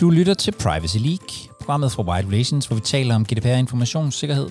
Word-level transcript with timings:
Du 0.00 0.10
lytter 0.10 0.34
til 0.34 0.52
Privacy 0.52 0.96
League, 0.96 1.28
programmet 1.60 1.92
fra 1.92 2.02
Wide 2.02 2.26
Relations, 2.26 2.66
hvor 2.66 2.74
vi 2.74 2.80
taler 2.80 3.14
om 3.14 3.24
GDPR 3.24 3.48
informationssikkerhed. 3.48 4.50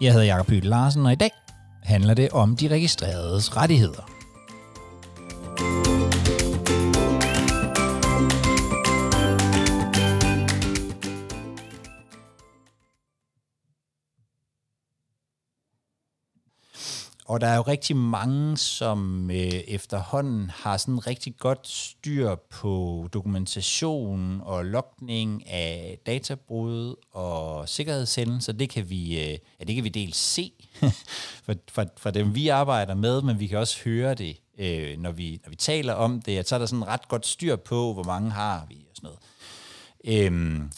Jeg 0.00 0.12
hedder 0.12 0.26
Jakob 0.26 0.50
Høgh 0.50 0.64
Larsen, 0.64 1.06
og 1.06 1.12
i 1.12 1.14
dag 1.14 1.30
handler 1.82 2.14
det 2.14 2.30
om 2.30 2.56
de 2.56 2.68
registreredes 2.68 3.56
rettigheder. 3.56 4.10
Og 17.34 17.40
der 17.40 17.46
er 17.46 17.56
jo 17.56 17.62
rigtig 17.62 17.96
mange, 17.96 18.56
som 18.56 19.30
øh, 19.30 19.36
efterhånden 19.46 20.50
har 20.50 20.76
sådan 20.76 21.06
rigtig 21.06 21.36
godt 21.38 21.68
styr 21.68 22.34
på 22.34 23.08
dokumentation 23.12 24.40
og 24.44 24.64
logning 24.64 25.48
af 25.48 25.98
databrud 26.06 26.94
og 27.12 27.68
sikkerhedshændelser. 27.68 28.52
Det 28.52 28.70
kan 28.70 28.90
vi, 28.90 29.20
øh, 29.20 29.38
ja, 29.60 29.64
det 29.64 29.74
kan 29.74 29.84
vi 29.84 29.88
dels 29.88 30.16
se 30.16 30.52
for, 31.44 31.54
for, 31.70 31.84
for 31.96 32.10
dem, 32.10 32.34
vi 32.34 32.48
arbejder 32.48 32.94
med, 32.94 33.22
men 33.22 33.40
vi 33.40 33.46
kan 33.46 33.58
også 33.58 33.78
høre 33.84 34.14
det, 34.14 34.36
øh, 34.58 34.98
når, 34.98 35.12
vi, 35.12 35.40
når 35.44 35.50
vi 35.50 35.56
taler 35.56 35.92
om 35.92 36.22
det, 36.22 36.38
at 36.38 36.48
så 36.48 36.54
er 36.54 36.58
der 36.58 36.66
sådan 36.66 36.86
ret 36.86 37.08
godt 37.08 37.26
styr 37.26 37.56
på, 37.56 37.92
hvor 37.92 38.04
mange 38.04 38.30
har 38.30 38.66
vi 38.68 38.86
og 38.90 38.96
sådan 38.96 39.10
noget. 39.10 40.26
Øhm, 40.26 40.70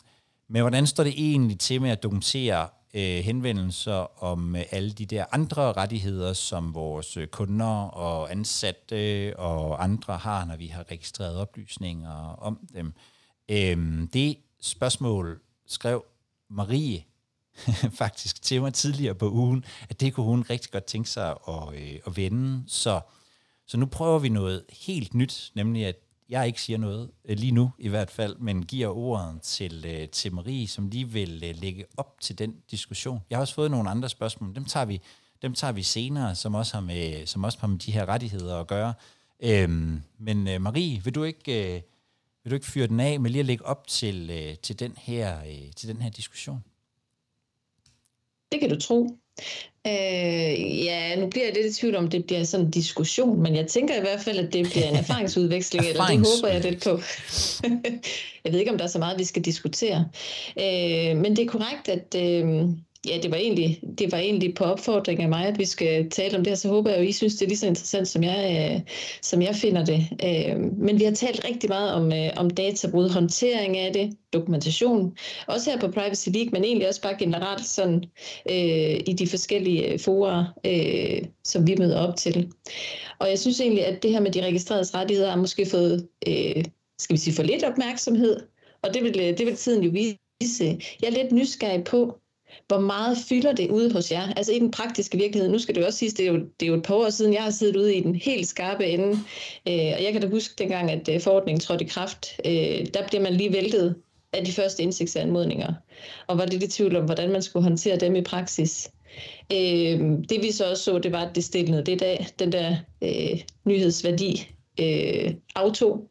men 0.49 0.61
hvordan 0.63 0.87
står 0.87 1.05
det 1.05 1.15
egentlig 1.17 1.59
til 1.59 1.83
med 1.83 1.91
at 1.91 2.03
dokumentere 2.03 2.69
øh, 2.97 3.25
henvendelser 3.25 4.25
om 4.25 4.57
øh, 4.57 4.63
alle 4.71 4.93
de 4.93 5.07
der 5.07 5.25
andre 5.33 5.73
rettigheder, 5.73 6.33
som 6.33 6.75
vores 6.75 7.17
øh, 7.17 7.27
kunder 7.27 7.89
og 7.89 8.31
ansatte 8.31 9.27
øh, 9.27 9.33
og 9.39 9.85
andre 9.85 10.17
har, 10.17 10.45
når 10.45 10.57
vi 10.57 10.67
har 10.67 10.91
registreret 10.91 11.37
oplysninger 11.37 12.35
om 12.39 12.59
dem. 12.75 12.93
Øh, 13.49 14.09
det 14.13 14.37
spørgsmål 14.61 15.41
skrev 15.67 16.05
Marie 16.51 17.05
faktisk 17.99 18.43
til 18.43 18.61
mig 18.63 18.75
tidligere 18.75 19.15
på 19.15 19.31
ugen, 19.31 19.65
at 19.89 20.01
det 20.01 20.15
kunne 20.15 20.27
hun 20.27 20.43
rigtig 20.51 20.71
godt 20.71 20.85
tænke 20.85 21.11
sig 21.11 21.35
at, 21.49 21.75
øh, 21.75 21.99
at 22.07 22.17
vende. 22.17 22.65
Så, 22.67 23.01
så 23.67 23.77
nu 23.77 23.87
prøver 23.87 24.19
vi 24.19 24.29
noget 24.29 24.65
helt 24.87 25.15
nyt, 25.15 25.53
nemlig 25.55 25.87
at 25.87 25.97
jeg 26.29 26.47
ikke 26.47 26.63
siger 26.63 26.79
noget, 26.79 27.11
øh, 27.25 27.39
lige 27.39 27.53
nu 27.53 27.71
i 27.79 27.89
hvert 27.89 28.11
fald, 28.11 28.37
men 28.37 28.67
giver 28.67 28.89
ordet 28.89 29.43
til, 29.43 29.85
øh, 29.89 30.09
til 30.09 30.35
Marie, 30.35 30.69
som 30.69 30.89
lige 30.89 31.09
vil 31.09 31.45
øh, 31.45 31.55
lægge 31.61 31.85
op 31.97 32.21
til 32.21 32.39
den 32.39 32.57
diskussion. 32.71 33.21
Jeg 33.31 33.37
har 33.37 33.41
også 33.41 33.55
fået 33.55 33.71
nogle 33.71 33.91
andre 33.91 34.09
spørgsmål, 34.09 34.55
dem 34.55 34.65
tager 34.65 34.87
vi, 34.87 35.01
dem 35.43 35.55
tager 35.55 35.73
vi 35.73 35.83
senere, 35.83 36.35
som 36.35 36.55
også 36.55 36.75
har 36.75 36.81
med, 36.81 37.27
som 37.27 37.45
også 37.45 37.59
har 37.61 37.67
med 37.67 37.79
de 37.79 37.93
her 37.93 38.09
rettigheder 38.09 38.61
at 38.61 38.67
gøre. 38.67 38.95
Øhm, 39.41 40.03
men 40.19 40.63
Marie, 40.63 41.05
vil 41.05 41.15
du 41.15 41.25
ikke, 41.25 41.85
vil 42.45 42.51
du 42.51 42.55
ikke 42.55 42.67
fyre 42.67 42.87
den 42.87 43.01
af 43.01 43.21
med 43.21 43.31
lige 43.31 43.41
at 43.41 43.47
lægge 43.47 43.67
op 43.67 43.87
til, 43.87 44.29
til, 44.63 44.79
den 44.79 44.95
her, 44.97 45.41
til 45.77 45.89
den 45.89 46.03
her 46.03 46.11
diskussion? 46.11 46.65
Det 48.53 48.61
kan 48.61 48.71
du 48.71 48.81
tro. 48.81 49.19
Øh, 49.87 50.85
ja, 50.85 51.17
nu 51.17 51.27
bliver 51.27 51.47
jeg 51.47 51.55
lidt 51.55 51.67
i 51.67 51.81
tvivl 51.81 51.97
om, 51.97 52.09
det 52.11 52.27
bliver 52.27 52.45
sådan 52.45 52.67
en 52.67 52.71
diskussion, 52.71 53.43
men 53.43 53.57
jeg 53.57 53.67
tænker 53.67 53.97
i 53.97 54.01
hvert 54.01 54.21
fald, 54.21 54.39
at 54.39 54.53
det 54.53 54.71
bliver 54.71 54.89
en 54.89 54.97
erfaringsudveksling, 55.05 55.87
eller 55.87 56.07
det 56.07 56.19
håber 56.19 56.49
jeg 56.55 56.63
lidt 56.63 56.85
på. 56.85 56.91
jeg 58.45 58.53
ved 58.53 58.59
ikke, 58.59 58.73
om 58.73 58.79
der 58.79 58.85
er 58.85 58.89
så 58.89 58.99
meget, 58.99 59.19
vi 59.19 59.25
skal 59.25 59.43
diskutere. 59.43 60.09
Øh, 60.61 61.17
men 61.17 61.37
det 61.37 61.39
er 61.39 61.49
korrekt, 61.49 61.89
at... 61.89 62.15
Øh, 62.17 62.69
ja, 63.09 63.19
det 63.23 63.31
var, 63.31 63.37
egentlig, 63.37 63.81
det 63.99 64.13
var 64.13 64.19
egentlig 64.19 64.55
på 64.55 64.65
opfordring 64.65 65.23
af 65.23 65.29
mig, 65.29 65.47
at 65.47 65.59
vi 65.59 65.65
skal 65.65 66.11
tale 66.11 66.37
om 66.39 66.45
det 66.45 66.51
her, 66.51 66.57
så 66.57 66.69
håber 66.69 66.91
jeg 66.91 66.99
jo, 66.99 67.05
I 67.05 67.13
synes, 67.13 67.35
det 67.35 67.43
er 67.43 67.49
lige 67.49 67.59
så 67.59 67.67
interessant, 67.67 68.09
som 68.09 68.23
jeg, 68.23 68.73
øh, 68.75 68.81
som 69.23 69.43
jeg 69.43 69.55
finder 69.55 69.85
det. 69.85 70.09
Øh, 70.25 70.61
men 70.61 70.99
vi 70.99 71.05
har 71.05 71.13
talt 71.13 71.45
rigtig 71.45 71.69
meget 71.69 71.93
om, 71.93 72.13
øh, 72.13 72.31
om 72.37 72.51
databrud, 72.51 73.09
håndtering 73.09 73.79
af 73.79 73.93
det, 73.93 74.17
dokumentation, 74.33 75.17
også 75.47 75.71
her 75.71 75.81
på 75.81 75.89
Privacy 75.89 76.29
League, 76.29 76.51
men 76.53 76.65
egentlig 76.65 76.89
også 76.89 77.03
bare 77.03 77.17
generelt 77.19 77.67
sådan 77.67 78.05
øh, 78.51 79.01
i 79.07 79.15
de 79.19 79.27
forskellige 79.27 79.93
øh, 79.93 79.99
forer, 79.99 80.45
øh, 80.67 81.29
som 81.45 81.67
vi 81.67 81.77
møder 81.79 81.99
op 81.99 82.17
til. 82.17 82.53
Og 83.19 83.29
jeg 83.29 83.39
synes 83.39 83.61
egentlig, 83.61 83.87
at 83.87 84.03
det 84.03 84.11
her 84.11 84.21
med 84.21 84.31
de 84.31 84.45
registrerede 84.45 84.99
rettigheder 84.99 85.31
har 85.31 85.37
måske 85.37 85.67
fået, 85.67 86.09
øh, 86.29 86.65
skal 86.99 87.15
vi 87.15 87.21
sige, 87.21 87.35
for 87.35 87.43
lidt 87.43 87.65
opmærksomhed, 87.65 88.41
og 88.83 88.95
det 88.95 89.03
vil, 89.03 89.21
øh, 89.21 89.39
det 89.39 89.47
vil 89.47 89.57
tiden 89.57 89.85
jo 89.85 89.91
vise. 89.91 90.79
Jeg 91.03 91.09
er 91.09 91.23
lidt 91.23 91.33
nysgerrig 91.33 91.85
på, 91.85 92.19
hvor 92.69 92.81
meget 92.81 93.19
fylder 93.29 93.53
det 93.53 93.71
ude 93.71 93.93
hos 93.93 94.13
jer? 94.13 94.33
Altså 94.37 94.53
i 94.53 94.59
den 94.59 94.71
praktiske 94.71 95.19
virkelighed. 95.19 95.51
Nu 95.51 95.59
skal 95.59 95.75
det 95.75 95.81
jo 95.81 95.87
også 95.87 95.99
sige, 95.99 96.11
det 96.11 96.21
er 96.21 96.33
jo, 96.33 96.37
det 96.37 96.67
er 96.67 96.67
jo 96.67 96.75
et 96.75 96.83
par 96.83 96.95
år 96.95 97.11
siden, 97.11 97.35
jeg 97.35 97.43
har 97.43 97.51
siddet 97.51 97.77
ude 97.77 97.95
i 97.95 98.01
den 98.01 98.15
helt 98.15 98.47
skarpe 98.49 98.87
ende. 98.87 99.09
Øh, 99.69 99.93
og 99.97 100.03
jeg 100.05 100.13
kan 100.13 100.21
da 100.21 100.29
huske 100.29 100.55
dengang, 100.59 100.91
at 100.91 101.09
øh, 101.09 101.21
forordningen 101.21 101.61
trådte 101.61 101.85
i 101.85 101.89
kraft. 101.89 102.27
Øh, 102.45 102.87
der 102.95 103.07
bliver 103.09 103.23
man 103.23 103.35
lige 103.35 103.53
væltet 103.53 103.95
af 104.33 104.45
de 104.45 104.53
første 104.53 104.83
indsigtsanmodninger. 104.83 105.73
Og 106.27 106.39
var 106.39 106.47
lidt 106.47 106.63
i 106.63 106.69
tvivl 106.69 106.97
om, 106.97 107.05
hvordan 107.05 107.33
man 107.33 107.43
skulle 107.43 107.63
håndtere 107.63 107.97
dem 107.97 108.17
i 108.17 108.23
praksis. 108.23 108.91
Øh, 109.53 110.01
det 110.29 110.43
vi 110.43 110.53
så 110.53 110.71
også 110.71 110.85
så, 110.85 110.99
det 110.99 111.13
var, 111.13 111.21
at 111.21 111.35
det 111.35 111.45
stillede 111.45 111.85
det 111.85 112.01
der, 112.01 112.17
den 112.39 112.53
der 112.53 112.77
øh, 113.03 113.41
nyhedsværdi 113.65 114.49
øh, 114.81 115.35
auto. 115.55 116.09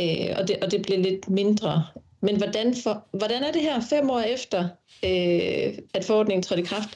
Øh, 0.00 0.34
og, 0.36 0.48
det, 0.48 0.56
og 0.62 0.70
det 0.70 0.82
blev 0.82 1.00
lidt 1.00 1.30
mindre 1.30 1.84
men 2.20 2.36
hvordan, 2.36 2.74
for, 2.74 3.06
hvordan 3.12 3.42
er 3.42 3.52
det 3.52 3.62
her 3.62 3.80
fem 3.80 4.10
år 4.10 4.20
efter, 4.20 4.68
øh, 5.04 5.78
at 5.94 6.04
forordningen 6.04 6.42
trådte 6.42 6.62
i 6.62 6.66
kraft? 6.66 6.88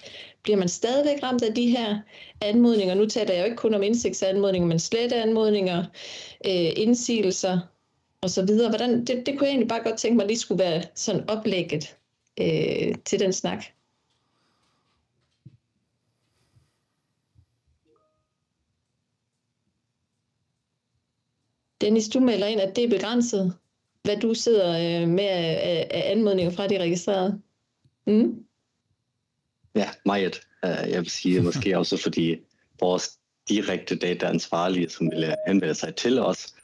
Bliver 0.42 0.56
man 0.56 0.68
stadigvæk 0.68 1.22
ramt 1.22 1.42
af 1.42 1.54
de 1.54 1.70
her 1.70 1.98
anmodninger? 2.40 2.94
Nu 2.94 3.06
taler 3.06 3.32
jeg 3.34 3.40
jo 3.40 3.44
ikke 3.44 3.56
kun 3.56 3.74
om 3.74 3.82
indsigtsanmodninger, 3.82 4.68
men 4.68 4.78
slette 4.78 5.16
anmodninger, 5.16 5.84
øh, 6.46 6.70
indsigelser 6.76 7.58
osv. 8.22 8.68
Hvordan, 8.68 9.04
det, 9.04 9.26
det 9.26 9.38
kunne 9.38 9.46
jeg 9.46 9.50
egentlig 9.50 9.68
bare 9.68 9.82
godt 9.82 9.98
tænke 9.98 10.16
mig 10.16 10.26
lige 10.26 10.38
skulle 10.38 10.64
være 10.64 10.82
sådan 10.94 11.30
oplægget 11.30 11.96
øh, 12.40 12.94
til 13.04 13.20
den 13.20 13.32
snak. 13.32 13.64
Dennis, 21.80 22.08
du 22.08 22.20
melder 22.20 22.46
ind, 22.46 22.60
at 22.60 22.76
det 22.76 22.84
er 22.84 22.88
begrænset 22.88 23.54
hvad 24.02 24.16
du 24.16 24.34
sidder 24.34 25.02
øh, 25.02 25.08
med 25.08 25.24
af, 25.24 25.88
af 25.90 26.10
anmodninger 26.10 26.52
fra 26.52 26.66
de 26.66 26.78
registrerede. 26.78 27.40
Mm? 28.06 28.44
Ja, 29.74 29.90
meget. 30.06 30.40
Uh, 30.62 30.90
jeg 30.90 30.98
vil 31.00 31.10
sige 31.10 31.40
måske 31.40 31.76
også, 31.78 31.96
fordi 31.96 32.36
vores 32.80 33.18
direkte 33.48 33.96
dataansvarlige, 33.96 34.88
som 34.88 35.10
vil 35.10 35.34
henvende 35.46 35.74
sig 35.74 35.94
til 35.94 36.18
os, 36.18 36.54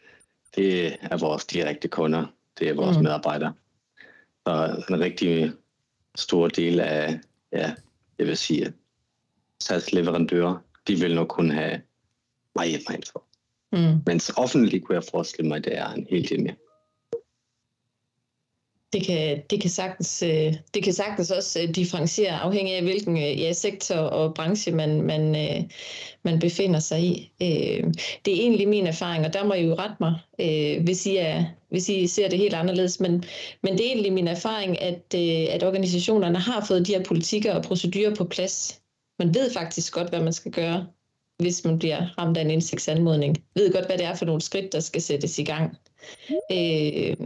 det 0.57 0.97
er 1.01 1.17
vores 1.17 1.45
direkte 1.45 1.89
kunder. 1.89 2.27
Det 2.59 2.69
er 2.69 2.75
vores 2.75 2.97
mm. 2.97 3.03
medarbejdere. 3.03 3.55
Så 4.47 4.85
en 4.91 5.01
rigtig 5.01 5.53
stor 6.15 6.49
del 6.49 6.81
af, 6.81 7.21
ja, 7.53 7.75
jeg 8.19 8.27
vil 8.27 8.37
sige, 8.37 8.73
salgsleverandører, 9.61 10.57
de 10.87 10.95
vil 10.95 11.15
nok 11.15 11.29
kun 11.29 11.51
have 11.51 11.81
meget, 12.55 12.83
meget 12.89 13.09
for. 13.13 13.25
Mm. 13.73 14.03
Mens 14.07 14.33
offentligt 14.37 14.85
kunne 14.85 14.95
jeg 14.95 15.05
forestille 15.11 15.49
mig, 15.49 15.57
at 15.57 15.65
det 15.65 15.79
er 15.79 15.89
en 15.93 16.07
hel 16.11 16.29
del 16.29 16.43
mere. 16.43 16.55
Det 18.93 19.07
kan, 19.07 19.43
det, 19.51 19.61
kan 19.61 19.71
sagtens, 19.71 20.23
øh, 20.23 20.55
det 20.75 20.83
kan 20.83 20.93
sagtens 20.93 21.31
også 21.31 21.63
øh, 21.63 21.75
differentiere 21.75 22.33
afhængig 22.33 22.75
af, 22.75 22.83
hvilken 22.83 23.17
øh, 23.17 23.41
ja, 23.41 23.53
sektor 23.53 23.95
og 23.95 24.35
branche 24.35 24.73
man, 24.73 25.03
man, 25.03 25.33
man 26.23 26.39
befinder 26.39 26.81
sig 26.81 27.03
i. 27.03 27.33
Det 28.25 28.35
er 28.35 28.41
egentlig 28.41 28.69
min 28.69 28.87
erfaring, 28.87 29.27
og 29.27 29.33
der 29.33 29.45
må 29.45 29.55
I 29.55 29.63
jo 29.63 29.75
rette 29.75 29.97
mig, 30.01 30.15
hvis 30.81 31.07
I, 31.07 31.17
er, 31.17 31.45
hvis 31.71 31.89
I 31.89 32.07
ser 32.07 32.29
det 32.29 32.39
helt 32.39 32.55
anderledes. 32.55 33.01
Men, 33.01 33.25
men 33.63 33.73
det 33.73 33.81
er 33.81 33.91
egentlig 33.91 34.13
min 34.13 34.29
erfaring, 34.29 34.83
at, 34.83 35.15
at 35.55 35.65
organisationerne 35.65 36.39
har 36.39 36.65
fået 36.69 36.87
de 36.87 36.95
her 36.95 37.05
politikker 37.05 37.55
og 37.55 37.63
procedurer 37.63 38.15
på 38.15 38.25
plads. 38.25 38.81
Man 39.19 39.35
ved 39.35 39.53
faktisk 39.53 39.93
godt, 39.93 40.09
hvad 40.09 40.21
man 40.21 40.33
skal 40.33 40.53
gøre, 40.53 40.87
hvis 41.39 41.65
man 41.65 41.79
bliver 41.79 42.19
ramt 42.19 42.37
af 42.37 42.43
en 42.43 42.51
indsigtsanmodning. 42.51 43.37
Ved 43.55 43.73
godt, 43.73 43.87
hvad 43.87 43.99
det 43.99 44.07
er 44.07 44.15
for 44.15 44.25
nogle 44.25 44.41
skridt, 44.41 44.73
der 44.73 44.81
skal 44.81 45.03
sættes 45.03 45.39
i 45.39 45.45
gang. 45.45 45.77
Øh, 46.53 47.17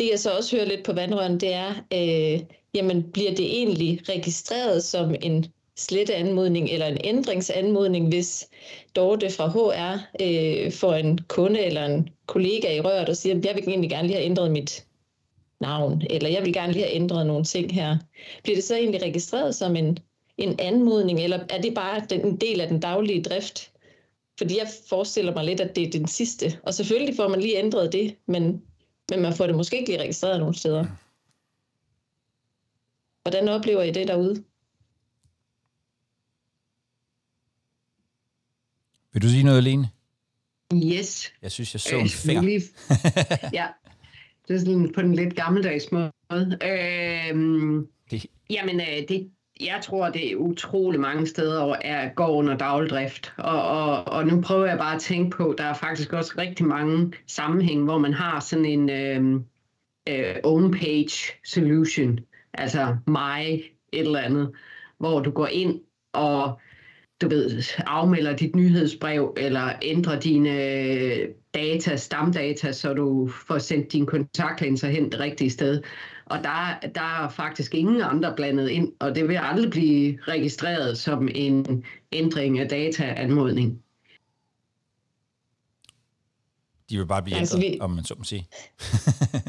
det 0.00 0.10
jeg 0.10 0.18
så 0.18 0.30
også 0.30 0.56
hører 0.56 0.66
lidt 0.66 0.84
på 0.84 0.92
vandrøren, 0.92 1.40
det 1.40 1.52
er, 1.52 1.70
øh, 1.92 2.40
jamen 2.74 3.02
bliver 3.12 3.30
det 3.30 3.46
egentlig 3.46 4.00
registreret 4.08 4.84
som 4.84 5.14
en 5.22 5.46
sletteanmodning 5.76 6.70
eller 6.70 6.86
en 6.86 6.98
ændringsanmodning, 7.04 8.08
hvis 8.08 8.48
Dorte 8.96 9.30
fra 9.30 9.48
HR 9.48 9.98
øh, 10.22 10.72
får 10.72 10.94
en 10.94 11.18
kunde 11.18 11.60
eller 11.60 11.84
en 11.84 12.08
kollega 12.26 12.76
i 12.76 12.80
røret 12.80 13.08
og 13.08 13.16
siger, 13.16 13.40
jeg 13.44 13.54
vil 13.54 13.68
egentlig 13.68 13.90
gerne 13.90 14.08
lige 14.08 14.16
have 14.16 14.26
ændret 14.26 14.50
mit 14.50 14.86
navn, 15.60 16.02
eller 16.10 16.28
jeg 16.28 16.44
vil 16.44 16.52
gerne 16.52 16.72
lige 16.72 16.84
have 16.84 16.94
ændret 16.94 17.26
nogle 17.26 17.44
ting 17.44 17.74
her. 17.74 17.96
Bliver 18.42 18.56
det 18.56 18.64
så 18.64 18.76
egentlig 18.76 19.02
registreret 19.02 19.54
som 19.54 19.76
en, 19.76 19.98
en 20.38 20.56
anmodning, 20.58 21.20
eller 21.20 21.38
er 21.50 21.60
det 21.60 21.74
bare 21.74 22.02
den, 22.10 22.26
en 22.26 22.36
del 22.36 22.60
af 22.60 22.68
den 22.68 22.80
daglige 22.80 23.22
drift? 23.22 23.70
Fordi 24.38 24.58
jeg 24.58 24.68
forestiller 24.88 25.34
mig 25.34 25.44
lidt, 25.44 25.60
at 25.60 25.76
det 25.76 25.86
er 25.86 25.90
den 25.90 26.08
sidste. 26.08 26.58
Og 26.62 26.74
selvfølgelig 26.74 27.16
får 27.16 27.28
man 27.28 27.40
lige 27.40 27.58
ændret 27.58 27.92
det, 27.92 28.14
men 28.26 28.62
men 29.10 29.22
man 29.22 29.34
får 29.34 29.46
det 29.46 29.56
måske 29.56 29.78
ikke 29.78 29.90
lige 29.90 30.02
registreret 30.02 30.38
nogen 30.38 30.54
steder. 30.54 30.86
Hvordan 33.22 33.48
oplever 33.48 33.82
I 33.82 33.90
det 33.90 34.08
derude? 34.08 34.44
Vil 39.12 39.22
du 39.22 39.28
sige 39.28 39.42
noget, 39.42 39.64
Lene? 39.64 39.90
Yes. 40.74 41.32
Jeg 41.42 41.52
synes, 41.52 41.74
jeg 41.74 41.80
så 41.80 41.96
en 41.96 42.02
øh, 42.02 42.08
finger. 42.08 42.42
Lige, 42.42 42.62
ja. 43.58 43.66
Det 44.48 44.56
er 44.56 44.60
sådan 44.60 44.92
på 44.94 45.02
den 45.02 45.14
lidt 45.14 45.36
gammeldags 45.36 45.92
måde. 45.92 46.12
Øhm, 46.62 47.88
det... 48.10 48.26
Jamen, 48.50 48.80
øh, 48.80 49.08
det, 49.08 49.30
jeg 49.60 49.80
tror, 49.82 50.10
det 50.10 50.32
er 50.32 50.36
utrolig 50.36 51.00
mange 51.00 51.26
steder 51.26 51.76
er, 51.80 52.14
går 52.14 52.28
under 52.28 52.56
dagligdrift. 52.56 53.32
Og, 53.38 53.62
og, 53.62 54.04
og 54.04 54.26
nu 54.26 54.40
prøver 54.40 54.66
jeg 54.66 54.78
bare 54.78 54.94
at 54.94 55.00
tænke 55.00 55.36
på, 55.36 55.54
der 55.58 55.64
er 55.64 55.74
faktisk 55.74 56.12
også 56.12 56.34
rigtig 56.38 56.66
mange 56.66 57.12
sammenhæng, 57.26 57.84
hvor 57.84 57.98
man 57.98 58.12
har 58.12 58.40
sådan 58.40 58.64
en 58.64 58.90
øh, 58.90 59.40
øh, 60.08 60.36
own 60.44 60.72
page 60.72 61.32
solution, 61.44 62.18
altså 62.54 62.96
mig 63.06 63.62
et 63.92 64.00
eller 64.00 64.20
andet, 64.20 64.52
hvor 64.98 65.20
du 65.20 65.30
går 65.30 65.46
ind 65.46 65.80
og 66.12 66.60
du 67.20 67.28
ved, 67.28 67.62
afmelder 67.78 68.36
dit 68.36 68.56
nyhedsbrev, 68.56 69.34
eller 69.36 69.72
ændrer 69.82 70.20
dine 70.20 70.56
data, 71.54 71.96
stamdata, 71.96 72.72
så 72.72 72.94
du 72.94 73.30
får 73.46 73.58
sendt 73.58 73.92
dine 73.92 74.06
kontaktlinser 74.06 74.88
hen 74.88 75.12
det 75.12 75.20
rigtige 75.20 75.50
sted. 75.50 75.82
Og 76.26 76.38
der, 76.38 76.88
der 76.94 77.24
er 77.24 77.28
faktisk 77.28 77.74
ingen 77.74 78.02
andre 78.02 78.36
blandet 78.36 78.68
ind, 78.68 78.92
og 79.00 79.14
det 79.14 79.28
vil 79.28 79.38
aldrig 79.42 79.70
blive 79.70 80.18
registreret 80.28 80.98
som 80.98 81.28
en 81.34 81.84
ændring 82.12 82.58
af 82.58 82.68
dataanmodning. 82.68 83.82
De 86.90 86.98
vil 86.98 87.06
bare 87.06 87.22
blive 87.22 87.38
altså, 87.38 87.56
ændret, 87.56 87.72
vi... 87.72 87.78
om 87.80 87.90
man 87.90 88.04
så 88.04 88.14
må 88.18 88.24
sige. 88.24 88.48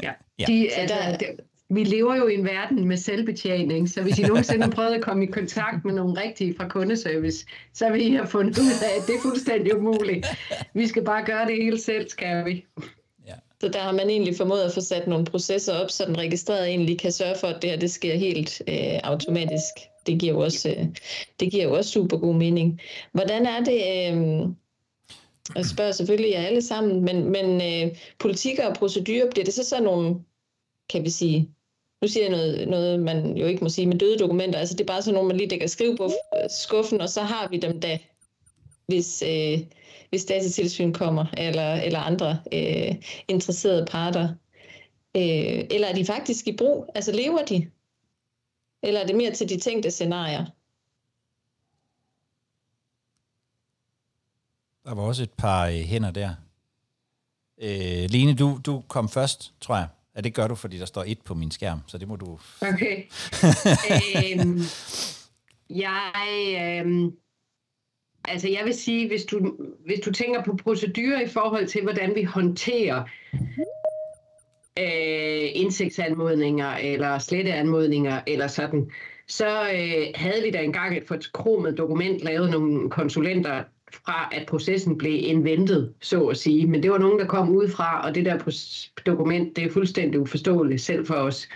ja, 0.02 0.12
ja. 0.38 0.44
De, 0.46 0.72
altså, 0.72 0.96
der, 1.20 1.32
vi 1.74 1.84
lever 1.84 2.16
jo 2.16 2.28
i 2.28 2.34
en 2.34 2.44
verden 2.44 2.88
med 2.88 2.96
selvbetjening, 2.96 3.90
så 3.90 4.02
hvis 4.02 4.18
I 4.18 4.22
nogensinde 4.22 4.64
har 4.64 4.70
prøvet 4.70 4.94
at 4.94 5.02
komme 5.02 5.24
i 5.24 5.26
kontakt 5.26 5.84
med 5.84 5.94
nogle 5.94 6.20
rigtige 6.22 6.54
fra 6.56 6.68
kundeservice, 6.68 7.46
så 7.74 7.90
vil 7.90 8.06
I 8.06 8.10
have 8.10 8.26
fundet 8.26 8.58
ud 8.58 8.72
af, 8.82 9.00
at 9.00 9.06
det 9.06 9.14
er 9.14 9.20
fuldstændig 9.22 9.76
umuligt. 9.76 10.26
Vi 10.74 10.86
skal 10.86 11.04
bare 11.04 11.24
gøre 11.24 11.46
det 11.46 11.56
hele 11.56 11.80
selv, 11.80 12.08
skal 12.08 12.44
vi. 12.44 12.64
Ja. 13.26 13.34
Så 13.60 13.68
der 13.68 13.78
har 13.78 13.92
man 13.92 14.10
egentlig 14.10 14.36
formået 14.36 14.62
at 14.62 14.74
få 14.74 14.80
sat 14.80 15.06
nogle 15.06 15.24
processer 15.24 15.74
op, 15.74 15.90
så 15.90 16.04
den 16.04 16.18
registrerede 16.18 16.68
egentlig 16.68 16.98
kan 16.98 17.12
sørge 17.12 17.36
for, 17.40 17.46
at 17.46 17.62
det 17.62 17.70
her 17.70 17.78
det 17.78 17.90
sker 17.90 18.14
helt 18.14 18.62
øh, 18.68 19.00
automatisk. 19.04 19.72
Det 20.06 20.20
giver, 20.20 20.32
jo 20.32 20.40
også, 20.40 20.68
øh, 20.68 20.86
det 21.40 21.50
giver 21.50 21.64
jo 21.64 21.72
også 21.72 21.90
super 21.90 22.16
god 22.16 22.34
mening. 22.34 22.80
Hvordan 23.12 23.46
er 23.46 23.64
det... 23.64 23.74
Øh, 23.74 24.48
jeg 25.56 25.66
spørger 25.66 25.92
selvfølgelig 25.92 26.32
jer 26.32 26.46
alle 26.46 26.62
sammen, 26.62 27.04
men, 27.04 27.30
men 27.30 27.60
øh, 27.60 27.96
politikker 28.18 28.66
og 28.66 28.74
procedurer, 28.74 29.30
bliver 29.30 29.44
det 29.44 29.54
så 29.54 29.64
sådan 29.64 29.84
nogle, 29.84 30.14
kan 30.90 31.04
vi 31.04 31.10
sige, 31.10 31.50
nu 32.02 32.08
siger 32.08 32.24
jeg 32.24 32.30
noget, 32.30 32.68
noget, 32.68 33.00
man 33.00 33.36
jo 33.36 33.46
ikke 33.46 33.64
må 33.64 33.70
sige, 33.70 33.86
med 33.86 33.98
døde 33.98 34.18
dokumenter, 34.18 34.58
altså 34.58 34.74
det 34.74 34.80
er 34.80 34.92
bare 34.92 35.02
sådan 35.02 35.14
nogle, 35.14 35.28
man 35.28 35.36
lige 35.36 35.58
kan 35.58 35.68
skrive 35.68 35.96
på 35.96 36.04
øh, 36.04 36.50
skuffen, 36.50 37.00
og 37.00 37.08
så 37.08 37.22
har 37.22 37.48
vi 37.48 37.56
dem 37.56 37.80
da, 37.80 37.98
hvis, 38.86 39.22
øh, 39.26 39.58
hvis 40.10 40.24
datatilsyn 40.24 40.92
kommer, 40.92 41.26
eller, 41.36 41.74
eller 41.74 41.98
andre 41.98 42.40
øh, 42.52 42.94
interesserede 43.28 43.86
parter. 43.86 44.28
Øh, 45.16 45.64
eller 45.70 45.88
er 45.88 45.94
de 45.94 46.06
faktisk 46.06 46.48
i 46.48 46.56
brug? 46.56 46.86
Altså 46.94 47.12
lever 47.12 47.44
de? 47.44 47.70
Eller 48.82 49.00
er 49.00 49.06
det 49.06 49.16
mere 49.16 49.32
til 49.32 49.48
de 49.48 49.58
tænkte 49.58 49.90
scenarier? 49.90 50.44
Der 54.84 54.94
var 54.94 55.02
også 55.02 55.22
et 55.22 55.32
par 55.32 55.66
øh, 55.66 55.74
hænder 55.74 56.10
der. 56.10 56.34
Øh, 57.58 58.10
Lene, 58.10 58.34
du, 58.34 58.60
du 58.66 58.82
kom 58.88 59.08
først, 59.08 59.52
tror 59.60 59.76
jeg. 59.76 59.88
Ja, 60.16 60.20
det 60.20 60.34
gør 60.34 60.46
du, 60.46 60.54
fordi 60.54 60.78
der 60.78 60.84
står 60.84 61.04
et 61.06 61.20
på 61.24 61.34
min 61.34 61.50
skærm, 61.50 61.80
så 61.86 61.98
det 61.98 62.08
må 62.08 62.16
du... 62.16 62.38
Okay. 62.60 63.04
øhm, 64.40 64.60
jeg, 65.70 66.12
øhm, 66.84 67.12
altså 68.24 68.48
jeg 68.48 68.64
vil 68.64 68.74
sige, 68.74 69.08
hvis 69.08 69.24
du, 69.24 69.56
hvis 69.86 70.00
du 70.00 70.12
tænker 70.12 70.42
på 70.42 70.56
procedurer 70.56 71.20
i 71.20 71.28
forhold 71.28 71.66
til, 71.66 71.82
hvordan 71.82 72.14
vi 72.14 72.22
håndterer 72.22 73.04
øh, 74.78 75.50
indsigtsanmodninger 75.54 76.74
eller 76.74 77.18
sletteanmodninger 77.18 78.20
eller 78.26 78.46
sådan, 78.46 78.90
så 79.28 79.62
øh, 79.62 80.06
havde 80.14 80.42
vi 80.42 80.50
da 80.50 80.58
engang 80.62 80.96
et 80.96 81.06
forkromet 81.06 81.78
dokument 81.78 82.20
lavet 82.20 82.50
nogle 82.50 82.90
konsulenter, 82.90 83.64
fra, 83.92 84.28
at 84.32 84.46
processen 84.46 84.98
blev 84.98 85.18
inventet, 85.22 85.94
så 86.00 86.26
at 86.26 86.36
sige. 86.36 86.66
Men 86.66 86.82
det 86.82 86.90
var 86.90 86.98
nogen, 86.98 87.18
der 87.18 87.26
kom 87.26 87.50
udefra, 87.50 88.06
og 88.06 88.14
det 88.14 88.24
der 88.24 88.38
dokument, 89.06 89.56
det 89.56 89.64
er 89.64 89.70
fuldstændig 89.70 90.20
uforståeligt 90.20 90.82
selv 90.82 91.06
for 91.06 91.14
os. 91.14 91.48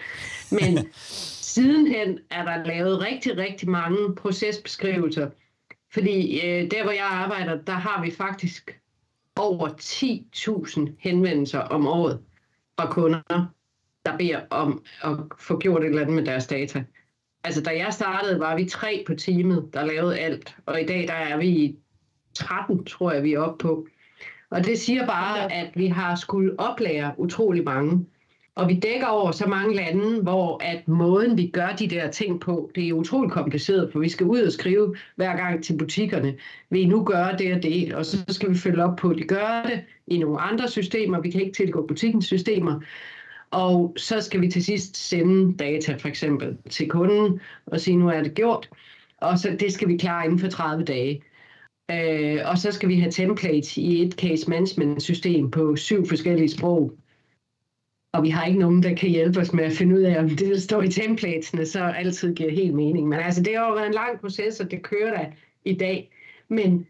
Men 0.50 0.78
sidenhen 1.54 2.18
er 2.30 2.44
der 2.44 2.64
lavet 2.64 3.00
rigtig, 3.00 3.36
rigtig 3.36 3.70
mange 3.70 4.14
procesbeskrivelser. 4.14 5.30
Fordi 5.92 6.40
øh, 6.40 6.70
der, 6.70 6.82
hvor 6.82 6.92
jeg 6.92 7.04
arbejder, 7.04 7.62
der 7.62 7.72
har 7.72 8.02
vi 8.04 8.10
faktisk 8.10 8.80
over 9.36 9.68
10.000 9.68 10.96
henvendelser 10.98 11.60
om 11.60 11.86
året 11.86 12.20
fra 12.80 12.92
kunder, 12.92 13.46
der 14.06 14.16
beder 14.18 14.40
om 14.50 14.84
at 15.02 15.16
få 15.38 15.58
gjort 15.58 15.82
et 15.82 15.88
eller 15.88 16.02
andet 16.02 16.14
med 16.14 16.24
deres 16.24 16.46
data. 16.46 16.84
Altså, 17.44 17.62
da 17.62 17.70
jeg 17.70 17.92
startede, 17.92 18.40
var 18.40 18.56
vi 18.56 18.64
tre 18.64 19.04
på 19.06 19.14
teamet, 19.14 19.70
der 19.72 19.86
lavede 19.86 20.18
alt. 20.18 20.56
Og 20.66 20.80
i 20.80 20.86
dag, 20.86 21.08
der 21.08 21.14
er 21.14 21.36
vi 21.36 21.76
13, 22.36 22.84
tror 22.84 23.12
jeg, 23.12 23.22
vi 23.22 23.32
er 23.32 23.40
oppe 23.40 23.62
på. 23.62 23.86
Og 24.50 24.64
det 24.64 24.78
siger 24.78 25.06
bare, 25.06 25.52
at 25.52 25.70
vi 25.74 25.86
har 25.86 26.14
skulle 26.14 26.60
oplære 26.60 27.12
utrolig 27.18 27.64
mange. 27.64 28.06
Og 28.54 28.68
vi 28.68 28.74
dækker 28.74 29.06
over 29.06 29.30
så 29.30 29.46
mange 29.46 29.74
lande, 29.74 30.22
hvor 30.22 30.62
at 30.64 30.88
måden, 30.88 31.38
vi 31.38 31.50
gør 31.52 31.68
de 31.78 31.88
der 31.88 32.10
ting 32.10 32.40
på, 32.40 32.70
det 32.74 32.88
er 32.88 32.92
utrolig 32.92 33.30
kompliceret, 33.32 33.92
for 33.92 33.98
vi 33.98 34.08
skal 34.08 34.26
ud 34.26 34.40
og 34.40 34.52
skrive 34.52 34.96
hver 35.16 35.36
gang 35.36 35.64
til 35.64 35.78
butikkerne, 35.78 36.34
vil 36.70 36.80
I 36.80 36.84
nu 36.84 37.04
gøre 37.04 37.36
det 37.38 37.54
og 37.54 37.62
det, 37.62 37.94
og 37.94 38.06
så 38.06 38.24
skal 38.28 38.50
vi 38.50 38.54
følge 38.54 38.84
op 38.84 38.96
på, 38.96 39.10
at 39.10 39.16
de 39.16 39.22
gør 39.22 39.62
det 39.66 39.84
i 40.06 40.18
nogle 40.18 40.40
andre 40.40 40.68
systemer. 40.68 41.20
Vi 41.20 41.30
kan 41.30 41.40
ikke 41.40 41.52
tilgå 41.52 41.86
butikkens 41.86 42.26
systemer. 42.26 42.80
Og 43.50 43.94
så 43.96 44.20
skal 44.20 44.40
vi 44.40 44.48
til 44.48 44.64
sidst 44.64 45.08
sende 45.08 45.56
data 45.56 45.94
for 45.94 46.08
eksempel 46.08 46.56
til 46.70 46.88
kunden 46.88 47.40
og 47.66 47.80
sige, 47.80 47.96
nu 47.96 48.08
er 48.08 48.22
det 48.22 48.34
gjort. 48.34 48.68
Og 49.16 49.38
så 49.38 49.56
det 49.60 49.72
skal 49.72 49.88
vi 49.88 49.96
klare 49.96 50.24
inden 50.24 50.38
for 50.38 50.48
30 50.48 50.84
dage. 50.84 51.22
Øh, 51.90 52.40
og 52.44 52.58
så 52.58 52.72
skal 52.72 52.88
vi 52.88 53.00
have 53.00 53.12
templates 53.12 53.76
i 53.76 54.02
et 54.02 54.12
case 54.12 54.50
management 54.50 55.02
system 55.02 55.50
på 55.50 55.76
syv 55.76 56.06
forskellige 56.06 56.48
sprog. 56.48 56.92
Og 58.12 58.22
vi 58.22 58.28
har 58.30 58.46
ikke 58.46 58.58
nogen, 58.58 58.82
der 58.82 58.94
kan 58.94 59.10
hjælpe 59.10 59.40
os 59.40 59.52
med 59.52 59.64
at 59.64 59.72
finde 59.72 59.94
ud 59.94 60.00
af, 60.00 60.18
om 60.18 60.28
det, 60.28 60.48
der 60.48 60.58
står 60.58 60.82
i 60.82 60.88
templatesene, 60.88 61.66
så 61.66 61.84
altid 61.84 62.34
giver 62.34 62.50
helt 62.50 62.74
mening. 62.74 63.08
Men 63.08 63.18
altså, 63.18 63.42
det 63.42 63.56
har 63.56 63.66
jo 63.66 63.74
været 63.74 63.86
en 63.86 63.94
lang 63.94 64.20
proces, 64.20 64.60
og 64.60 64.70
det 64.70 64.82
kører 64.82 65.18
da 65.18 65.32
i 65.64 65.74
dag. 65.74 66.10
Men 66.48 66.86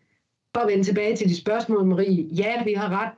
for 0.55 0.61
at 0.61 0.69
vende 0.69 0.85
tilbage 0.85 1.17
til 1.17 1.29
de 1.29 1.37
spørgsmål, 1.37 1.85
Marie. 1.85 2.27
Ja, 2.37 2.65
vi 2.65 2.73
har 2.73 3.03
ret 3.03 3.13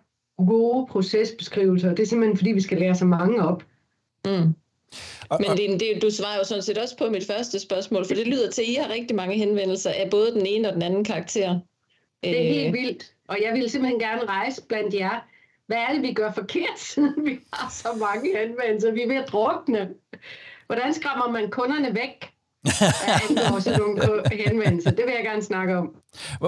gode 0.47 0.87
procesbeskrivelser. 0.91 1.95
Det 1.95 2.03
er 2.03 2.07
simpelthen, 2.07 2.37
fordi 2.37 2.53
vi 2.53 2.61
skal 2.61 2.79
lære 2.79 2.95
så 2.95 3.05
mange 3.05 3.43
op. 3.43 3.65
Mm. 4.27 4.55
Og, 5.29 5.41
Men 5.41 5.51
det, 5.57 5.81
det, 5.81 6.03
du 6.03 6.11
svarer 6.11 6.37
jo 6.39 6.45
sådan 6.45 6.63
set 6.63 6.79
også 6.79 6.97
på 6.97 7.11
mit 7.11 7.27
første 7.27 7.59
spørgsmål, 7.59 8.07
for 8.07 8.15
det 8.15 8.27
lyder 8.27 8.51
til, 8.51 8.63
at 8.63 8.69
I 8.69 8.75
har 8.75 8.93
rigtig 8.93 9.17
mange 9.17 9.37
henvendelser 9.37 9.91
af 9.91 10.11
både 10.11 10.33
den 10.33 10.47
ene 10.47 10.69
og 10.69 10.75
den 10.75 10.83
anden 10.83 11.05
karakter. 11.05 11.61
Det 12.23 12.41
er 12.41 12.55
helt 12.55 12.67
øh. 12.67 12.73
vildt, 12.73 13.13
og 13.29 13.39
jeg 13.43 13.55
vil 13.55 13.71
simpelthen 13.71 14.01
gerne 14.01 14.27
rejse 14.27 14.63
blandt 14.69 14.95
jer. 14.95 15.21
Hvad 15.67 15.77
er 15.77 15.93
det, 15.93 16.03
vi 16.03 16.13
gør 16.13 16.33
forkert, 16.33 16.79
siden 16.95 17.25
vi 17.25 17.39
har 17.53 17.71
så 17.71 17.89
mange 18.01 18.39
henvendelser? 18.39 18.93
Vi 18.93 19.03
er 19.03 19.09
ved 19.09 19.17
at 19.17 19.29
drukne. 19.29 19.89
Hvordan 20.67 20.95
skræmmer 20.95 21.31
man 21.31 21.51
kunderne 21.51 21.95
væk? 21.95 22.33
angår 23.29 23.61
sådan 23.61 23.79
nogle 23.79 24.23
henvendelser. 24.33 24.91
Det 24.91 25.05
vil 25.07 25.15
jeg 25.15 25.25
gerne 25.25 25.43
snakke 25.43 25.77
om. 25.77 25.97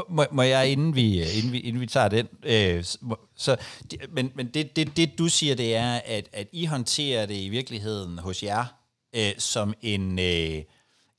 Må, 0.09 0.25
må 0.31 0.43
jeg, 0.43 0.69
inden 0.69 0.95
vi, 0.95 1.23
inden 1.23 1.53
vi, 1.53 1.59
inden 1.59 1.81
vi 1.81 1.87
tager 1.87 2.09
den, 2.09 2.29
øh, 2.43 2.85
så, 3.37 3.57
men, 4.09 4.33
men 4.35 4.47
det, 4.47 4.77
det, 4.77 4.97
det 4.97 5.19
du 5.19 5.29
siger, 5.29 5.55
det 5.55 5.77
er, 5.77 6.01
at, 6.05 6.29
at 6.33 6.49
I 6.53 6.65
håndterer 6.65 7.27
det 7.27 7.35
i 7.35 7.49
virkeligheden 7.49 8.19
hos 8.19 8.43
jer 8.43 8.65
øh, 9.17 9.33
som 9.39 9.75
en... 9.83 10.19
Øh, 10.19 10.63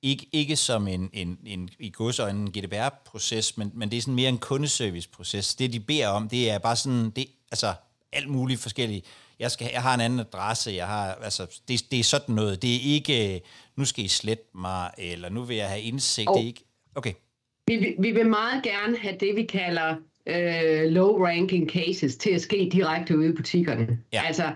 ikke, 0.01 0.27
ikke 0.31 0.55
som 0.55 0.88
en, 0.88 1.10
en, 1.13 1.39
en 1.46 1.70
i 1.79 1.89
godsøjne 1.89 2.39
en 2.39 2.51
GDPR-proces, 2.51 3.58
men, 3.58 3.72
men 3.75 3.91
det 3.91 3.98
er 3.98 4.01
sådan 4.01 4.15
mere 4.15 4.29
en 4.29 4.38
kundeservice-proces. 4.38 5.55
Det, 5.55 5.74
de 5.74 5.79
beder 5.79 6.08
om, 6.08 6.29
det 6.29 6.50
er 6.50 6.58
bare 6.58 6.75
sådan, 6.75 7.10
det, 7.10 7.25
altså 7.51 7.74
alt 8.12 8.29
muligt 8.29 8.60
forskelligt. 8.60 9.05
Jeg, 9.39 9.51
skal, 9.51 9.70
jeg 9.74 9.81
har 9.81 9.93
en 9.93 10.01
anden 10.01 10.20
adresse, 10.20 10.72
jeg 10.72 10.88
har, 10.88 11.13
altså, 11.13 11.62
det, 11.67 11.86
det 11.91 12.00
er 12.00 12.03
sådan 12.03 12.36
noget. 12.36 12.62
Det 12.62 12.75
er 12.75 12.79
ikke, 12.84 13.41
nu 13.75 13.86
skal 13.86 14.05
I 14.05 14.08
slette 14.08 14.43
mig, 14.55 14.91
eller 14.98 15.29
nu 15.29 15.43
vil 15.43 15.58
jeg 15.58 15.70
have 15.70 15.81
indsigt. 15.81 16.29
Oh. 16.29 16.36
Det 16.36 16.43
er 16.43 16.48
ikke, 16.48 16.63
okay. 16.96 17.13
Vi, 17.67 17.96
vi 18.00 18.12
vil 18.12 18.29
meget 18.29 18.63
gerne 18.63 18.98
have 18.98 19.17
det, 19.20 19.36
vi 19.36 19.43
kalder 19.43 19.96
øh, 20.27 20.91
low-ranking 20.91 21.70
cases 21.70 22.15
til 22.15 22.29
at 22.29 22.41
ske 22.41 22.70
direkte 22.72 23.17
ude 23.17 23.29
i 23.29 23.31
butikkerne. 23.31 24.00
Ja. 24.13 24.22
Altså, 24.25 24.51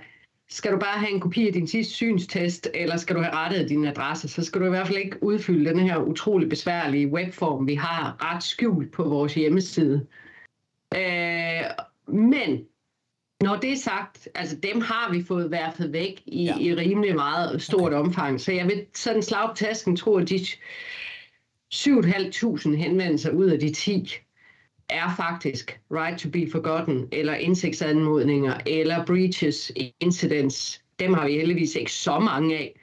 skal 0.50 0.72
du 0.72 0.78
bare 0.78 1.00
have 1.00 1.12
en 1.12 1.20
kopi 1.20 1.48
af 1.48 1.54
din 1.54 1.68
sidste 1.68 1.94
synstest, 1.94 2.70
eller 2.74 2.98
skal 2.98 3.16
du 3.16 3.22
have 3.22 3.36
rettet 3.36 3.70
din 3.70 3.86
adresse, 3.86 4.28
så 4.28 4.44
skal 4.44 4.62
du 4.62 4.66
i 4.66 4.70
hvert 4.70 4.88
fald 4.88 4.98
ikke 4.98 5.24
udfylde 5.24 5.70
den 5.70 5.80
her 5.80 5.98
utrolig 5.98 6.50
besværlige 6.50 7.08
webform, 7.08 7.68
vi 7.68 7.76
har 7.76 8.34
ret 8.34 8.44
skjult 8.44 8.92
på 8.92 9.04
vores 9.04 9.34
hjemmeside. 9.34 10.08
Øh, 10.96 11.62
men 12.08 12.66
når 13.42 13.56
det 13.56 13.72
er 13.72 13.78
sagt, 13.78 14.30
altså 14.36 14.56
dem 14.56 14.82
har 14.82 15.12
vi 15.14 15.24
fået 15.24 15.52
værfet 15.52 15.94
væk 15.94 16.24
i, 16.26 16.44
ja. 16.44 16.58
i 16.60 16.76
rimelig 16.76 17.16
meget 17.16 17.62
stort 17.62 17.94
okay. 17.94 17.98
omfang, 17.98 18.42
så 18.42 18.52
jeg 18.52 18.66
vil 18.66 18.86
sådan 18.94 19.24
slag 19.24 19.50
på 19.50 19.56
tasken 19.56 19.96
tro, 19.96 20.16
at 20.18 20.30
de 20.30 20.36
7.500 21.74 22.76
henvendelser 22.76 23.32
ud 23.32 23.46
af 23.46 23.60
de 23.60 23.74
10 23.74 24.25
er 24.90 25.14
faktisk 25.18 25.80
right 25.92 26.20
to 26.20 26.30
be 26.30 26.52
forgotten, 26.52 27.08
eller 27.12 27.34
indsigtsanmodninger, 27.34 28.60
eller 28.66 29.06
breaches, 29.06 29.72
incidents, 30.00 30.82
dem 31.00 31.14
har 31.14 31.28
vi 31.28 31.34
heldigvis 31.34 31.76
ikke 31.76 31.92
så 31.92 32.20
mange 32.20 32.58
af. 32.58 32.80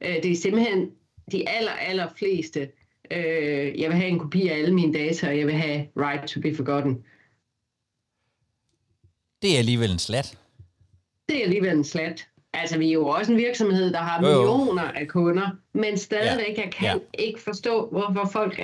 Øh, 0.00 0.22
det 0.22 0.32
er 0.32 0.36
simpelthen 0.36 0.90
de 1.32 1.48
aller, 1.48 1.72
aller 1.72 2.08
fleste. 2.16 2.68
Øh, 3.10 3.80
jeg 3.80 3.90
vil 3.90 3.96
have 3.96 4.08
en 4.08 4.18
kopi 4.18 4.48
af 4.48 4.58
alle 4.58 4.74
mine 4.74 4.94
data, 4.94 5.28
og 5.28 5.38
jeg 5.38 5.46
vil 5.46 5.54
have 5.54 5.88
right 5.96 6.28
to 6.28 6.40
be 6.40 6.54
forgotten. 6.54 7.04
Det 9.42 9.54
er 9.54 9.58
alligevel 9.58 9.90
en 9.90 9.98
slat. 9.98 10.38
Det 11.28 11.38
er 11.38 11.42
alligevel 11.42 11.76
en 11.76 11.84
slat. 11.84 12.28
Altså, 12.54 12.78
vi 12.78 12.88
er 12.88 12.92
jo 12.92 13.06
også 13.06 13.32
en 13.32 13.38
virksomhed, 13.38 13.92
der 13.92 13.98
har 13.98 14.20
millioner 14.20 14.82
af 14.82 15.08
kunder, 15.08 15.50
men 15.72 15.98
stadigvæk, 15.98 16.58
ja. 16.58 16.62
jeg 16.62 16.72
kan 16.72 16.86
ja. 16.86 17.22
ikke 17.24 17.40
forstå, 17.40 17.88
hvorfor 17.88 18.28
folk 18.32 18.60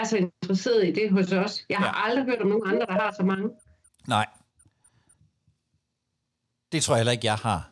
er, 0.00 0.04
så 0.04 0.16
interesseret 0.16 0.86
i 0.88 0.92
det 0.92 1.10
hos 1.10 1.32
os. 1.32 1.64
Jeg 1.68 1.78
har 1.78 1.86
ja. 1.86 2.08
aldrig 2.08 2.24
hørt 2.24 2.40
om 2.40 2.48
nogen 2.48 2.62
andre, 2.66 2.86
der 2.86 2.92
har 2.92 3.14
så 3.16 3.22
mange. 3.22 3.48
Nej. 4.08 4.26
Det 6.72 6.82
tror 6.82 6.94
jeg 6.94 6.98
heller 6.98 7.12
ikke, 7.12 7.26
jeg 7.26 7.34
har. 7.34 7.70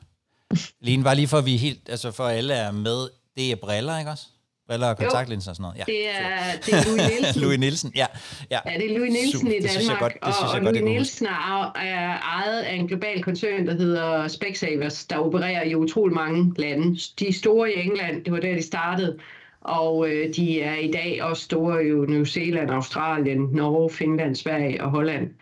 Lene, 0.80 1.04
bare 1.04 1.14
lige 1.14 1.28
for, 1.28 1.38
at 1.38 1.46
vi 1.46 1.56
helt, 1.56 1.88
altså 1.88 2.10
for 2.10 2.24
alle 2.24 2.54
er 2.54 2.70
med, 2.70 3.08
det 3.36 3.52
er 3.52 3.56
briller, 3.56 3.98
ikke 3.98 4.10
også? 4.10 4.26
Briller 4.66 4.86
og 4.86 4.96
kontaktlinser 4.96 5.50
og 5.50 5.56
sådan 5.56 5.62
noget. 5.62 5.78
Ja. 5.78 5.84
Det 5.92 6.08
er, 6.08 6.56
det 6.66 6.74
er 6.74 6.84
Louis 6.84 7.10
Nielsen. 7.10 7.40
Louis 7.42 7.58
Nielsen, 7.58 7.92
ja. 7.96 8.06
Ja, 8.50 8.58
ja 8.66 8.78
det 8.78 8.92
er 8.92 8.98
Louis 8.98 9.12
Nielsen 9.12 9.40
Super, 9.40 9.52
i 9.52 9.60
Danmark. 9.60 10.12
Det 10.12 10.20
godt, 10.20 10.34
det 10.34 10.44
og, 10.44 10.66
og 10.66 10.72
Louis 10.72 10.82
Nielsen 10.82 11.26
er, 11.26 11.72
er 11.76 12.18
ejet 12.18 12.62
af 12.62 12.74
en 12.74 12.88
global 12.88 13.22
koncern, 13.22 13.66
der 13.66 13.74
hedder 13.74 14.28
Specsavers, 14.28 15.04
der 15.04 15.18
opererer 15.18 15.62
i 15.62 15.74
utrolig 15.74 16.14
mange 16.14 16.54
lande. 16.58 16.98
De 17.18 17.32
store 17.32 17.72
i 17.72 17.80
England, 17.80 18.24
det 18.24 18.32
var 18.32 18.40
der, 18.40 18.54
de 18.54 18.62
startede. 18.62 19.18
Og 19.64 20.10
øh, 20.10 20.34
de 20.34 20.60
er 20.60 20.74
i 20.74 20.90
dag 20.90 21.22
også 21.22 21.42
store 21.42 21.86
i 21.86 21.90
New 21.90 22.24
Zealand, 22.24 22.70
Australien, 22.70 23.40
Norge, 23.40 23.90
Finland, 23.90 24.34
Sverige 24.34 24.84
og 24.84 24.90
Holland. 24.90 25.34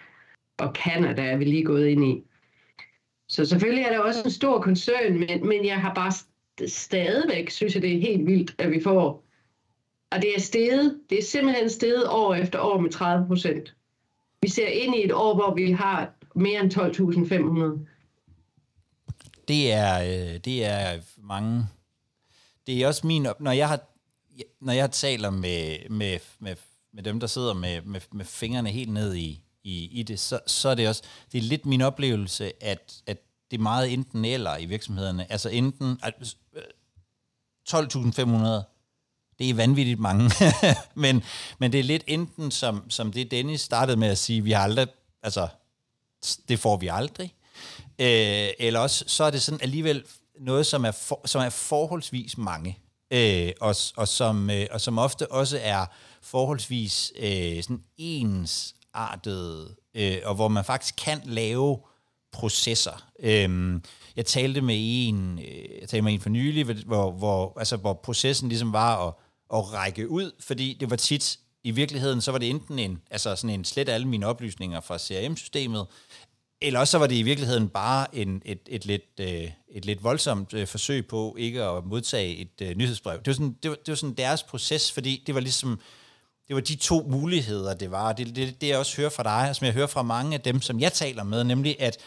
Og 0.59 0.73
Kanada 0.73 1.23
er 1.23 1.37
vi 1.37 1.45
lige 1.45 1.65
gået 1.65 1.87
ind 1.87 2.05
i. 2.05 2.25
Så 3.29 3.45
selvfølgelig 3.45 3.85
er 3.85 3.91
det 3.91 4.01
også 4.01 4.23
en 4.25 4.31
stor 4.31 4.61
koncern, 4.61 5.19
men, 5.19 5.49
men 5.49 5.67
jeg 5.67 5.81
har 5.81 5.95
bare 5.95 6.13
stadigvæk, 6.69 7.51
synes 7.51 7.75
jeg, 7.75 7.83
det 7.83 7.97
er 7.97 8.01
helt 8.01 8.27
vildt, 8.27 8.55
at 8.59 8.71
vi 8.71 8.83
får... 8.83 9.25
Og 10.13 10.23
det 10.23 10.37
er 10.37 10.41
steget, 10.41 11.01
det 11.11 11.19
er 11.19 11.23
simpelthen 11.23 11.71
steget 11.71 12.09
år 12.09 12.35
efter 12.35 12.61
år 12.61 12.81
med 12.81 12.91
30 12.91 13.27
procent. 13.27 13.75
Vi 14.43 14.49
ser 14.49 14.69
ind 14.69 14.95
i 14.97 15.05
et 15.05 15.13
år, 15.13 15.35
hvor 15.35 15.55
vi 15.55 15.73
har 15.73 16.11
mere 16.35 16.61
end 16.61 16.75
12.500. 16.75 17.87
Det 19.49 19.73
er, 19.73 20.03
øh, 20.03 20.41
det 20.45 20.65
er 20.65 21.01
mange. 21.17 21.65
Det 22.67 22.83
er 22.83 22.87
også 22.87 23.07
min... 23.07 23.27
Når 23.41 23.53
jeg 23.53 23.69
har, 23.69 23.81
når 24.61 24.73
jeg 24.73 24.91
taler 24.91 25.31
med, 25.31 25.89
med, 25.91 26.19
med, 26.39 26.57
med 26.93 27.03
dem, 27.03 27.21
der 27.21 27.27
sidder 27.27 27.55
med, 27.55 27.83
med, 27.83 28.01
med 28.13 28.25
fingrene 28.25 28.71
helt 28.71 28.93
ned 28.93 29.15
i, 29.15 29.41
i, 29.65 30.01
i 30.01 30.03
det, 30.03 30.21
så, 30.21 30.41
så 30.47 30.69
er 30.69 30.75
det 30.75 30.89
også... 30.89 31.03
Det 31.33 31.39
er 31.39 31.43
lidt 31.43 31.67
min 31.67 31.81
oplevelse, 31.81 32.65
at, 32.65 33.03
at 33.07 33.19
det 33.51 33.59
er 33.59 33.63
meget 33.63 33.93
enten 33.93 34.25
eller 34.25 34.57
i 34.57 34.65
virksomhederne. 34.65 35.33
Altså 35.33 35.49
enten 35.49 36.01
12.500, 37.69 37.77
det 39.39 39.51
er 39.51 39.55
vanvittigt 39.55 40.01
mange, 40.01 40.31
men, 40.95 41.23
men 41.59 41.73
det 41.73 41.81
er 41.81 41.85
lidt 41.85 42.05
enten 42.07 42.51
som, 42.51 42.91
som 42.91 43.13
det 43.13 43.31
Dennis 43.31 43.61
startede 43.61 43.97
med 43.97 44.09
at 44.09 44.19
sige, 44.19 44.45
vi 44.45 44.53
har 44.53 44.63
aldrig, 44.63 44.87
altså 45.23 45.49
det 46.49 46.59
får 46.59 46.77
vi 46.77 46.89
aldrig, 46.89 47.35
øh, 47.99 48.49
eller 48.59 48.81
også 48.81 49.05
så 49.07 49.25
er 49.25 49.31
det 49.31 49.43
sådan 49.43 49.61
alligevel 49.63 50.05
noget, 50.41 50.67
som 50.67 50.85
er, 50.85 50.91
for, 50.91 51.21
som 51.25 51.43
er 51.43 51.51
forholdsvis 51.51 52.39
mange, 52.39 52.79
øh, 53.11 53.53
og, 53.61 53.77
og, 53.97 54.09
som, 54.09 54.51
øh, 54.51 54.67
og 54.71 54.81
som 54.81 54.99
ofte 54.99 55.33
også 55.33 55.59
er 55.63 55.87
forholdsvis 56.23 57.13
øh, 57.19 57.63
sådan 57.63 57.83
ensartet, 57.99 59.75
øh, 59.95 60.17
og 60.25 60.35
hvor 60.35 60.49
man 60.49 60.65
faktisk 60.65 60.95
kan 60.97 61.21
lave 61.25 61.79
processer. 62.33 63.07
Øhm, 63.21 63.83
jeg 64.17 64.27
talte 64.27 64.61
med 64.61 64.77
en, 64.79 65.39
øh, 65.39 65.81
jeg 65.81 65.89
talte 65.89 66.03
med 66.03 66.13
en 66.13 66.21
for 66.21 66.29
nylig, 66.29 66.65
hvor, 66.65 67.11
hvor, 67.11 67.59
altså, 67.59 67.77
hvor 67.77 67.93
processen 67.93 68.49
ligesom 68.49 68.73
var 68.73 69.09
at, 69.09 69.15
at 69.55 69.73
række 69.73 70.09
ud, 70.09 70.31
fordi 70.41 70.77
det 70.81 70.91
var 70.91 70.97
tit, 70.97 71.39
i 71.65 71.71
virkeligheden, 71.71 72.21
så 72.21 72.33
var 72.33 72.39
det 72.39 72.51
enten 72.51 72.79
en, 72.79 73.01
altså 73.11 73.37
sådan 73.37 73.51
en 73.55 73.65
slet 73.65 73.89
alle 73.89 74.09
mine 74.09 74.27
oplysninger 74.27 74.81
fra 74.81 74.99
CRM-systemet, 74.99 75.87
eller 76.63 76.81
også 76.81 76.91
så 76.91 76.99
var 76.99 77.07
det 77.07 77.15
i 77.15 77.23
virkeligheden 77.23 77.69
bare 77.69 78.17
en, 78.17 78.43
et, 78.45 78.61
et, 78.67 78.87
lidt, 78.87 79.21
øh, 79.21 79.51
et 79.69 79.85
lidt 79.85 80.05
voldsomt 80.05 80.55
øh, 80.55 80.67
forsøg 80.67 81.07
på 81.07 81.37
ikke 81.39 81.65
at 81.65 81.85
modtage 81.85 82.37
et 82.37 82.63
øh, 82.63 82.77
nyhedsbrev. 82.77 83.19
Det 83.19 83.27
var, 83.27 83.33
sådan, 83.33 83.57
det, 83.63 83.71
var, 83.71 83.77
det 83.77 83.89
var 83.89 83.95
sådan 83.95 84.15
deres 84.15 84.43
proces, 84.43 84.93
fordi 84.93 85.23
det 85.27 85.35
var 85.35 85.41
ligesom, 85.41 85.81
det 86.49 86.57
var 86.57 86.63
de 86.63 86.77
to 86.77 87.07
muligheder, 87.09 87.75
det 87.75 87.91
var. 87.91 88.13
Det 88.13 88.29
er 88.29 88.33
det, 88.33 88.61
det, 88.61 88.69
jeg 88.69 88.79
også 88.79 88.97
hører 88.97 89.11
fra 89.11 89.23
dig, 89.23 89.51
og 89.51 89.57
som 89.57 89.65
jeg 89.65 89.75
hører 89.75 89.87
fra 89.87 90.03
mange 90.03 90.35
af 90.35 90.41
dem, 90.41 90.61
som 90.61 90.81
jeg 90.81 90.93
taler 90.93 91.23
med, 91.23 91.45
nemlig 91.45 91.81
at 91.81 91.99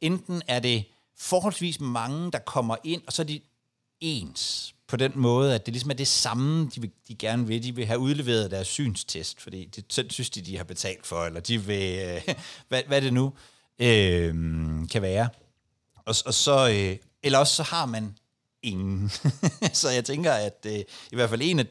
enten 0.00 0.42
er 0.48 0.60
det 0.60 0.84
forholdsvis 1.18 1.80
mange, 1.80 2.30
der 2.32 2.38
kommer 2.38 2.76
ind, 2.84 3.02
og 3.06 3.12
så 3.12 3.22
er 3.22 3.26
de 3.26 3.40
ens 4.00 4.74
på 4.88 4.96
den 4.96 5.12
måde, 5.14 5.54
at 5.54 5.66
det 5.66 5.74
ligesom 5.74 5.90
er 5.90 5.94
det 5.94 6.08
samme, 6.08 6.70
de, 6.74 6.80
vil, 6.80 6.90
de 7.08 7.14
gerne 7.14 7.46
vil. 7.46 7.62
De 7.62 7.74
vil 7.74 7.86
have 7.86 7.98
udleveret 7.98 8.50
deres 8.50 8.68
synstest, 8.68 9.40
fordi 9.40 9.64
det 9.64 10.12
synes 10.12 10.30
de, 10.30 10.40
de 10.40 10.56
har 10.56 10.64
betalt 10.64 11.06
for, 11.06 11.24
eller 11.24 11.40
de 11.40 11.62
vil, 11.62 11.98
øh, 11.98 12.34
hvad, 12.68 12.82
hvad 12.86 13.02
det 13.02 13.12
nu 13.12 13.32
øh, 13.78 14.34
kan 14.88 15.02
være. 15.02 15.28
Og, 15.96 16.14
og 16.26 16.34
så, 16.34 16.68
øh, 16.68 16.96
eller 17.22 17.38
også 17.38 17.54
så 17.54 17.62
har 17.62 17.86
man 17.86 18.14
ingen. 18.62 19.10
så 19.72 19.90
jeg 19.90 20.04
tænker, 20.04 20.32
at 20.32 20.66
øh, 20.66 20.78
i 21.12 21.14
hvert 21.14 21.30
fald 21.30 21.40
en 21.44 21.58
af 21.58 21.66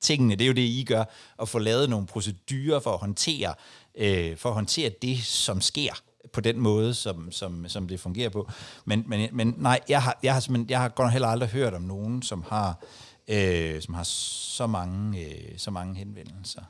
tingene, 0.00 0.36
det 0.36 0.44
er 0.44 0.48
jo 0.48 0.52
det, 0.52 0.62
I 0.62 0.84
gør, 0.88 1.04
at 1.38 1.48
få 1.48 1.58
lavet 1.58 1.90
nogle 1.90 2.06
procedurer 2.06 2.80
for 2.80 2.92
at 2.92 2.98
håndtere, 2.98 3.54
øh, 3.94 4.36
for 4.36 4.48
at 4.48 4.54
håndtere 4.54 4.90
det, 5.02 5.24
som 5.24 5.60
sker 5.60 5.92
på 6.32 6.40
den 6.40 6.60
måde, 6.60 6.94
som, 6.94 7.32
som, 7.32 7.68
som 7.68 7.88
det 7.88 8.00
fungerer 8.00 8.28
på. 8.28 8.50
Men, 8.84 9.04
men, 9.06 9.28
men 9.32 9.54
nej, 9.58 9.80
jeg 9.88 10.02
har, 10.02 10.18
jeg 10.22 10.34
har, 10.34 10.64
jeg 10.68 10.80
har 10.80 10.88
godt 10.88 11.12
heller 11.12 11.28
aldrig 11.28 11.48
hørt 11.48 11.74
om 11.74 11.82
nogen, 11.82 12.22
som 12.22 12.44
har, 12.48 12.84
øh, 13.28 13.82
som 13.82 13.94
har 13.94 14.02
så 14.02 14.66
mange, 14.66 15.20
øh, 15.20 15.58
så 15.58 15.70
mange 15.70 15.94
henvendelser. 15.94 16.62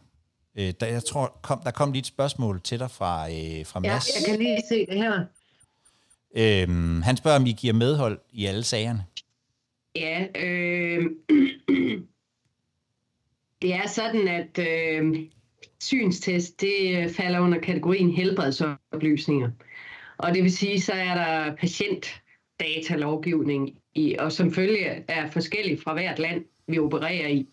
Øh, 0.58 0.72
der, 0.80 0.86
jeg 0.86 1.04
tror, 1.04 1.38
kom, 1.42 1.60
der 1.64 1.70
kom 1.70 1.92
lige 1.92 2.00
et 2.00 2.06
spørgsmål 2.06 2.60
til 2.60 2.78
dig 2.78 2.90
fra, 2.90 3.28
øh, 3.28 3.66
fra 3.66 3.80
Mads. 3.80 4.08
Ja, 4.08 4.12
jeg 4.20 4.28
kan 4.28 4.38
lige 4.38 4.62
se 4.68 4.86
det 4.86 4.96
her. 4.96 5.24
Øh, 6.36 6.68
han 7.02 7.16
spørger, 7.16 7.38
om 7.38 7.46
I 7.46 7.52
giver 7.52 7.74
medhold 7.74 8.18
i 8.32 8.46
alle 8.46 8.64
sagerne. 8.64 9.04
Ja, 9.96 10.26
øh, 10.34 11.02
det 13.62 13.74
er 13.74 13.88
sådan, 13.88 14.28
at 14.28 14.58
øh, 14.58 15.16
synstest, 15.80 16.60
det 16.60 17.10
falder 17.16 17.40
under 17.40 17.60
kategorien 17.60 18.10
helbredsoplysninger. 18.10 19.50
Og 20.16 20.34
det 20.34 20.42
vil 20.42 20.56
sige, 20.56 20.80
så 20.80 20.92
er 20.92 21.14
der 21.14 21.56
patientdatalovgivning, 21.56 23.78
i, 23.94 24.16
og 24.18 24.32
som 24.32 24.52
følge 24.52 25.04
er 25.08 25.30
forskellig 25.30 25.82
fra 25.82 25.92
hvert 25.92 26.18
land, 26.18 26.44
vi 26.66 26.78
opererer 26.78 27.28
i. 27.28 27.48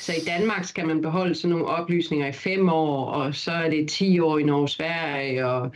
Så 0.00 0.12
i 0.12 0.24
Danmark 0.26 0.64
skal 0.64 0.86
man 0.86 1.02
beholde 1.02 1.34
sådan 1.34 1.50
nogle 1.50 1.66
oplysninger 1.66 2.26
i 2.26 2.32
fem 2.32 2.68
år, 2.68 3.04
og 3.06 3.34
så 3.34 3.52
er 3.52 3.70
det 3.70 3.88
10 3.88 4.20
år 4.20 4.38
i 4.38 4.42
Norge, 4.42 4.68
Sverige 4.68 5.46
og 5.46 5.72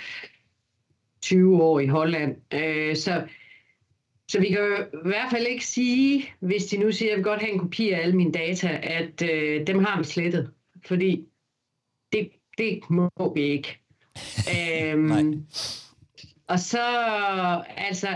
20 1.23 1.63
år 1.63 1.81
i 1.81 1.87
Holland. 1.87 2.37
Øh, 2.55 2.97
så, 2.97 3.27
så 4.29 4.41
vi 4.41 4.49
kan 4.49 4.59
jo 4.59 4.77
i 4.77 5.09
hvert 5.09 5.31
fald 5.31 5.47
ikke 5.47 5.67
sige, 5.67 6.35
hvis 6.41 6.65
de 6.65 6.77
nu 6.77 6.93
siger, 6.93 7.09
at 7.09 7.11
jeg 7.11 7.17
vil 7.17 7.25
godt 7.25 7.41
have 7.41 7.53
en 7.53 7.59
kopi 7.59 7.91
af 7.91 8.01
alle 8.01 8.17
mine 8.17 8.33
data, 8.33 8.81
at 8.83 9.23
øh, 9.23 9.67
dem 9.67 9.85
har 9.85 9.99
vi 9.99 10.05
slettet. 10.05 10.51
Fordi 10.87 11.25
det, 12.13 12.31
det 12.59 12.81
må 12.91 13.11
vi 13.35 13.43
ikke. 13.43 13.79
øhm, 14.93 15.47
og 16.49 16.61
så 16.61 16.87
altså 17.77 18.09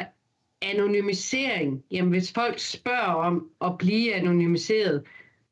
anonymisering. 0.63 1.85
Jamen 1.91 2.11
hvis 2.11 2.33
folk 2.33 2.59
spørger 2.59 3.15
om 3.15 3.51
at 3.61 3.79
blive 3.79 4.15
anonymiseret, 4.15 5.05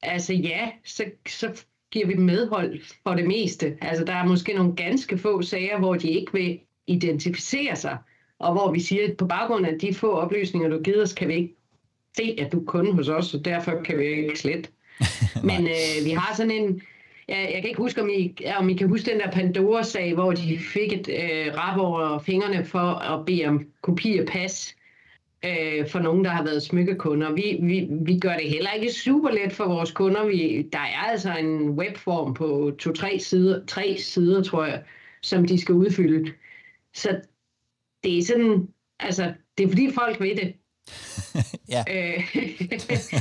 altså 0.07 0.33
ja, 0.33 0.71
så, 0.85 1.05
så 1.29 1.65
giver 1.91 2.07
vi 2.07 2.15
medhold 2.15 2.81
for 3.03 3.15
det 3.15 3.27
meste. 3.27 3.77
Altså 3.81 4.05
der 4.05 4.13
er 4.13 4.25
måske 4.25 4.53
nogle 4.53 4.77
ganske 4.77 5.19
få 5.19 5.43
sager, 5.43 5.79
hvor 5.79 5.95
de 5.95 6.11
ikke 6.11 6.33
vil 6.33 6.59
identificere 6.87 7.77
sig, 7.77 7.99
og 8.39 8.53
hvor 8.53 8.73
vi 8.73 8.81
siger, 8.81 9.05
at 9.09 9.17
på 9.17 9.27
baggrund 9.27 9.67
af 9.67 9.79
de 9.79 9.95
få 9.95 10.13
oplysninger, 10.13 10.69
du 10.69 10.83
giver 10.83 11.03
os, 11.03 11.13
kan 11.13 11.29
vi 11.29 11.35
ikke 11.35 11.55
se, 12.17 12.37
at 12.39 12.53
du 12.53 12.61
er 12.61 12.65
kunde 12.65 12.93
hos 12.93 13.09
os, 13.09 13.35
og 13.35 13.45
derfor 13.45 13.83
kan 13.85 13.99
vi 13.99 14.05
ikke 14.05 14.39
slet. 14.39 14.71
Men 15.49 15.67
øh, 15.67 16.05
vi 16.05 16.11
har 16.11 16.35
sådan 16.37 16.51
en, 16.51 16.83
jeg, 17.29 17.51
jeg 17.55 17.61
kan 17.63 17.69
ikke 17.69 17.83
huske, 17.83 18.03
om 18.03 18.09
I, 18.09 18.37
om 18.59 18.69
I 18.69 18.75
kan 18.75 18.89
huske 18.89 19.11
den 19.11 19.21
der 19.21 19.31
Pandora-sag, 19.31 20.15
hvor 20.15 20.33
de 20.33 20.59
fik 20.59 20.93
et 20.93 21.09
øh, 21.09 21.55
rap 21.55 21.79
over 21.79 22.19
fingrene 22.19 22.65
for 22.65 22.79
at 22.79 23.27
bede 23.27 23.47
om 23.47 23.67
kopi 23.83 24.19
af 24.19 24.27
pas 24.27 24.77
øh, 25.47 25.89
for 25.89 25.99
nogen, 25.99 26.25
der 26.25 26.31
har 26.31 26.45
været 26.45 26.63
smykkekunder. 26.63 27.33
Vi, 27.33 27.59
vi, 27.63 27.89
vi 27.91 28.19
gør 28.19 28.37
det 28.37 28.51
heller 28.51 28.71
ikke 28.71 28.93
super 28.93 29.31
let 29.31 29.53
for 29.53 29.65
vores 29.65 29.93
kunder. 29.93 30.27
Vi, 30.27 30.69
der 30.73 30.79
er 30.79 31.11
altså 31.11 31.37
en 31.37 31.71
webform 31.71 32.35
på 32.35 32.73
to-tre 32.79 33.19
sider, 33.19 33.67
tre 33.67 33.97
sider, 33.99 34.43
tror 34.43 34.65
jeg, 34.65 34.83
som 35.23 35.45
de 35.45 35.61
skal 35.61 35.75
udfylde. 35.75 36.33
Så 36.95 37.21
det 38.05 38.19
er 38.19 38.23
sådan, 38.23 38.69
altså, 39.01 39.35
det 39.59 39.65
er 39.65 39.69
fordi 39.69 39.93
folk 39.93 40.21
ved 40.21 40.37
det. 40.37 40.55
ja. 41.75 41.85
øh, 41.91 42.23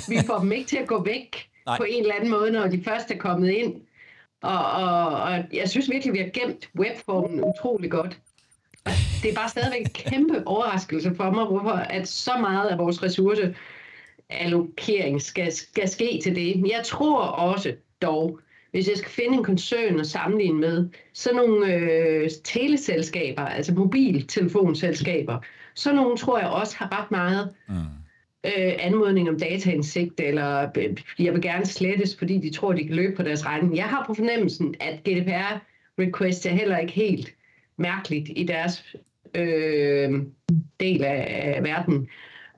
vi 0.12 0.18
får 0.28 0.40
dem 0.40 0.52
ikke 0.52 0.68
til 0.68 0.78
at 0.78 0.88
gå 0.88 1.04
væk 1.04 1.50
Nej. 1.66 1.78
på 1.78 1.84
en 1.84 2.02
eller 2.02 2.16
anden 2.16 2.30
måde, 2.30 2.52
når 2.52 2.68
de 2.68 2.84
først 2.84 3.12
er 3.12 3.18
kommet 3.18 3.50
ind. 3.50 3.82
Og, 4.42 4.72
og, 4.72 5.08
og 5.22 5.44
jeg 5.54 5.70
synes 5.70 5.92
virkelig, 5.92 6.14
vi 6.14 6.20
har 6.20 6.30
gemt 6.30 6.70
webformen 6.80 7.44
utrolig 7.44 7.92
godt. 7.92 8.20
Det 9.26 9.32
er 9.32 9.36
bare 9.36 9.50
stadigvæk 9.50 9.82
en 9.82 9.90
kæmpe 9.94 10.48
overraskelse 10.48 11.16
for 11.16 11.32
mig, 11.32 11.46
hvorfor 11.46 11.70
at 11.70 12.08
så 12.08 12.32
meget 12.40 12.70
af 12.70 12.78
vores 12.78 13.04
ressource 13.04 13.56
allokering 14.30 15.22
skal, 15.22 15.52
skal 15.52 15.90
ske 15.90 16.20
til 16.24 16.36
det. 16.36 16.64
Jeg 16.68 16.82
tror 16.86 17.22
også 17.22 17.76
dog, 18.02 18.40
hvis 18.72 18.90
jeg 18.90 18.98
skal 18.98 19.12
finde 19.12 19.38
en 19.38 19.44
koncern 19.44 20.00
at 20.00 20.08
sammenligne 20.08 20.60
med, 20.60 20.90
så 21.14 21.30
nogle 21.34 21.74
øh, 21.74 22.30
teleselskaber, 22.44 23.42
altså 23.42 23.74
mobiltelefonselskaber, 23.74 25.40
så 25.76 25.94
nogle 25.94 26.18
tror 26.18 26.40
jeg 26.40 26.48
også 26.48 26.76
har 26.78 27.02
ret 27.02 27.12
meget 27.12 27.54
mm. 27.68 27.76
øh, 28.46 28.74
anmodning 28.80 29.30
om 29.30 29.40
dataindsigt, 29.40 30.20
eller 30.20 30.70
øh, 30.78 30.98
jeg 31.20 31.34
vil 31.34 31.42
gerne 31.42 31.66
slettes, 31.66 32.16
fordi 32.18 32.38
de 32.38 32.54
tror, 32.54 32.74
de 32.74 32.84
kan 32.88 32.96
løbe 32.96 33.16
på 33.16 33.24
deres 33.24 33.46
regning. 33.46 33.76
Jeg 33.76 33.86
har 33.86 34.04
på 34.08 34.14
fornemmelsen, 34.14 34.76
at 34.80 35.00
GDPR-request 35.10 36.46
er 36.50 36.54
heller 36.54 36.78
ikke 36.78 36.94
helt 36.94 37.36
mærkeligt 37.78 38.30
i 38.36 38.44
deres 38.44 38.96
øh, 39.36 40.24
del 40.80 41.04
af, 41.04 41.54
af 41.56 41.64
verden. 41.64 42.08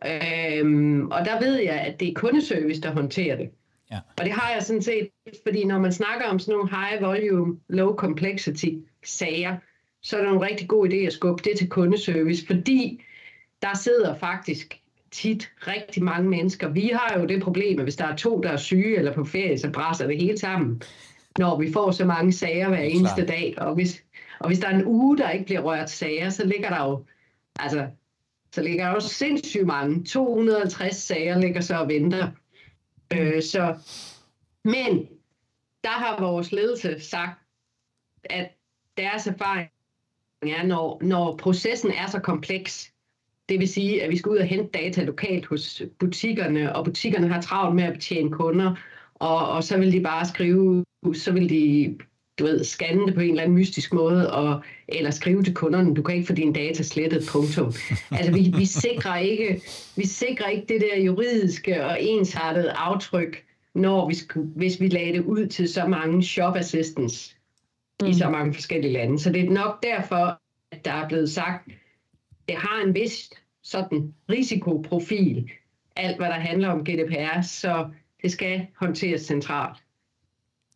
Øhm, 0.05 1.07
og 1.07 1.25
der 1.25 1.39
ved 1.39 1.55
jeg, 1.55 1.79
at 1.79 1.99
det 1.99 2.09
er 2.09 2.13
kundeservice, 2.13 2.81
der 2.81 2.91
håndterer 2.91 3.35
det. 3.35 3.49
Ja. 3.91 3.99
Og 4.19 4.25
det 4.25 4.31
har 4.33 4.53
jeg 4.53 4.63
sådan 4.63 4.81
set, 4.81 5.09
fordi 5.45 5.65
når 5.65 5.79
man 5.79 5.91
snakker 5.91 6.25
om 6.25 6.39
sådan 6.39 6.53
nogle 6.53 6.69
high 6.69 7.01
volume, 7.03 7.59
low 7.69 7.95
complexity 7.95 8.69
sager, 9.03 9.55
så 10.01 10.17
er 10.17 10.21
det 10.21 10.31
en 10.31 10.41
rigtig 10.41 10.67
god 10.67 10.89
idé 10.89 10.95
at 10.95 11.13
skubbe 11.13 11.43
det 11.43 11.57
til 11.57 11.69
kundeservice, 11.69 12.45
fordi 12.45 13.01
der 13.61 13.77
sidder 13.77 14.15
faktisk 14.15 14.81
tit 15.11 15.51
rigtig 15.67 16.03
mange 16.03 16.29
mennesker. 16.29 16.69
Vi 16.69 16.91
har 16.93 17.19
jo 17.19 17.25
det 17.25 17.43
problem, 17.43 17.79
at 17.79 17.85
hvis 17.85 17.95
der 17.95 18.05
er 18.05 18.15
to, 18.15 18.41
der 18.41 18.49
er 18.49 18.57
syge 18.57 18.97
eller 18.97 19.13
på 19.13 19.23
ferie, 19.23 19.57
så 19.57 19.71
brænder 19.71 20.07
det 20.07 20.21
hele 20.21 20.37
sammen, 20.37 20.81
når 21.37 21.59
vi 21.59 21.71
får 21.73 21.91
så 21.91 22.05
mange 22.05 22.33
sager 22.33 22.69
hver 22.69 22.77
eneste 22.77 23.25
dag. 23.25 23.53
Og 23.57 23.75
hvis, 23.75 24.03
og 24.39 24.47
hvis 24.47 24.59
der 24.59 24.67
er 24.67 24.75
en 24.75 24.85
uge, 24.85 25.17
der 25.17 25.29
ikke 25.29 25.45
bliver 25.45 25.61
rørt 25.61 25.89
sager, 25.89 26.29
så 26.29 26.45
ligger 26.45 26.69
der 26.69 26.85
jo, 26.85 27.05
altså, 27.59 27.87
så 28.51 28.61
ligger 28.61 28.85
der 28.85 28.93
jo 28.93 28.99
sindssygt 28.99 29.65
mange. 29.65 30.03
250 30.03 30.95
sager 30.95 31.39
ligger 31.39 31.61
så 31.61 31.75
og 31.75 31.87
venter. 31.87 32.31
Øh, 33.13 33.43
så, 33.43 33.75
men 34.63 35.07
der 35.83 35.89
har 35.89 36.21
vores 36.21 36.51
ledelse 36.51 36.99
sagt, 36.99 37.39
at 38.23 38.51
deres 38.97 39.27
erfaring 39.27 39.69
er, 40.41 40.65
når, 40.65 40.99
når 41.01 41.37
processen 41.37 41.91
er 41.91 42.07
så 42.07 42.19
kompleks, 42.19 42.93
det 43.49 43.59
vil 43.59 43.67
sige, 43.67 44.03
at 44.03 44.09
vi 44.09 44.17
skal 44.17 44.29
ud 44.29 44.37
og 44.37 44.45
hente 44.45 44.79
data 44.79 45.03
lokalt 45.03 45.45
hos 45.45 45.81
butikkerne, 45.99 46.75
og 46.75 46.85
butikkerne 46.85 47.27
har 47.27 47.41
travlt 47.41 47.75
med 47.75 47.83
at 47.83 47.93
betjene 47.93 48.31
kunder, 48.31 48.75
og, 49.13 49.49
og 49.49 49.63
så 49.63 49.77
vil 49.77 49.91
de 49.91 50.01
bare 50.01 50.25
skrive, 50.25 50.85
så 51.13 51.31
vil 51.31 51.49
de 51.49 51.97
du 52.39 52.43
ved, 52.43 52.63
scanne 52.63 53.07
det 53.07 53.13
på 53.15 53.21
en 53.21 53.29
eller 53.29 53.43
anden 53.43 53.55
mystisk 53.55 53.93
måde, 53.93 54.33
og, 54.33 54.61
eller 54.87 55.11
skrive 55.11 55.43
til 55.43 55.53
kunderne, 55.53 55.95
du 55.95 56.01
kan 56.01 56.15
ikke 56.15 56.27
få 56.27 56.33
dine 56.33 56.53
data 56.53 56.83
slettet, 56.83 57.27
punktum. 57.31 57.73
Altså, 58.17 58.31
vi, 58.31 58.53
vi, 58.57 58.65
sikrer 58.65 59.17
ikke, 59.17 59.61
vi 59.95 60.05
sikrer 60.05 60.47
ikke 60.47 60.65
det 60.73 60.81
der 60.81 61.01
juridiske 61.01 61.85
og 61.85 62.01
ensartede 62.01 62.71
aftryk, 62.71 63.43
når 63.75 64.09
vi, 64.09 64.41
hvis 64.55 64.81
vi 64.81 64.87
lagde 64.87 65.13
det 65.13 65.23
ud 65.23 65.47
til 65.47 65.69
så 65.69 65.87
mange 65.87 66.23
shop 66.23 66.55
assistants 66.55 67.35
mm. 68.01 68.07
i 68.07 68.13
så 68.13 68.29
mange 68.29 68.53
forskellige 68.53 68.93
lande. 68.93 69.19
Så 69.19 69.31
det 69.31 69.41
er 69.41 69.49
nok 69.49 69.83
derfor, 69.83 70.39
at 70.71 70.85
der 70.85 70.91
er 70.91 71.07
blevet 71.07 71.29
sagt, 71.29 71.67
det 72.47 72.55
har 72.55 72.81
en 72.85 72.95
vis 72.95 73.29
sådan 73.63 74.13
risikoprofil, 74.29 75.49
alt 75.95 76.17
hvad 76.17 76.27
der 76.27 76.33
handler 76.33 76.69
om 76.69 76.83
GDPR, 76.83 77.41
så 77.41 77.89
det 78.21 78.31
skal 78.31 78.67
håndteres 78.75 79.21
centralt. 79.21 79.77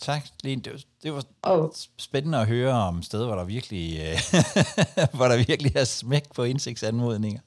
Tak, 0.02 0.22
Lene. 0.44 0.62
Det 0.62 0.74
var, 0.74 0.80
det 1.04 1.14
var 1.14 1.24
oh. 1.44 1.70
spændende 1.98 2.38
at 2.38 2.48
høre 2.48 2.72
om 2.72 3.02
steder, 3.02 3.26
hvor 3.26 3.36
der 3.36 3.44
virkelig, 3.44 4.00
øh, 4.00 4.18
hvor 5.18 5.26
der 5.26 5.46
virkelig 5.48 5.76
er 5.76 5.84
smæk 5.84 6.24
på 6.36 6.44
indsigtsanmodninger. 6.44 7.40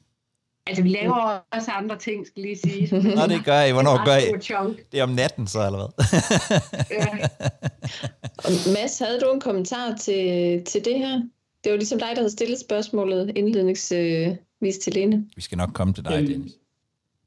Altså, 0.67 0.83
vi 0.83 0.89
laver 0.89 1.41
også 1.53 1.71
andre 1.71 1.99
ting, 1.99 2.27
skal 2.27 2.43
lige 2.43 2.57
sige. 2.57 3.01
Nå, 3.17 3.27
det 3.27 3.45
gør 3.45 3.63
I. 3.63 3.73
Hvornår 3.73 4.05
gør 4.05 4.17
I? 4.17 4.33
Det 4.93 5.01
er 5.01 5.03
om 5.03 5.09
natten 5.09 5.47
så, 5.47 5.67
eller 5.67 5.79
hvad? 5.79 5.89
ja. 6.91 7.29
Og 8.45 8.51
Mads, 8.73 8.99
havde 8.99 9.21
du 9.21 9.33
en 9.33 9.41
kommentar 9.41 9.97
til, 9.97 10.65
til 10.65 10.85
det 10.85 10.99
her? 10.99 11.23
Det 11.65 11.73
var 11.73 11.77
ligesom 11.79 11.99
dig, 11.99 12.09
der 12.09 12.17
havde 12.17 12.31
stillet 12.31 12.61
spørgsmålet 12.61 13.33
indledningsvis 13.37 14.79
til 14.79 14.93
Lene. 14.93 15.27
Vi 15.37 15.43
skal 15.43 15.59
nok 15.59 15.71
komme 15.73 15.95
til 15.95 16.05
dig, 16.05 16.29
Dennis. 16.29 16.53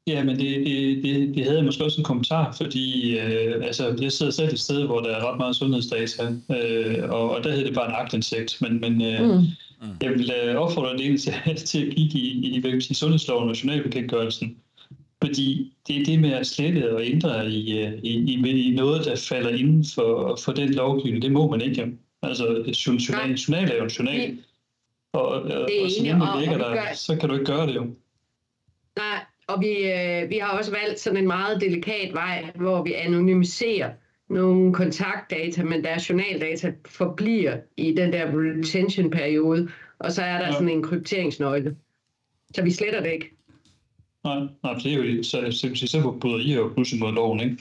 Ja, 0.07 0.23
men 0.23 0.39
det, 0.39 0.65
det, 0.65 1.03
det, 1.03 1.35
det 1.35 1.43
havde 1.43 1.57
jeg 1.57 1.65
måske 1.65 1.83
også 1.83 2.01
en 2.01 2.05
kommentar, 2.05 2.51
fordi 2.51 3.17
øh, 3.19 3.65
altså, 3.65 3.97
jeg 4.01 4.11
sidder 4.11 4.31
selv 4.31 4.53
et 4.53 4.59
sted, 4.59 4.85
hvor 4.85 4.99
der 4.99 5.15
er 5.15 5.31
ret 5.31 5.37
meget 5.37 5.55
sundhedsdata, 5.55 6.23
øh, 6.23 7.09
og, 7.09 7.31
og 7.31 7.43
der 7.43 7.51
hedder 7.51 7.65
det 7.65 7.75
bare 7.75 7.89
en 7.89 7.95
aktindsigt, 7.95 8.57
men, 8.61 8.81
men 8.81 9.01
øh, 9.01 9.29
mm. 9.29 9.45
jeg 10.01 10.09
vil 10.11 10.31
øh, 10.43 10.55
opfordre 10.55 10.97
det 10.97 11.21
til, 11.21 11.33
til 11.71 11.87
at 11.87 11.95
kigge 11.95 12.19
i, 12.19 12.57
i 12.57 12.81
sige, 12.81 12.95
sundhedsloven 12.95 13.49
og 13.49 13.63
journalbekendtgørelsen, 13.63 14.57
fordi 15.23 15.73
det 15.87 16.01
er 16.01 16.05
det 16.05 16.19
med 16.19 16.31
at 16.31 16.47
slette 16.47 16.95
og 16.95 17.05
ændre 17.05 17.49
i, 17.49 17.79
øh, 17.79 17.93
i, 18.03 18.33
i, 18.33 18.69
i 18.71 18.75
noget, 18.75 19.05
der 19.05 19.15
falder 19.15 19.49
inden 19.49 19.85
for, 19.95 20.39
for 20.43 20.51
den 20.51 20.73
lovgivning, 20.73 21.21
det 21.21 21.31
må 21.31 21.51
man 21.51 21.61
ikke. 21.61 21.91
Altså, 22.21 22.45
journal, 22.87 23.33
journal 23.33 23.71
er 23.71 23.75
jo 23.77 23.83
en 23.83 23.89
journal, 23.89 24.37
og, 25.13 25.27
og, 25.27 25.41
og 25.61 25.69
så 25.89 26.03
længe 26.03 26.25
det 26.25 26.39
ligger 26.39 26.57
der, 26.57 26.93
så 26.93 27.15
kan 27.15 27.29
du 27.29 27.35
ikke 27.35 27.45
gøre 27.45 27.67
det 27.67 27.75
jo. 27.75 27.83
Nej, 28.97 29.25
og 29.47 29.61
vi, 29.61 29.91
øh, 29.91 30.29
vi 30.29 30.37
har 30.37 30.57
også 30.57 30.71
valgt 30.71 30.99
sådan 30.99 31.19
en 31.19 31.27
meget 31.27 31.61
delikat 31.61 32.13
vej, 32.13 32.51
hvor 32.55 32.83
vi 32.83 32.93
anonymiserer 32.93 33.91
nogle 34.29 34.73
kontaktdata, 34.73 35.63
men 35.63 35.83
deres 35.83 36.09
journaldata 36.09 36.73
forbliver 36.85 37.57
i 37.77 37.93
den 37.93 38.13
der 38.13 38.25
retention-periode, 38.25 39.69
og 39.99 40.11
så 40.11 40.21
er 40.21 40.37
der 40.37 40.45
ja. 40.45 40.51
sådan 40.51 40.69
en 40.69 40.83
krypteringsnøgle. 40.83 41.75
Så 42.55 42.63
vi 42.63 42.71
sletter 42.71 43.03
det 43.03 43.11
ikke. 43.11 43.31
Nej, 44.23 44.39
nej 44.63 44.73
det 44.73 44.93
er 44.93 44.95
jo, 44.95 45.23
så, 45.23 45.47
så, 45.51 45.69
så, 45.75 45.87
så 45.87 46.17
bryder 46.21 46.39
I 46.39 46.53
jo 46.53 46.71
pludselig 46.73 46.99
mod 46.99 47.13
loven, 47.13 47.39
ikke? 47.39 47.57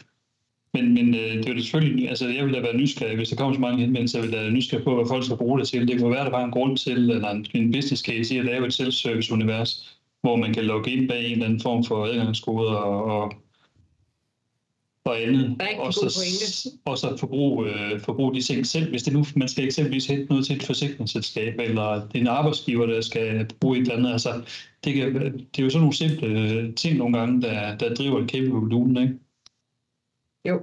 Men, 0.75 0.95
men 0.95 1.15
øh, 1.15 1.21
det 1.21 1.49
er 1.49 1.55
jo 1.55 1.61
selvfølgelig, 1.61 2.09
altså 2.09 2.29
jeg 2.29 2.45
vil 2.45 2.55
da 2.55 2.61
være 2.61 2.77
nysgerrig, 2.77 3.17
hvis 3.17 3.29
der 3.29 3.37
kommer 3.37 3.55
så 3.55 3.61
mange 3.61 3.81
henvendelser, 3.81 4.21
vil 4.21 4.31
jeg 4.31 4.45
da 4.45 4.51
nysgerrig 4.51 4.85
på, 4.85 4.95
hvad 4.95 5.07
folk 5.09 5.25
skal 5.25 5.37
bruge 5.37 5.59
det 5.59 5.69
til. 5.69 5.89
Det 5.89 6.01
kunne 6.01 6.11
være, 6.11 6.25
der 6.25 6.31
var 6.31 6.45
en 6.45 6.51
grund 6.51 6.77
til, 6.77 7.11
eller 7.11 7.31
en, 7.31 7.47
en 7.55 7.73
business 7.73 8.03
case 8.03 8.35
i 8.35 8.39
at 8.39 8.45
lave 8.45 8.67
et 8.67 8.75
self-service-univers, 8.75 9.96
hvor 10.27 10.37
man 10.37 10.55
kan 10.55 10.65
logge 10.65 10.91
ind 10.91 11.09
bag 11.09 11.25
en 11.25 11.33
eller 11.33 11.45
anden 11.45 11.61
form 11.61 11.85
for 11.85 12.05
adgangskode 12.05 12.79
og, 12.79 13.05
og, 13.05 13.33
og 15.05 15.23
andet. 15.23 15.57
Og 15.79 15.95
så, 15.95 16.69
og 16.85 16.99
så 16.99 17.17
forbruge, 17.17 17.71
øh, 17.71 18.01
forbruge 18.01 18.35
de 18.35 18.43
ting 18.43 18.67
selv. 18.67 18.91
Hvis 18.91 19.03
det 19.03 19.13
nu, 19.13 19.25
man 19.37 19.49
skal 19.49 19.65
eksempelvis 19.65 20.07
hente 20.07 20.27
noget 20.27 20.47
til 20.47 20.57
et 20.57 20.63
forsikringsselskab, 20.63 21.55
eller 21.59 21.95
det 21.95 22.15
er 22.15 22.21
en 22.21 22.27
arbejdsgiver, 22.27 22.87
der 22.87 23.01
skal 23.01 23.51
bruge 23.61 23.77
et 23.77 23.81
eller 23.81 23.97
andet. 23.97 24.13
Altså, 24.13 24.43
det, 24.85 24.95
kan, 24.95 25.15
det 25.15 25.59
er 25.59 25.63
jo 25.63 25.71
sådan 25.71 25.81
nogle 25.81 25.97
simple 25.97 26.27
øh, 26.29 26.75
ting 26.75 26.97
nogle 26.97 27.19
gange, 27.19 27.43
der, 27.43 27.77
der 27.77 27.95
driver 27.95 28.21
et 28.21 28.31
kæmpe 28.31 28.51
volumen, 28.51 29.03
ikke? 29.03 29.15
Jo. 30.49 30.61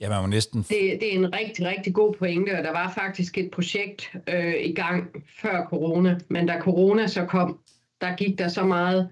Ja, 0.00 0.08
man 0.08 0.20
må 0.20 0.26
næsten... 0.26 0.58
Det, 0.58 1.00
det 1.00 1.14
er 1.14 1.18
en 1.18 1.34
rigtig, 1.34 1.66
rigtig 1.66 1.94
god 1.94 2.14
pointe, 2.14 2.58
og 2.58 2.64
der 2.64 2.72
var 2.72 2.92
faktisk 2.94 3.38
et 3.38 3.50
projekt 3.50 4.12
øh, 4.28 4.54
i 4.64 4.72
gang 4.72 5.24
før 5.42 5.66
corona, 5.68 6.18
men 6.28 6.46
da 6.46 6.60
corona 6.60 7.06
så 7.06 7.24
kom, 7.24 7.58
der 8.00 8.16
gik 8.16 8.38
der 8.38 8.48
så 8.48 8.64
meget, 8.64 9.08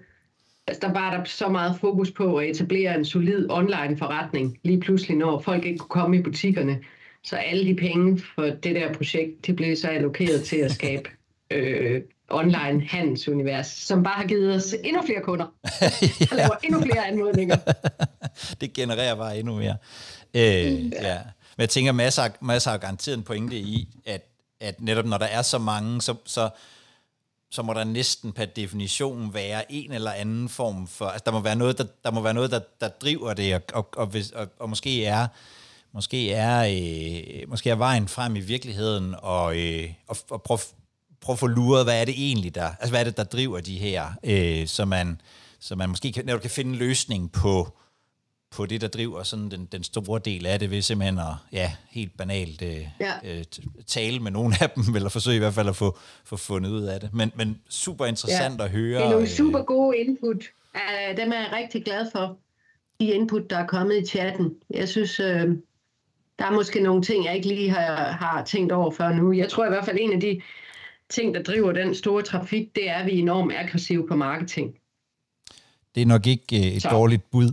altså 0.67 0.87
der 0.87 0.93
var 0.93 1.17
der 1.17 1.23
så 1.23 1.47
meget 1.47 1.75
fokus 1.79 2.11
på 2.11 2.37
at 2.37 2.49
etablere 2.49 2.95
en 2.95 3.05
solid 3.05 3.49
online 3.49 3.97
forretning, 3.97 4.59
lige 4.63 4.79
pludselig 4.79 5.17
når 5.17 5.39
folk 5.39 5.65
ikke 5.65 5.77
kunne 5.77 6.01
komme 6.01 6.17
i 6.17 6.21
butikkerne. 6.21 6.79
Så 7.23 7.35
alle 7.35 7.65
de 7.65 7.75
penge 7.75 8.21
for 8.35 8.43
det 8.43 8.75
der 8.75 8.93
projekt, 8.93 9.47
det 9.47 9.55
blev 9.55 9.75
så 9.75 9.87
allokeret 9.87 10.43
til 10.43 10.57
at 10.57 10.71
skabe 10.71 11.09
øh, 11.51 12.01
online 12.29 12.87
handelsunivers, 12.87 13.67
som 13.67 14.03
bare 14.03 14.13
har 14.13 14.27
givet 14.27 14.55
os 14.55 14.75
endnu 14.83 15.01
flere 15.05 15.21
kunder. 15.21 15.45
ja. 15.71 16.27
Og 16.31 16.37
laver 16.37 16.55
endnu 16.63 16.81
flere 16.81 17.07
anmodninger. 17.07 17.57
det 18.61 18.73
genererer 18.73 19.15
bare 19.15 19.37
endnu 19.37 19.55
mere. 19.55 19.77
Øh, 20.33 20.41
ja. 20.91 21.13
ja. 21.13 21.17
Men 21.57 21.61
jeg 21.61 21.69
tænker, 21.69 21.91
masser, 21.91 22.29
masser 22.41 22.71
af 22.71 22.79
garanteret 22.79 23.17
en 23.17 23.23
pointe 23.23 23.55
i, 23.55 23.87
at, 24.05 24.21
at 24.59 24.81
netop 24.81 25.05
når 25.05 25.17
der 25.17 25.25
er 25.25 25.41
så 25.41 25.57
mange, 25.57 26.01
så, 26.01 26.15
så 26.25 26.49
så 27.53 27.61
må 27.61 27.73
der 27.73 27.83
næsten 27.83 28.31
per 28.31 28.45
definition 28.45 29.33
være 29.33 29.71
en 29.71 29.91
eller 29.91 30.11
anden 30.11 30.49
form 30.49 30.87
for, 30.87 31.05
altså 31.05 31.23
der 31.25 31.31
må 31.31 31.39
være 31.39 31.55
noget, 31.55 31.77
der, 31.77 31.85
der, 32.03 32.11
må 32.11 32.21
være 32.21 32.33
noget, 32.33 32.51
der, 32.51 32.59
der 32.81 32.87
driver 32.87 33.33
det, 33.33 33.55
og, 33.55 33.61
og, 33.73 33.89
og, 33.97 34.07
hvis, 34.07 34.31
og, 34.31 34.47
og 34.59 34.69
måske 34.69 35.05
er, 35.05 35.27
måske 35.93 36.31
er, 36.31 36.59
øh, 36.63 37.49
måske 37.49 37.69
er 37.69 37.75
vejen 37.75 38.07
frem 38.07 38.35
i 38.35 38.39
virkeligheden, 38.39 39.15
og, 39.17 39.57
øh, 39.57 39.93
og, 40.07 40.17
og 40.29 40.43
prøve 40.43 40.59
prøv 41.21 41.33
at 41.33 41.39
få 41.39 41.47
luret, 41.47 41.85
hvad 41.85 42.01
er 42.01 42.05
det 42.05 42.15
egentlig, 42.17 42.55
der, 42.55 42.67
altså 42.67 42.89
hvad 42.89 42.99
er 42.99 43.03
det, 43.03 43.17
der 43.17 43.23
driver 43.23 43.59
de 43.59 43.77
her, 43.77 44.07
øh, 44.23 44.67
så, 44.67 44.85
man, 44.85 45.21
så 45.59 45.75
man 45.75 45.89
måske 45.89 46.11
kan, 46.11 46.39
kan 46.39 46.49
finde 46.49 46.71
en 46.71 46.77
løsning 46.77 47.31
på, 47.31 47.77
på 48.55 48.65
det, 48.65 48.81
der 48.81 48.87
driver 48.87 49.23
sådan 49.23 49.51
den, 49.51 49.67
den 49.71 49.83
store 49.83 50.19
del 50.25 50.45
af 50.45 50.59
det, 50.59 50.71
ved 50.71 50.81
simpelthen 50.81 51.19
at, 51.19 51.35
ja, 51.51 51.71
helt 51.89 52.17
banalt 52.17 52.61
øh, 52.61 52.87
ja. 52.99 53.13
øh, 53.25 53.43
tale 53.87 54.19
med 54.19 54.31
nogle 54.31 54.55
af 54.61 54.69
dem, 54.69 54.95
eller 54.95 55.09
forsøge 55.09 55.35
i 55.35 55.39
hvert 55.39 55.53
fald 55.53 55.69
at 55.69 55.75
få, 55.75 55.97
få 56.25 56.37
fundet 56.37 56.69
ud 56.69 56.83
af 56.83 56.99
det. 56.99 57.09
Men, 57.13 57.31
men 57.35 57.59
super 57.69 58.05
interessant 58.05 58.59
ja. 58.59 58.65
at 58.65 58.71
høre. 58.71 58.99
Det 58.99 59.05
er 59.05 59.09
nogle 59.09 59.21
øh, 59.21 59.29
super 59.29 59.61
gode 59.61 59.97
input. 59.97 60.43
Uh, 60.75 61.17
dem 61.17 61.31
er 61.31 61.35
jeg 61.35 61.49
rigtig 61.53 61.85
glad 61.85 62.11
for, 62.11 62.37
de 62.99 63.05
input, 63.05 63.49
der 63.49 63.57
er 63.57 63.67
kommet 63.67 64.03
i 64.03 64.05
chatten. 64.05 64.55
Jeg 64.69 64.89
synes, 64.89 65.19
uh, 65.19 65.25
der 66.39 66.45
er 66.45 66.51
måske 66.51 66.79
nogle 66.79 67.01
ting, 67.01 67.25
jeg 67.25 67.35
ikke 67.35 67.47
lige 67.47 67.69
har, 67.69 68.11
har 68.11 68.43
tænkt 68.45 68.71
over 68.71 68.91
før 68.91 69.13
nu. 69.13 69.33
Jeg 69.33 69.49
tror 69.49 69.65
i 69.65 69.69
hvert 69.69 69.85
fald, 69.85 69.97
en 69.99 70.13
af 70.13 70.19
de 70.19 70.41
ting, 71.09 71.35
der 71.35 71.43
driver 71.43 71.71
den 71.71 71.95
store 71.95 72.21
trafik, 72.21 72.75
det 72.75 72.89
er, 72.89 72.95
at 72.95 73.05
vi 73.05 73.11
er 73.11 73.21
enormt 73.21 73.53
aggressive 73.55 74.07
på 74.07 74.15
marketing. 74.15 74.75
Det 75.95 76.01
er 76.01 76.05
nok 76.05 76.27
ikke 76.27 76.57
øh, 76.57 76.61
et 76.75 76.81
Så. 76.81 76.89
dårligt 76.89 77.31
bud. 77.31 77.45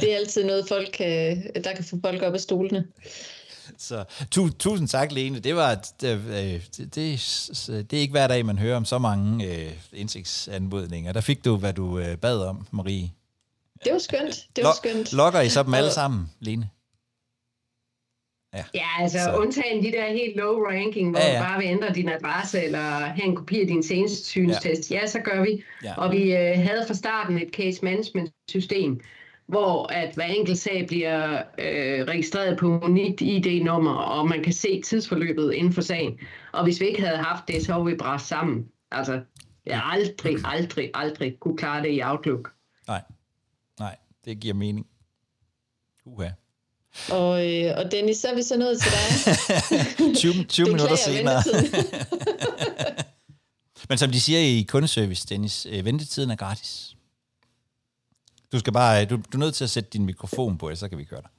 det 0.00 0.12
er 0.12 0.16
altid 0.16 0.44
noget, 0.44 0.68
folk 0.68 0.90
kan, 0.94 1.42
der 1.64 1.74
kan 1.74 1.84
få 1.84 1.98
folk 2.04 2.22
op 2.22 2.34
af 2.34 2.40
stolene. 2.40 2.84
Så 3.78 4.04
tu, 4.30 4.48
tusind 4.48 4.88
tak, 4.88 5.12
Lene. 5.12 5.38
Det 5.38 5.56
var 5.56 5.84
det, 6.00 6.20
øh, 6.28 6.62
det, 6.76 6.94
det, 6.94 7.86
det 7.90 7.96
er 7.96 8.00
ikke 8.00 8.10
hver 8.10 8.26
dag, 8.26 8.46
man 8.46 8.58
hører 8.58 8.76
om 8.76 8.84
så 8.84 8.98
mange 8.98 9.46
øh, 9.46 9.72
indsigtsanmodninger. 9.92 11.12
Der 11.12 11.20
fik 11.20 11.44
du, 11.44 11.56
hvad 11.56 11.72
du 11.72 11.98
øh, 11.98 12.16
bad 12.16 12.38
om, 12.38 12.66
Marie. 12.70 13.10
Det 13.84 13.92
var 13.92 13.98
skønt. 13.98 14.46
Det 14.56 14.64
var 14.64 14.74
skønt. 14.76 15.12
Logger 15.12 15.40
I 15.40 15.48
så 15.48 15.62
dem 15.62 15.74
alle 15.74 15.92
sammen, 15.92 16.30
Lene? 16.40 16.68
Ja, 18.58 18.64
ja 18.74 19.02
altså 19.02 19.18
så. 19.24 19.36
undtagen 19.40 19.84
de 19.84 19.92
der 19.92 20.06
helt 20.06 20.36
low 20.36 20.64
ranking, 20.64 21.10
hvor 21.10 21.20
ja, 21.20 21.32
ja. 21.32 21.38
du 21.38 21.44
bare 21.44 21.58
vil 21.58 21.68
ændre 21.68 21.88
din 21.94 22.08
adresse 22.08 22.64
eller 22.64 22.78
have 22.88 23.24
en 23.24 23.36
kopi 23.36 23.60
af 23.60 23.66
din 23.66 23.82
seneste 23.82 24.26
synstest. 24.26 24.90
Ja. 24.90 24.96
ja, 25.00 25.06
så 25.06 25.20
gør 25.20 25.42
vi. 25.42 25.62
Ja. 25.84 25.94
Og 25.94 26.12
vi 26.12 26.22
øh, 26.36 26.54
havde 26.54 26.84
fra 26.86 26.94
starten 26.94 27.38
et 27.38 27.50
case 27.52 27.84
management 27.84 28.30
system, 28.50 29.00
hvor 29.46 29.92
at 29.92 30.14
hver 30.14 30.24
enkelt 30.24 30.58
sag 30.58 30.86
bliver 30.86 31.42
øh, 31.58 32.04
registreret 32.04 32.58
på 32.58 32.80
unikt 32.80 33.20
ID-nummer, 33.20 33.94
og 33.94 34.28
man 34.28 34.42
kan 34.42 34.52
se 34.52 34.82
tidsforløbet 34.82 35.52
inden 35.52 35.72
for 35.72 35.82
sagen. 35.82 36.18
Og 36.52 36.64
hvis 36.64 36.80
vi 36.80 36.86
ikke 36.86 37.02
havde 37.02 37.18
haft 37.18 37.48
det, 37.48 37.66
så 37.66 37.74
var 37.74 37.82
vi 37.82 37.94
bare 37.94 38.18
sammen. 38.18 38.68
Altså, 38.90 39.20
jeg 39.66 39.82
aldrig, 39.84 40.36
aldrig, 40.44 40.90
aldrig 40.94 41.36
kunne 41.40 41.56
klare 41.56 41.82
det 41.82 41.92
i 41.92 42.02
Outlook. 42.02 42.52
Nej, 42.86 43.02
nej, 43.78 43.96
det 44.24 44.40
giver 44.40 44.54
mening. 44.54 44.86
Uha. 46.04 46.28
Og, 47.10 47.46
øh, 47.46 47.74
og 47.76 47.92
Dennis, 47.92 48.16
så 48.16 48.28
er 48.28 48.34
vi 48.34 48.42
så 48.42 48.56
nået 48.56 48.80
til 48.80 48.92
dig. 48.92 50.16
20, 50.16 50.44
20 50.44 50.66
minutter 50.66 50.96
senere. 50.96 51.42
Men 53.88 53.98
som 53.98 54.10
de 54.10 54.20
siger 54.20 54.40
i 54.40 54.62
kundeservice, 54.68 55.26
Dennis, 55.26 55.66
øh, 55.70 55.84
ventetiden 55.84 56.30
er 56.30 56.36
gratis. 56.36 56.96
Du 58.52 58.58
skal 58.58 58.72
bare, 58.72 59.04
du, 59.04 59.16
du 59.16 59.22
er 59.34 59.38
nødt 59.38 59.54
til 59.54 59.64
at 59.64 59.70
sætte 59.70 59.90
din 59.92 60.06
mikrofon 60.06 60.58
på, 60.58 60.74
så 60.74 60.88
kan 60.88 60.98
vi 60.98 61.04
køre 61.04 61.20
dig. 61.20 61.30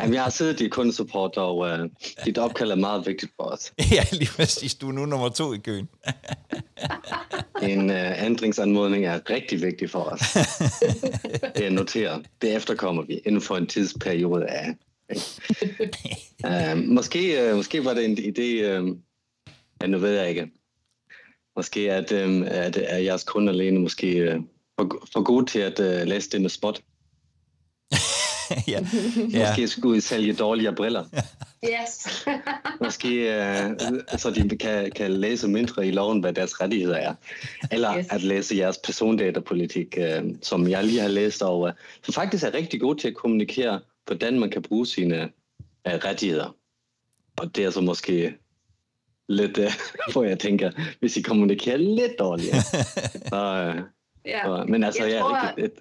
Jamen, 0.00 0.14
jeg 0.14 0.22
har 0.22 0.30
siddet 0.30 0.60
i 0.60 0.68
kundesupport, 0.68 1.36
og 1.36 1.58
uh, 1.58 1.90
dit 2.24 2.38
opkald 2.38 2.70
er 2.70 2.74
meget 2.74 3.06
vigtigt 3.06 3.32
for 3.36 3.44
os. 3.44 3.72
ja, 3.92 4.04
lige 4.12 4.30
præcis. 4.36 4.74
Du 4.74 4.88
er 4.88 4.92
nu 4.92 5.06
nummer 5.06 5.28
to 5.28 5.52
i 5.52 5.58
køen. 5.58 5.88
en 7.70 7.90
uh, 7.90 8.24
ændringsanmodning 8.24 9.04
er 9.04 9.30
rigtig 9.30 9.62
vigtig 9.62 9.90
for 9.90 10.02
os. 10.02 10.20
det 11.56 11.66
er 11.66 11.70
noteret. 11.70 12.26
Det 12.42 12.56
efterkommer 12.56 13.02
vi 13.02 13.20
inden 13.24 13.40
for 13.40 13.56
en 13.56 13.66
tidsperiode 13.66 14.46
af. 14.46 14.74
uh, 16.44 16.78
måske, 16.78 17.50
uh, 17.50 17.56
måske 17.56 17.84
var 17.84 17.94
det 17.94 18.04
en 18.04 18.18
idé, 18.18 18.78
uh, 18.78 18.96
ja, 19.82 19.86
nu 19.86 19.98
ved 19.98 20.18
jeg 20.18 20.28
ikke. 20.28 20.50
Måske 21.56 21.92
at, 21.92 22.12
um, 22.12 22.42
at, 22.42 22.76
at 22.76 23.04
jeres 23.04 23.24
kunder 23.24 23.52
alene 23.52 23.80
måske 23.80 24.34
uh, 24.34 24.42
for, 24.78 25.08
for 25.12 25.22
god 25.22 25.46
til 25.46 25.58
at 25.58 25.80
uh, 25.80 26.08
læse 26.08 26.30
det 26.30 26.40
med 26.40 26.50
spot. 26.50 26.82
Ja. 28.68 28.80
ja. 29.32 29.48
Måske 29.48 29.68
skulle 29.68 29.98
I 29.98 30.00
sælge 30.00 30.32
dårligere 30.32 30.74
briller. 30.74 31.04
yes. 31.72 32.26
Måske 32.84 33.08
uh, 33.28 34.18
så 34.18 34.30
de 34.30 34.58
kan, 34.58 34.90
kan 34.90 35.10
læse 35.10 35.48
mindre 35.48 35.86
i 35.86 35.90
loven, 35.90 36.20
hvad 36.20 36.32
deres 36.32 36.60
rettigheder 36.60 36.96
er. 36.96 37.14
Eller 37.72 37.98
yes. 37.98 38.06
at 38.10 38.22
læse 38.22 38.56
jeres 38.56 38.78
persondatapolitik, 38.78 39.98
uh, 39.98 40.30
som 40.42 40.68
jeg 40.68 40.84
lige 40.84 41.00
har 41.00 41.08
læst 41.08 41.42
over. 41.42 41.72
Så 42.02 42.12
faktisk 42.12 42.44
er 42.44 42.54
rigtig 42.54 42.80
god 42.80 42.96
til 42.96 43.08
at 43.08 43.14
kommunikere, 43.14 43.80
hvordan 44.06 44.38
man 44.38 44.50
kan 44.50 44.62
bruge 44.62 44.86
sine 44.86 45.22
uh, 45.86 45.92
rettigheder. 45.92 46.56
Og 47.36 47.56
det 47.56 47.64
er 47.64 47.70
så 47.70 47.80
måske 47.80 48.34
lidt, 49.28 49.58
uh, 49.58 49.72
hvor 50.12 50.24
jeg 50.24 50.38
tænker, 50.38 50.70
hvis 51.00 51.16
I 51.16 51.22
kommunikerer 51.22 51.76
lidt 51.76 52.12
dårligere, 52.18 52.62
så, 53.28 53.72
uh, 53.76 53.82
Ja. 54.26 54.64
men 54.64 54.84
altså, 54.84 55.04
jeg 55.04 55.12
ja, 55.12 55.18
tror, 55.20 55.54
et, 55.58 55.72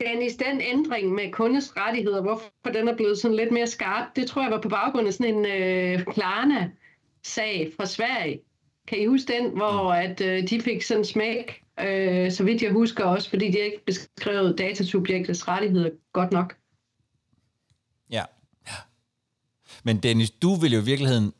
Dennis, 0.00 0.36
den 0.36 0.60
ændring 0.60 1.12
med 1.12 1.32
kundes 1.32 1.76
rettigheder, 1.76 2.22
hvorfor 2.22 2.50
den 2.74 2.88
er 2.88 2.96
blevet 2.96 3.18
sådan 3.18 3.36
lidt 3.36 3.52
mere 3.52 3.66
skarp, 3.66 4.16
det 4.16 4.26
tror 4.26 4.42
jeg 4.42 4.50
var 4.50 4.60
på 4.60 4.68
baggrund 4.68 5.06
af 5.06 5.12
sådan 5.12 5.34
en 5.34 5.46
øh, 5.46 6.04
Klarna-sag 6.04 7.72
fra 7.76 7.86
Sverige. 7.86 8.40
Kan 8.88 9.00
I 9.00 9.06
huske 9.06 9.32
den, 9.32 9.50
hvor 9.50 9.82
mm. 9.82 10.10
at 10.10 10.20
øh, 10.20 10.48
de 10.48 10.60
fik 10.60 10.82
sådan 10.82 11.04
smæk, 11.04 11.62
øh, 11.80 12.32
så 12.32 12.44
vidt 12.44 12.62
jeg 12.62 12.72
husker 12.72 13.04
også, 13.04 13.30
fordi 13.30 13.50
de 13.50 13.58
ikke 13.58 13.84
beskrevet 13.86 14.58
datasubjektets 14.58 15.48
rettigheder 15.48 15.90
godt 16.12 16.32
nok. 16.32 16.56
Ja. 18.10 18.24
ja. 18.66 18.76
Men 19.84 19.98
Dennis, 19.98 20.30
du 20.30 20.54
vil 20.54 20.72
jo 20.72 20.80
i 20.80 20.84
virkeligheden, 20.84 21.32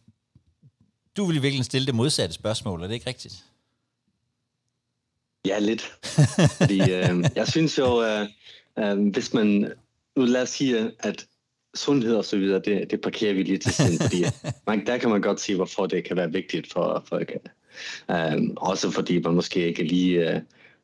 du 1.17 1.25
vil 1.25 1.37
i 1.37 1.40
virkeligheden 1.40 1.64
stille 1.64 1.87
det 1.87 1.95
modsatte 1.95 2.35
spørgsmål, 2.35 2.83
er 2.83 2.87
det 2.87 2.95
ikke 2.95 3.07
rigtigt? 3.07 3.45
Ja, 5.46 5.59
lidt. 5.59 5.92
Fordi 6.59 6.80
øh, 6.80 7.24
jeg 7.37 7.48
synes 7.48 7.78
jo, 7.78 8.02
øh, 8.02 8.26
øh, 8.78 9.09
hvis 9.12 9.35
man... 9.35 9.72
Nu 10.16 10.24
lad 10.24 10.42
os 10.42 10.48
sige, 10.48 10.90
at 11.00 11.26
sundhed 11.74 12.16
og 12.16 12.24
så 12.24 12.37
videre, 12.37 12.62
det, 12.64 12.90
det 12.90 13.00
parkerer 13.00 13.35
vi 13.35 13.42
lige 13.42 13.59
til 13.59 13.74
siden, 13.74 13.98
fordi 13.98 14.24
man, 14.66 14.87
der 14.87 14.98
kan 14.98 15.11
man 15.11 15.20
godt 15.20 15.40
se, 15.40 15.54
hvorfor 15.54 15.87
det 15.87 16.04
kan 16.04 16.16
være 16.16 16.33
vigtigt 16.33 16.72
for 16.72 17.04
folk. 17.09 17.33
Øh, 18.11 18.42
også 18.57 18.90
fordi 18.90 19.18
man 19.18 19.35
måske 19.35 19.66
ikke 19.66 19.83
lige 19.83 20.30
øh, 20.30 20.40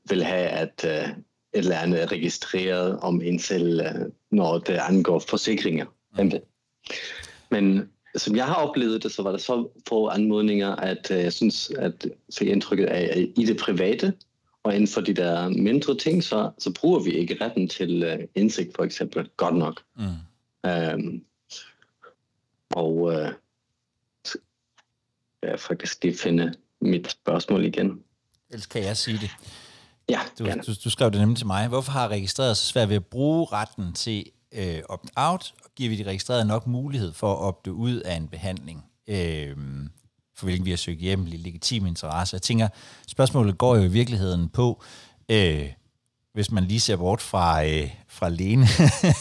vil 0.09 0.25
have, 0.25 0.49
at 0.49 0.85
øh, 0.85 1.09
et 1.09 1.15
eller 1.53 1.79
andet 1.79 2.03
er 2.03 2.13
registreret 2.13 2.99
om 2.99 3.23
en 3.23 3.39
selv, 3.39 3.81
øh, 3.81 4.07
når 4.31 4.59
det 4.59 4.79
angår 4.89 5.19
forsikringer. 5.19 5.87
Mm. 6.19 6.33
Men 7.51 7.91
som 8.17 8.37
jeg 8.37 8.47
har 8.47 8.55
oplevet 8.55 9.03
det, 9.03 9.13
så 9.13 9.23
var 9.23 9.31
der 9.31 9.39
så 9.39 9.69
få 9.89 10.09
anmodninger, 10.09 10.77
at 10.77 11.11
øh, 11.11 11.19
jeg 11.19 11.33
synes, 11.33 11.71
at 11.79 12.07
så 12.31 12.45
indtrykket 12.45 12.87
af, 12.87 13.11
at 13.13 13.19
i 13.19 13.45
det 13.47 13.57
private, 13.57 14.13
og 14.63 14.75
inden 14.75 14.89
for 14.89 15.01
de 15.01 15.15
der 15.15 15.49
mindre 15.49 15.97
ting, 15.97 16.25
så, 16.25 16.51
så 16.59 16.73
bruger 16.81 17.01
vi 17.01 17.11
ikke 17.11 17.45
retten 17.45 17.69
til 17.69 18.13
uh, 18.13 18.25
indsigt, 18.35 18.77
for 18.77 18.85
eksempel, 18.85 19.29
godt 19.37 19.57
nok. 19.57 19.83
Mm. 19.97 20.05
Um, 20.71 21.23
og 22.71 22.97
uh, 22.97 23.29
jeg 25.43 25.61
faktisk 25.61 26.05
lige 26.05 26.19
finde 26.19 26.55
mit 26.81 27.11
spørgsmål 27.11 27.65
igen. 27.65 28.03
Ellers 28.51 28.67
kan 28.67 28.83
jeg 28.83 28.97
sige 28.97 29.19
det. 29.19 29.31
Ja, 30.09 30.21
du, 30.39 30.45
du, 30.45 30.73
du 30.85 30.91
skrev 30.91 31.11
det 31.11 31.21
nemlig 31.21 31.39
til 31.39 31.47
mig. 31.47 31.69
Hvorfor 31.69 31.93
har 31.93 32.09
registreret 32.09 32.57
så 32.57 32.67
svært 32.67 32.89
ved 32.89 32.97
at 32.97 33.07
bruge 33.07 33.47
retten 33.53 33.93
til 33.93 34.31
øh, 34.53 34.79
opt-out, 34.89 35.55
giver 35.77 35.91
vi 35.91 35.97
de 35.97 36.03
registrerede 36.03 36.45
nok 36.45 36.67
mulighed 36.67 37.13
for 37.13 37.33
at 37.33 37.39
opte 37.39 37.73
ud 37.73 38.01
af 38.01 38.15
en 38.15 38.29
behandling? 38.29 38.85
Øh, 39.09 39.57
for 40.41 40.47
hvilken 40.47 40.65
vi 40.65 40.71
har 40.71 40.77
søgt 40.77 41.01
hjem 41.01 41.27
i 41.27 41.31
legitim 41.31 41.87
interesse. 41.87 42.35
Jeg 42.35 42.43
tænker, 42.43 42.69
spørgsmålet 43.09 43.59
går 43.59 43.77
jo 43.77 43.83
i 43.83 43.89
virkeligheden 43.89 44.49
på, 44.49 44.83
øh, 45.29 45.73
hvis 46.33 46.51
man 46.51 46.65
lige 46.65 46.81
ser 46.81 46.97
bort 46.97 47.21
fra, 47.21 47.65
øh, 47.65 47.91
fra 48.09 48.29
Lene 48.29 48.67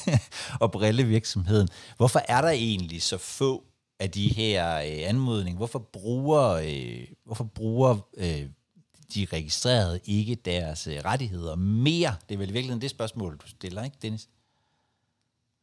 og 0.63 0.71
brillevirksomheden, 0.71 1.67
hvorfor 1.97 2.21
er 2.27 2.41
der 2.41 2.49
egentlig 2.49 3.01
så 3.01 3.17
få 3.17 3.63
af 3.99 4.11
de 4.11 4.27
her 4.27 4.77
øh, 4.77 5.09
anmodninger? 5.09 5.57
Hvorfor 5.57 5.79
bruger, 5.79 6.49
øh, 6.49 7.07
hvorfor 7.25 7.43
bruger 7.43 7.97
øh, 8.17 8.45
de 9.15 9.27
registrerede 9.33 9.99
ikke 10.05 10.35
deres 10.35 10.87
øh, 10.87 10.97
rettigheder 11.05 11.55
mere? 11.55 12.15
Det 12.29 12.35
er 12.35 12.39
vel 12.39 12.49
i 12.49 12.53
virkeligheden 12.53 12.81
det 12.81 12.89
spørgsmål, 12.89 13.37
du 13.37 13.47
stiller, 13.47 13.83
ikke 13.83 13.97
Dennis? 14.01 14.29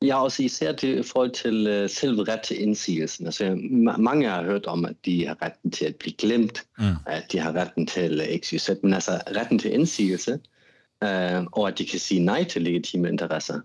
Ja, 0.03 0.23
også 0.23 0.43
især 0.43 0.73
til, 0.73 0.99
i 0.99 1.03
forhold 1.03 1.31
til 1.31 1.83
uh, 1.83 1.91
selve 1.91 2.25
ret 2.25 2.41
til 2.41 2.63
indsigelsen. 2.63 3.27
Altså, 3.27 3.45
ma- 3.55 3.97
mange 3.97 4.29
har 4.29 4.45
hørt 4.45 4.67
om, 4.67 4.85
at 4.85 4.97
de 5.05 5.27
har 5.27 5.43
retten 5.43 5.71
til 5.71 5.85
at 5.85 5.97
blive 5.97 6.15
glemt, 6.15 6.67
mm. 6.79 6.85
at 7.07 7.33
de 7.33 7.39
har 7.39 7.53
retten 7.53 7.87
til 7.87 8.21
uh, 8.21 8.41
XYZ, 8.41 8.71
men 8.83 8.95
altså 8.95 9.21
retten 9.37 9.59
til 9.59 9.73
indsigelse, 9.73 10.33
uh, 11.05 11.45
og 11.53 11.69
at 11.69 11.79
de 11.79 11.87
kan 11.87 11.99
sige 11.99 12.21
nej 12.21 12.45
til 12.45 12.63
legitime 12.63 13.09
interesser. 13.09 13.61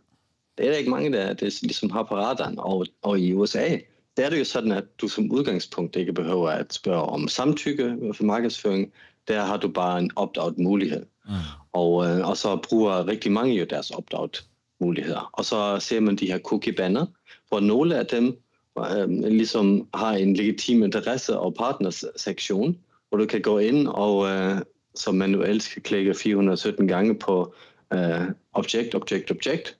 Det 0.57 0.65
er 0.65 0.71
der 0.71 0.77
ikke 0.77 0.89
mange, 0.89 1.11
der 1.11 1.33
det 1.33 1.61
ligesom 1.61 1.89
har 1.89 2.03
på 2.03 2.15
radaren. 2.15 2.55
Og, 2.57 2.85
og 3.01 3.19
i 3.19 3.33
USA, 3.33 3.77
der 4.17 4.25
er 4.25 4.29
det 4.29 4.39
jo 4.39 4.45
sådan, 4.45 4.71
at 4.71 4.83
du 5.01 5.07
som 5.07 5.31
udgangspunkt 5.31 5.95
ikke 5.95 6.13
behøver 6.13 6.49
at 6.49 6.73
spørge 6.73 7.01
om 7.01 7.27
samtykke 7.27 7.97
for 8.13 8.23
markedsføring. 8.23 8.91
Der 9.27 9.41
har 9.41 9.57
du 9.57 9.67
bare 9.67 9.99
en 9.99 10.11
opt-out 10.15 10.57
mulighed. 10.57 11.05
Mm. 11.25 11.31
Og, 11.73 11.93
uh, 11.93 12.29
og 12.29 12.37
så 12.37 12.55
bruger 12.69 13.07
rigtig 13.07 13.31
mange 13.31 13.53
jo 13.55 13.65
deres 13.65 13.91
opt-out 13.91 14.45
muligheder. 14.81 15.29
Og 15.33 15.45
så 15.45 15.79
ser 15.79 15.99
man 15.99 16.15
de 16.15 16.27
her 16.31 16.39
cookie-banner, 16.39 17.05
hvor 17.49 17.59
nogle 17.59 17.95
af 17.95 18.05
dem 18.05 18.37
øh, 18.79 19.09
ligesom 19.09 19.87
har 19.93 20.11
en 20.11 20.33
legitim 20.35 20.83
interesse- 20.83 21.39
og 21.39 21.53
partnersektion, 21.53 22.77
hvor 23.09 23.17
du 23.17 23.25
kan 23.25 23.41
gå 23.41 23.57
ind 23.57 23.87
og 23.87 24.29
øh, 24.29 24.61
så 24.95 25.11
manuelt 25.11 25.63
skal 25.63 25.81
klikke 25.81 26.13
417 26.13 26.87
gange 26.87 27.19
på 27.19 27.53
øh, 27.93 28.21
object, 28.53 28.95
object, 28.95 29.31
object. 29.31 29.77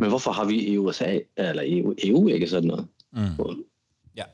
Men 0.00 0.08
hvorfor 0.08 0.32
har 0.32 0.44
vi 0.44 0.60
i 0.60 0.78
USA, 0.78 1.18
eller 1.36 1.62
EU, 1.66 1.94
EU 2.04 2.28
ikke 2.28 2.48
sådan 2.48 2.68
noget? 2.68 2.86
Mm. 3.12 3.64
Ja. 4.16 4.24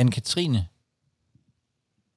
Anne-Katrine? 0.00 0.58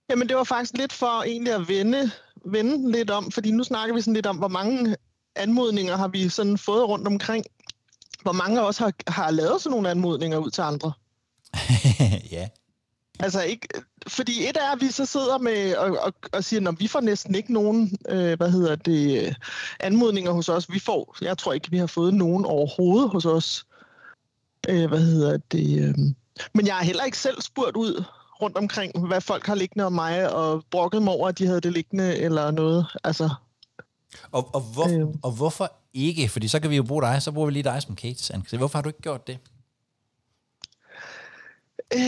Jamen 0.09 0.29
det 0.29 0.37
var 0.37 0.43
faktisk 0.43 0.77
lidt 0.77 0.93
for 0.93 1.23
egentlig 1.23 1.53
at 1.53 1.67
vende, 1.67 2.11
vende 2.45 2.91
lidt 2.91 3.09
om, 3.09 3.31
fordi 3.31 3.51
nu 3.51 3.63
snakker 3.63 3.95
vi 3.95 4.01
sådan 4.01 4.13
lidt 4.13 4.25
om, 4.25 4.37
hvor 4.37 4.47
mange 4.47 4.95
anmodninger 5.35 5.95
har 5.97 6.07
vi 6.07 6.29
sådan 6.29 6.57
fået 6.57 6.87
rundt 6.87 7.07
omkring. 7.07 7.45
Hvor 8.21 8.31
mange 8.31 8.59
af 8.59 8.65
os 8.65 8.77
har, 8.77 8.93
har 9.07 9.31
lavet 9.31 9.61
sådan 9.61 9.71
nogle 9.71 9.89
anmodninger 9.89 10.37
ud 10.37 10.49
til 10.49 10.61
andre? 10.61 10.91
ja. 12.31 12.47
Altså 13.19 13.41
ikke, 13.41 13.67
fordi 14.07 14.49
et 14.49 14.57
er, 14.57 14.71
at 14.71 14.81
vi 14.81 14.91
så 14.91 15.05
sidder 15.05 15.37
med 15.37 15.75
og, 15.75 15.97
og, 16.01 16.13
og 16.33 16.43
siger, 16.43 16.69
at 16.69 16.79
vi 16.79 16.87
får 16.87 17.01
næsten 17.01 17.35
ikke 17.35 17.53
nogen, 17.53 17.97
øh, 18.09 18.37
hvad 18.37 18.51
hedder 18.51 18.75
det, 18.75 19.35
anmodninger 19.79 20.31
hos 20.31 20.49
os. 20.49 20.71
Vi 20.71 20.79
får, 20.79 21.17
jeg 21.21 21.37
tror 21.37 21.53
ikke, 21.53 21.71
vi 21.71 21.77
har 21.77 21.87
fået 21.87 22.13
nogen 22.13 22.45
overhovedet 22.45 23.09
hos 23.09 23.25
os. 23.25 23.65
Øh, 24.69 24.85
hvad 24.85 25.01
hedder 25.01 25.37
det? 25.51 25.83
Øh. 25.83 25.95
Men 26.53 26.67
jeg 26.67 26.75
har 26.75 26.83
heller 26.83 27.03
ikke 27.03 27.17
selv 27.17 27.41
spurgt 27.41 27.77
ud 27.77 28.03
rundt 28.41 28.57
omkring, 28.57 29.07
hvad 29.07 29.21
folk 29.21 29.45
har 29.45 29.55
liggende 29.55 29.85
om 29.85 29.93
mig, 29.93 30.33
og 30.33 30.63
brokket 30.71 31.01
mig 31.01 31.13
over, 31.13 31.27
at 31.27 31.37
de 31.39 31.45
havde 31.45 31.61
det 31.61 31.73
liggende, 31.73 32.17
eller 32.17 32.51
noget. 32.51 32.85
Altså, 33.03 33.29
og, 34.31 34.55
og, 34.55 34.61
hvor, 34.61 35.07
øh. 35.07 35.15
og 35.23 35.31
hvorfor 35.31 35.71
ikke? 35.93 36.29
Fordi 36.29 36.47
så 36.47 36.59
kan 36.59 36.69
vi 36.69 36.75
jo 36.75 36.83
bruge 36.83 37.01
dig, 37.01 37.21
så 37.21 37.31
bruger 37.31 37.45
vi 37.45 37.53
lige 37.53 37.63
dig 37.63 37.81
som 37.81 37.97
case. 37.97 38.41
Hvorfor 38.57 38.77
har 38.77 38.83
du 38.83 38.89
ikke 38.89 39.01
gjort 39.01 39.27
det? 39.27 39.39
Øh, 41.93 41.99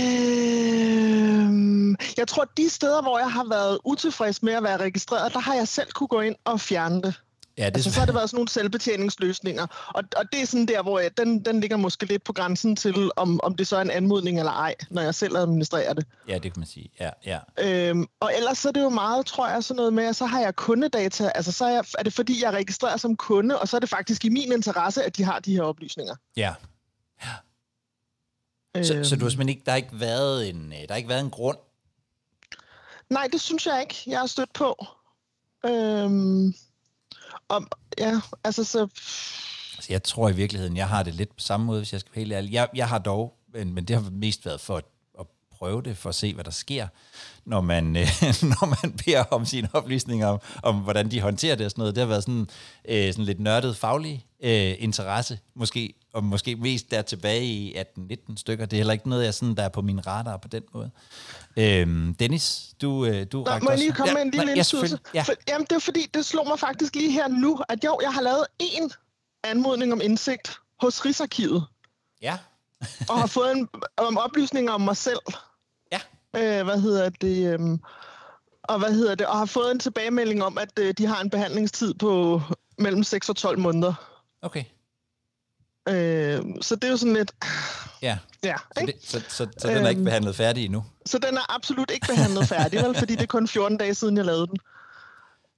jeg 2.17 2.27
tror, 2.27 2.43
at 2.43 2.57
de 2.57 2.69
steder, 2.69 3.01
hvor 3.01 3.19
jeg 3.19 3.31
har 3.31 3.45
været 3.49 3.79
utilfreds 3.85 4.43
med 4.43 4.53
at 4.53 4.63
være 4.63 4.77
registreret, 4.77 5.33
der 5.33 5.39
har 5.39 5.53
jeg 5.53 5.67
selv 5.67 5.91
kunne 5.91 6.07
gå 6.07 6.21
ind 6.21 6.35
og 6.45 6.61
fjerne 6.61 7.01
det. 7.01 7.21
Ja, 7.57 7.65
det 7.65 7.75
altså, 7.75 7.91
så 7.91 7.99
har 7.99 8.05
det 8.05 8.15
været 8.15 8.29
sådan 8.29 8.37
nogle 8.37 8.49
selvbetjeningsløsninger. 8.49 9.67
Og, 9.87 10.03
og 10.17 10.31
det 10.31 10.41
er 10.41 10.45
sådan 10.45 10.65
der, 10.65 10.81
hvor 10.81 10.99
jeg, 10.99 11.17
den, 11.17 11.45
den 11.45 11.59
ligger 11.59 11.77
måske 11.77 12.05
lidt 12.05 12.23
på 12.23 12.33
grænsen 12.33 12.75
til, 12.75 13.11
om, 13.15 13.39
om 13.43 13.55
det 13.55 13.67
så 13.67 13.77
er 13.77 13.81
en 13.81 13.91
anmodning 13.91 14.39
eller 14.39 14.51
ej, 14.51 14.75
når 14.89 15.01
jeg 15.01 15.15
selv 15.15 15.37
administrerer 15.37 15.93
det. 15.93 16.05
Ja, 16.27 16.33
det 16.33 16.53
kan 16.53 16.59
man 16.59 16.67
sige. 16.67 16.89
Ja, 16.99 17.09
ja. 17.25 17.39
Øhm, 17.59 18.05
og 18.19 18.31
ellers 18.37 18.57
så 18.57 18.67
er 18.67 18.71
det 18.71 18.81
jo 18.81 18.89
meget, 18.89 19.25
tror 19.25 19.49
jeg, 19.49 19.63
sådan 19.63 19.75
noget 19.75 19.93
med, 19.93 20.03
at 20.03 20.15
så 20.15 20.25
har 20.25 20.39
jeg 20.39 20.55
kundedata. 20.55 21.31
Altså 21.35 21.51
så 21.51 21.65
er, 21.65 21.69
jeg, 21.69 21.85
er 21.99 22.03
det 22.03 22.13
fordi, 22.13 22.43
jeg 22.43 22.53
registrerer 22.53 22.97
som 22.97 23.15
kunde, 23.15 23.59
og 23.59 23.67
så 23.67 23.77
er 23.77 23.79
det 23.79 23.89
faktisk 23.89 24.25
i 24.25 24.29
min 24.29 24.51
interesse, 24.51 25.03
at 25.03 25.17
de 25.17 25.23
har 25.23 25.39
de 25.39 25.55
her 25.55 25.61
oplysninger. 25.61 26.15
Ja. 26.37 26.53
ja. 27.23 28.83
Så, 28.83 28.95
øhm. 28.95 29.03
så 29.03 29.15
du 29.15 29.25
har 29.25 29.29
simpelthen 29.29 29.49
ikke, 29.49 29.61
der 29.65 29.71
har 29.71 29.77
ikke 29.77 29.99
været 29.99 30.49
en, 30.49 30.73
øh, 30.73 30.79
der 30.79 30.87
har 30.89 30.95
ikke 30.95 31.09
været 31.09 31.21
en 31.21 31.29
grund? 31.29 31.57
Nej, 33.09 33.27
det 33.31 33.41
synes 33.41 33.65
jeg 33.65 33.81
ikke, 33.81 34.03
jeg 34.07 34.19
har 34.19 34.27
stødt 34.27 34.53
på. 34.53 34.85
Øhm, 35.65 36.53
om, 37.49 37.67
ja, 37.97 38.21
altså 38.43 38.63
så... 38.63 38.87
Altså, 39.77 39.93
jeg 39.93 40.03
tror 40.03 40.29
i 40.29 40.35
virkeligheden, 40.35 40.77
jeg 40.77 40.87
har 40.89 41.03
det 41.03 41.13
lidt 41.13 41.29
på 41.29 41.39
samme 41.39 41.65
måde, 41.65 41.79
hvis 41.79 41.93
jeg 41.93 41.99
skal 41.99 42.11
være 42.15 42.21
helt 42.21 42.33
ærlig. 42.33 42.53
Jeg, 42.53 42.69
jeg 42.75 42.89
har 42.89 42.99
dog, 42.99 43.37
men, 43.53 43.73
men 43.73 43.85
det 43.85 43.95
har 43.95 44.09
mest 44.11 44.45
været 44.45 44.61
for 44.61 44.77
at, 44.77 44.85
prøve 45.59 45.81
det, 45.81 45.97
for 45.97 46.09
at 46.09 46.15
se, 46.15 46.33
hvad 46.33 46.43
der 46.43 46.51
sker, 46.51 46.87
når 47.45 47.61
man, 47.61 47.95
øh, 48.01 48.07
når 48.41 48.65
man 48.65 48.97
beder 49.05 49.23
om 49.23 49.45
sine 49.45 49.69
oplysninger 49.73 50.27
om, 50.27 50.39
om, 50.63 50.75
hvordan 50.75 51.11
de 51.11 51.21
håndterer 51.21 51.55
det 51.55 51.65
og 51.65 51.71
sådan 51.71 51.81
noget. 51.81 51.95
Det 51.95 52.01
har 52.01 52.07
været 52.07 52.23
sådan, 52.23 52.47
øh, 52.89 53.13
sådan 53.13 53.25
lidt 53.25 53.39
nørdet 53.39 53.77
faglig 53.77 54.25
øh, 54.43 54.75
interesse, 54.79 55.39
måske, 55.55 55.93
og 56.13 56.23
måske 56.23 56.55
mest 56.55 56.91
der 56.91 57.01
tilbage 57.01 57.45
i 57.45 57.75
18-19 57.75 58.35
stykker. 58.37 58.65
Det 58.65 58.77
er 58.77 58.77
heller 58.77 58.93
ikke 58.93 59.09
noget, 59.09 59.25
jeg 59.25 59.33
sådan, 59.33 59.55
der 59.55 59.63
er 59.63 59.69
på 59.69 59.81
min 59.81 60.07
radar 60.07 60.37
på 60.37 60.47
den 60.47 60.63
måde. 60.73 60.91
Øhm, 61.57 62.15
Dennis, 62.19 62.75
du, 62.81 63.05
øh, 63.05 63.27
du 63.31 63.43
Nå, 63.43 63.59
må 63.61 63.69
jeg 63.69 63.79
lige 63.79 63.91
komme 63.91 64.09
ja, 64.09 64.13
med 64.13 64.21
en 64.21 64.31
lille 64.31 64.55
indskydelse? 64.55 64.99
Ja. 65.13 65.21
For, 65.21 65.33
jamen, 65.47 65.67
det 65.69 65.75
er 65.75 65.79
fordi, 65.79 66.07
det 66.13 66.25
slår 66.25 66.43
mig 66.43 66.59
faktisk 66.59 66.95
lige 66.95 67.11
her 67.11 67.27
nu, 67.27 67.59
at 67.69 67.83
jo, 67.83 67.99
jeg 68.01 68.13
har 68.13 68.21
lavet 68.21 68.45
en 68.59 68.91
anmodning 69.43 69.93
om 69.93 70.01
indsigt 70.01 70.57
hos 70.81 71.05
Rigsarkivet. 71.05 71.65
Ja. 72.21 72.37
Og 73.09 73.19
har 73.19 73.27
fået 73.27 73.51
en, 73.51 73.67
om 73.97 74.17
oplysninger 74.17 74.71
om 74.71 74.81
mig 74.81 74.97
selv. 74.97 75.19
Ja. 75.91 75.99
Øh, 76.35 76.65
hvad 76.65 76.81
hedder 76.81 77.09
det? 77.09 77.53
Øh, 77.53 77.59
og 78.63 78.79
hvad 78.79 78.93
hedder 78.93 79.15
det? 79.15 79.27
Og 79.27 79.37
har 79.37 79.45
fået 79.45 79.71
en 79.71 79.79
tilbagemelding 79.79 80.43
om, 80.43 80.57
at 80.57 80.79
øh, 80.79 80.93
de 80.97 81.05
har 81.05 81.21
en 81.21 81.29
behandlingstid 81.29 81.93
på 81.93 82.41
mellem 82.77 83.03
6 83.03 83.29
og 83.29 83.35
12 83.35 83.59
måneder. 83.59 83.93
Okay. 84.41 84.63
Øh, 85.89 86.41
så 86.61 86.75
det 86.75 86.83
er 86.83 86.91
jo 86.91 86.97
sådan 86.97 87.13
lidt... 87.13 87.31
Ja, 88.01 88.17
ja 88.43 88.55
så, 88.77 88.85
det, 88.85 88.95
så, 89.03 89.21
så, 89.29 89.47
så 89.57 89.67
den 89.67 89.77
er 89.77 89.89
ikke 89.89 89.99
øhm, 89.99 90.05
behandlet 90.05 90.35
færdig 90.35 90.65
endnu? 90.65 90.83
Så 91.05 91.17
den 91.17 91.37
er 91.37 91.55
absolut 91.55 91.91
ikke 91.91 92.07
behandlet 92.07 92.47
færdig, 92.47 92.83
vel, 92.83 92.95
fordi 92.95 93.15
det 93.15 93.21
er 93.21 93.27
kun 93.27 93.47
14 93.47 93.77
dage 93.77 93.93
siden, 93.93 94.17
jeg 94.17 94.25
lavede 94.25 94.47
den. 94.47 94.57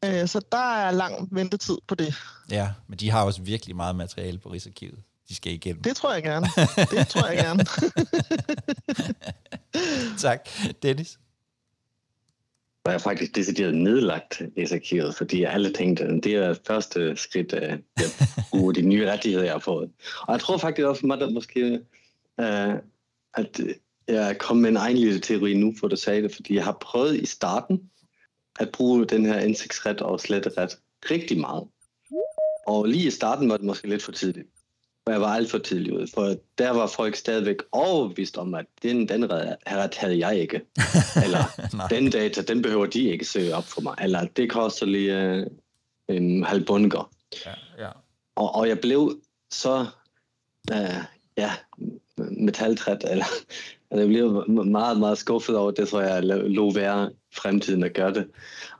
Øh, 0.05 0.27
så 0.27 0.41
der 0.51 0.75
er 0.75 0.91
lang 0.91 1.27
ventetid 1.31 1.77
på 1.87 1.95
det. 1.95 2.15
Ja, 2.51 2.69
men 2.87 2.99
de 2.99 3.09
har 3.09 3.23
også 3.23 3.41
virkelig 3.41 3.75
meget 3.75 3.95
materiale 3.95 4.37
på 4.37 4.49
Rigsarkivet. 4.49 4.99
De 5.29 5.35
skal 5.35 5.51
igennem. 5.51 5.81
Det 5.83 5.95
tror 5.95 6.13
jeg 6.13 6.23
gerne. 6.23 6.45
Det 6.91 7.07
tror 7.07 7.27
jeg 7.27 7.37
gerne. 7.37 7.65
tak. 10.27 10.49
Dennis? 10.83 11.19
var 12.85 12.91
jeg 12.91 13.01
faktisk 13.01 13.35
decideret 13.35 13.75
nedlagt 13.75 14.41
Rigsarkivet, 14.57 15.15
fordi 15.15 15.41
jeg 15.41 15.51
alle 15.51 15.73
tænkte, 15.73 16.21
det 16.21 16.35
er 16.35 16.55
første 16.67 17.15
skridt 17.15 17.53
af 17.53 17.79
at 17.97 18.29
bruge 18.49 18.75
de 18.75 18.81
nye 18.81 19.11
rettigheder, 19.11 19.43
jeg 19.45 19.53
har 19.53 19.59
fået. 19.59 19.89
Og 20.21 20.31
jeg 20.33 20.39
tror 20.39 20.57
faktisk 20.57 20.85
også, 20.85 21.07
at 21.13 21.19
det 21.19 21.33
måske, 21.33 21.79
uh, 22.37 22.73
at 23.33 23.59
jeg 24.07 24.37
kom 24.39 24.57
med 24.57 24.69
en 24.69 24.77
egen 24.77 24.97
lille 24.97 25.19
teori 25.19 25.53
nu, 25.53 25.73
for 25.79 25.87
du 25.87 25.95
sagde 25.95 26.21
det, 26.21 26.35
fordi 26.35 26.55
jeg 26.55 26.63
har 26.63 26.77
prøvet 26.81 27.15
i 27.15 27.25
starten 27.25 27.89
at 28.59 28.71
bruge 28.71 29.05
den 29.05 29.25
her 29.25 29.39
indsigtsret 29.39 30.01
og 30.01 30.19
sletteret 30.19 30.77
rigtig 31.11 31.39
meget. 31.39 31.67
Og 32.67 32.85
lige 32.85 33.07
i 33.07 33.11
starten 33.11 33.49
var 33.49 33.57
det 33.57 33.65
måske 33.65 33.89
lidt 33.89 34.03
for 34.03 34.11
tidligt 34.11 34.47
jeg 35.11 35.21
var 35.21 35.35
alt 35.35 35.51
for 35.51 35.57
tidlig 35.57 35.93
ude, 35.93 36.07
for 36.13 36.35
der 36.57 36.69
var 36.71 36.87
folk 36.87 37.15
stadigvæk 37.15 37.55
overbevist 37.71 38.37
om, 38.37 38.53
at 38.53 38.65
den, 38.83 39.09
den 39.09 39.31
ret 39.31 39.95
havde 39.95 40.27
jeg 40.27 40.39
ikke. 40.39 40.61
Eller 41.23 41.43
den 41.89 42.11
data, 42.11 42.41
den 42.41 42.61
behøver 42.61 42.85
de 42.85 43.03
ikke 43.03 43.25
søge 43.25 43.55
op 43.55 43.63
for 43.63 43.81
mig. 43.81 43.95
Eller 44.01 44.25
det 44.25 44.49
koster 44.49 44.85
lige 44.85 45.47
uh, 46.09 46.15
en 46.15 46.43
halv 46.43 46.65
bunker. 46.65 47.11
Ja, 47.45 47.83
ja. 47.83 47.89
Og, 48.35 48.55
og 48.55 48.67
jeg 48.67 48.79
blev 48.79 49.19
så 49.51 49.85
uh, 50.71 51.03
ja, 51.37 51.51
metaltræt, 52.17 53.05
eller 53.11 53.25
jeg 53.91 54.07
blev 54.07 54.49
meget, 54.49 54.99
meget 54.99 55.17
skuffet 55.17 55.57
over 55.57 55.71
det, 55.71 55.87
så 55.87 55.99
jeg 55.99 56.23
lå 56.23 56.73
være 56.73 57.11
fremtiden 57.35 57.83
at 57.83 57.93
gøre 57.93 58.13
det. 58.13 58.27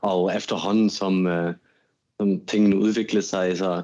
Og 0.00 0.36
efterhånden, 0.36 0.90
som, 0.90 1.26
uh, 1.26 1.52
som 2.16 2.46
tingene 2.46 2.76
udviklede 2.76 3.26
sig, 3.26 3.58
så 3.58 3.82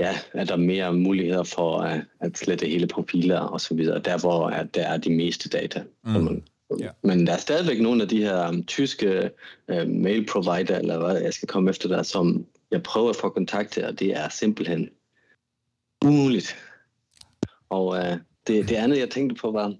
ja, 0.00 0.18
er 0.32 0.44
der 0.44 0.56
mere 0.56 0.92
muligheder 0.92 1.42
for 1.42 1.78
at, 1.78 2.04
at 2.20 2.38
slette 2.38 2.66
hele 2.66 2.86
profiler 2.86 3.40
og 3.40 3.60
så 3.60 3.74
videre, 3.74 3.98
der 3.98 4.18
hvor 4.18 4.46
at 4.46 4.74
der 4.74 4.86
er 4.86 4.96
de 4.96 5.10
meste 5.10 5.48
data. 5.48 5.82
Mm. 6.04 6.10
Man, 6.10 6.44
ja. 6.78 6.88
Men 7.02 7.26
der 7.26 7.32
er 7.32 7.36
stadigvæk 7.36 7.80
nogle 7.80 8.02
af 8.02 8.08
de 8.08 8.22
her 8.22 8.48
um, 8.48 8.64
tyske 8.64 9.30
uh, 9.72 9.88
mail 9.88 10.26
provider, 10.26 10.78
eller 10.78 10.98
hvad 10.98 11.22
jeg 11.22 11.34
skal 11.34 11.48
komme 11.48 11.70
efter 11.70 11.88
der, 11.88 12.02
som 12.02 12.46
jeg 12.70 12.82
prøver 12.82 13.10
at 13.10 13.16
få 13.16 13.28
kontakt 13.28 13.72
til, 13.72 13.84
og 13.84 13.98
det 13.98 14.16
er 14.16 14.28
simpelthen 14.28 14.90
umuligt. 16.04 16.56
Og 17.68 17.86
uh, 17.86 18.18
det, 18.46 18.68
det 18.68 18.72
andet, 18.72 18.98
jeg 18.98 19.10
tænkte 19.10 19.40
på, 19.40 19.50
var, 19.50 19.74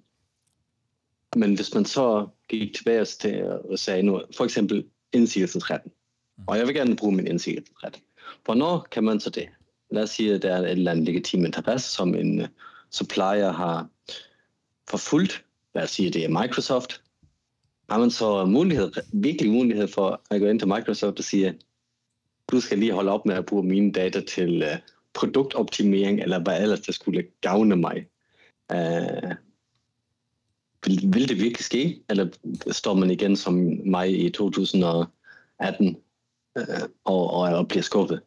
men 1.36 1.54
hvis 1.54 1.74
man 1.74 1.84
så 1.84 2.28
gik 2.48 2.74
tilbage 2.74 3.04
til 3.04 3.44
og 3.44 3.78
sagde 3.78 4.02
nu, 4.02 4.22
for 4.36 4.44
eksempel 4.44 4.84
indsigelsesretten, 5.12 5.92
mm. 6.38 6.44
og 6.46 6.58
jeg 6.58 6.66
vil 6.66 6.74
gerne 6.74 6.96
bruge 6.96 7.14
min 7.14 7.26
indsigelsesret. 7.26 8.00
Hvornår 8.44 8.86
kan 8.90 9.04
man 9.04 9.20
så 9.20 9.30
det? 9.30 9.48
Lad 9.90 10.02
os 10.02 10.10
sige, 10.10 10.34
at 10.34 10.42
der 10.42 10.54
er 10.54 10.62
et 10.62 10.70
eller 10.70 10.90
andet 10.90 11.04
legitim 11.04 11.44
interesse, 11.44 11.90
som 11.90 12.14
en 12.14 12.40
øh, 12.40 12.48
supplier 12.90 13.52
har 13.52 13.88
forfulgt. 14.88 15.44
Lad 15.74 15.82
os 15.82 15.90
sige, 15.90 16.08
at 16.08 16.14
det 16.14 16.24
er 16.24 16.42
Microsoft. 16.42 17.02
Har 17.90 17.98
man 17.98 18.10
så 18.10 18.44
mulighed, 18.44 18.92
virkelig 19.12 19.52
mulighed 19.52 19.88
for 19.88 20.22
at 20.30 20.40
gå 20.40 20.46
ind 20.46 20.58
til 20.58 20.68
Microsoft 20.68 21.18
og 21.18 21.24
sige, 21.24 21.58
du 22.50 22.60
skal 22.60 22.78
lige 22.78 22.92
holde 22.92 23.12
op 23.12 23.26
med 23.26 23.34
at 23.34 23.46
bruge 23.46 23.62
mine 23.62 23.92
data 23.92 24.20
til 24.20 24.62
uh, 24.62 24.78
produktoptimering, 25.14 26.20
eller 26.20 26.38
hvad 26.38 26.62
ellers 26.62 26.80
der 26.80 26.92
skulle 26.92 27.26
gavne 27.40 27.76
mig. 27.76 28.06
Uh, 28.72 29.30
vil, 30.84 31.00
vil 31.14 31.28
det 31.28 31.36
virkelig 31.36 31.64
ske, 31.64 32.02
eller 32.08 32.28
står 32.70 32.94
man 32.94 33.10
igen 33.10 33.36
som 33.36 33.54
mig 33.84 34.20
i 34.20 34.30
2018 34.30 35.96
uh, 36.58 36.64
og, 37.04 37.30
og, 37.30 37.40
og 37.40 37.68
bliver 37.68 37.82
skuffet? 37.82 38.20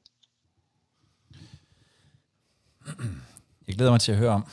Jeg 3.67 3.75
glæder 3.75 3.91
mig 3.91 4.01
til 4.01 4.11
at 4.11 4.17
høre 4.17 4.29
om, 4.29 4.45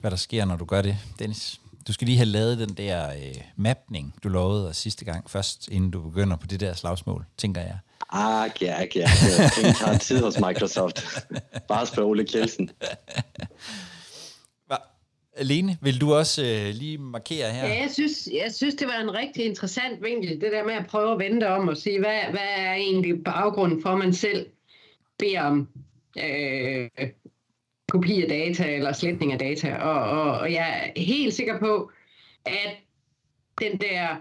hvad 0.00 0.10
der 0.10 0.16
sker, 0.16 0.44
når 0.44 0.56
du 0.56 0.64
gør 0.64 0.82
det. 0.82 0.96
Dennis, 1.18 1.60
du 1.86 1.92
skal 1.92 2.06
lige 2.06 2.16
have 2.16 2.26
lavet 2.26 2.58
den 2.58 2.68
der 2.68 3.10
øh, 3.10 3.34
mapning, 3.56 4.14
du 4.22 4.28
lovede 4.28 4.68
os 4.68 4.76
sidste 4.76 5.04
gang 5.04 5.30
først, 5.30 5.68
inden 5.68 5.90
du 5.90 6.00
begynder 6.02 6.36
på 6.36 6.46
det 6.46 6.60
der 6.60 6.74
slagsmål, 6.74 7.24
tænker 7.36 7.60
jeg. 7.60 7.78
Ah, 8.10 8.50
ja, 8.60 8.80
ja. 8.94 9.10
Det 9.56 9.76
tager 9.76 9.98
tid 9.98 10.20
hos 10.20 10.40
Microsoft. 10.40 11.06
Bare 11.68 11.86
spørg 11.86 12.04
Ole 12.04 12.26
Kjeldsen. 12.26 12.70
Lene, 15.42 15.78
vil 15.80 16.00
du 16.00 16.14
også 16.14 16.44
øh, 16.44 16.74
lige 16.74 16.98
markere 16.98 17.52
her? 17.52 17.66
Ja, 17.66 17.80
jeg 17.82 17.90
synes, 17.92 18.28
jeg 18.32 18.54
synes, 18.54 18.74
det 18.74 18.88
var 18.88 19.00
en 19.00 19.14
rigtig 19.14 19.44
interessant 19.44 20.02
vinkel, 20.02 20.40
det 20.40 20.52
der 20.52 20.64
med 20.64 20.74
at 20.74 20.86
prøve 20.86 21.12
at 21.12 21.18
vente 21.18 21.48
om 21.48 21.68
og 21.68 21.76
sige, 21.76 21.98
hvad, 21.98 22.20
hvad 22.30 22.48
er 22.56 22.72
egentlig 22.72 23.24
baggrunden 23.24 23.82
for, 23.82 23.88
at 23.88 23.98
man 23.98 24.12
selv 24.12 24.46
beder 25.18 25.42
om 25.42 25.68
øh, 26.18 26.88
kopi 27.92 28.22
af 28.22 28.28
data 28.28 28.74
eller 28.74 28.92
sletning 28.92 29.32
af 29.32 29.38
data. 29.38 29.76
Og, 29.76 30.20
og, 30.20 30.38
og 30.38 30.52
jeg 30.52 30.92
er 30.96 31.00
helt 31.00 31.34
sikker 31.34 31.58
på, 31.58 31.90
at 32.46 32.76
den 33.60 33.78
der 33.78 34.16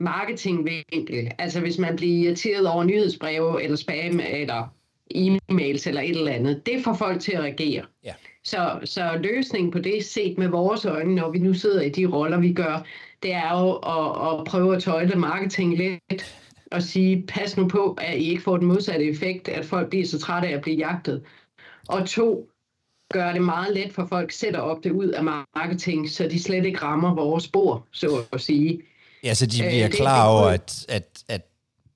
marketingvinkel, 0.00 1.30
altså 1.38 1.60
hvis 1.60 1.78
man 1.78 1.96
bliver 1.96 2.24
irriteret 2.26 2.68
over 2.68 2.84
nyhedsbreve 2.84 3.62
eller 3.62 3.76
spam 3.76 4.20
eller 4.28 4.72
e-mails 5.14 5.86
eller 5.86 6.00
et 6.00 6.10
eller 6.10 6.32
andet. 6.32 6.66
Det 6.66 6.84
får 6.84 6.94
folk 6.94 7.20
til 7.20 7.32
at 7.32 7.40
reagere. 7.40 7.84
Ja. 8.04 8.14
Så, 8.44 8.80
så 8.84 9.18
løsningen 9.22 9.70
på 9.70 9.78
det, 9.78 10.04
set 10.04 10.38
med 10.38 10.48
vores 10.48 10.84
øjne, 10.84 11.14
når 11.14 11.30
vi 11.30 11.38
nu 11.38 11.54
sidder 11.54 11.80
i 11.80 11.88
de 11.88 12.06
roller, 12.06 12.40
vi 12.40 12.52
gør, 12.52 12.86
det 13.22 13.32
er 13.32 13.60
jo 13.60 13.72
at, 13.72 14.38
at 14.40 14.44
prøve 14.44 14.76
at 14.76 14.82
tøjle 14.82 15.18
marketing 15.18 15.76
lidt 15.76 16.42
og 16.70 16.82
sige, 16.82 17.24
pas 17.28 17.56
nu 17.56 17.68
på, 17.68 17.96
at 18.00 18.18
I 18.18 18.30
ikke 18.30 18.42
får 18.42 18.56
den 18.56 18.66
modsatte 18.66 19.04
effekt, 19.04 19.48
at 19.48 19.64
folk 19.64 19.88
bliver 19.88 20.06
så 20.06 20.18
trætte 20.18 20.48
af 20.48 20.52
at 20.52 20.62
blive 20.62 20.76
jagtet. 20.76 21.22
Og 21.88 22.06
to, 22.08 22.50
gør 23.12 23.32
det 23.32 23.42
meget 23.42 23.74
let 23.74 23.92
for 23.92 24.06
folk 24.06 24.32
selv 24.32 24.56
at 24.56 24.62
opte 24.62 24.92
ud 24.92 25.08
af 25.08 25.24
marketing, 25.24 26.10
så 26.10 26.28
de 26.28 26.42
slet 26.42 26.64
ikke 26.64 26.82
rammer 26.82 27.14
vores 27.14 27.44
spor, 27.44 27.86
så 27.90 28.24
at 28.32 28.40
sige. 28.40 28.82
Ja, 29.24 29.34
så 29.34 29.46
de 29.46 29.58
bliver 29.58 29.84
øh, 29.84 29.90
klar 29.90 30.28
over, 30.28 30.46
at, 30.46 30.86
at, 30.88 31.24
at, 31.28 31.42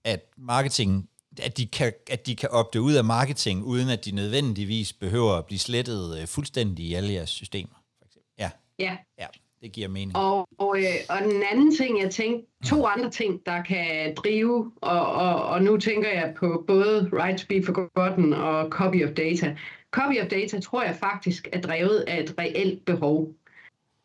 at 0.05 0.20
marketing 0.38 1.11
at 1.42 1.57
de, 1.57 1.66
kan, 1.66 1.92
at 2.11 2.27
de 2.27 2.37
kan 2.37 2.49
opte 2.49 2.81
ud 2.81 2.94
af 2.94 3.05
marketing, 3.05 3.64
uden 3.64 3.88
at 3.88 4.05
de 4.05 4.14
nødvendigvis 4.14 4.92
behøver 4.92 5.33
at 5.33 5.46
blive 5.46 5.59
slettet 5.59 6.20
øh, 6.20 6.27
fuldstændig 6.27 6.87
i 6.87 6.94
alle 6.94 7.12
jeres 7.12 7.31
systemer. 7.31 7.83
For 7.99 8.07
eksempel. 8.07 8.31
Ja. 8.38 8.51
ja. 8.79 8.96
Ja, 9.18 9.27
det 9.62 9.73
giver 9.73 9.88
mening. 9.88 10.16
Og, 10.16 10.49
og, 10.59 10.79
øh, 10.79 10.94
og 11.09 11.16
den 11.25 11.42
anden 11.53 11.77
ting, 11.77 12.03
jeg 12.03 12.11
tænkte, 12.11 12.46
to 12.66 12.87
andre 12.87 13.11
ting, 13.11 13.40
der 13.46 13.62
kan 13.62 14.14
drive, 14.14 14.73
og, 14.83 15.07
og, 15.07 15.44
og 15.44 15.62
nu 15.62 15.77
tænker 15.77 16.09
jeg 16.09 16.35
på 16.37 16.64
både 16.66 17.11
Right 17.12 17.38
to 17.38 17.46
be 17.49 17.62
Forgotten 17.66 18.33
og 18.33 18.68
Copy 18.70 19.05
of 19.05 19.11
Data. 19.11 19.57
Copy 19.90 20.20
of 20.20 20.26
Data 20.26 20.61
tror 20.61 20.83
jeg 20.83 20.96
faktisk 20.96 21.48
er 21.53 21.61
drevet 21.61 22.05
af 22.09 22.20
et 22.20 22.35
reelt 22.38 22.85
behov. 22.85 23.35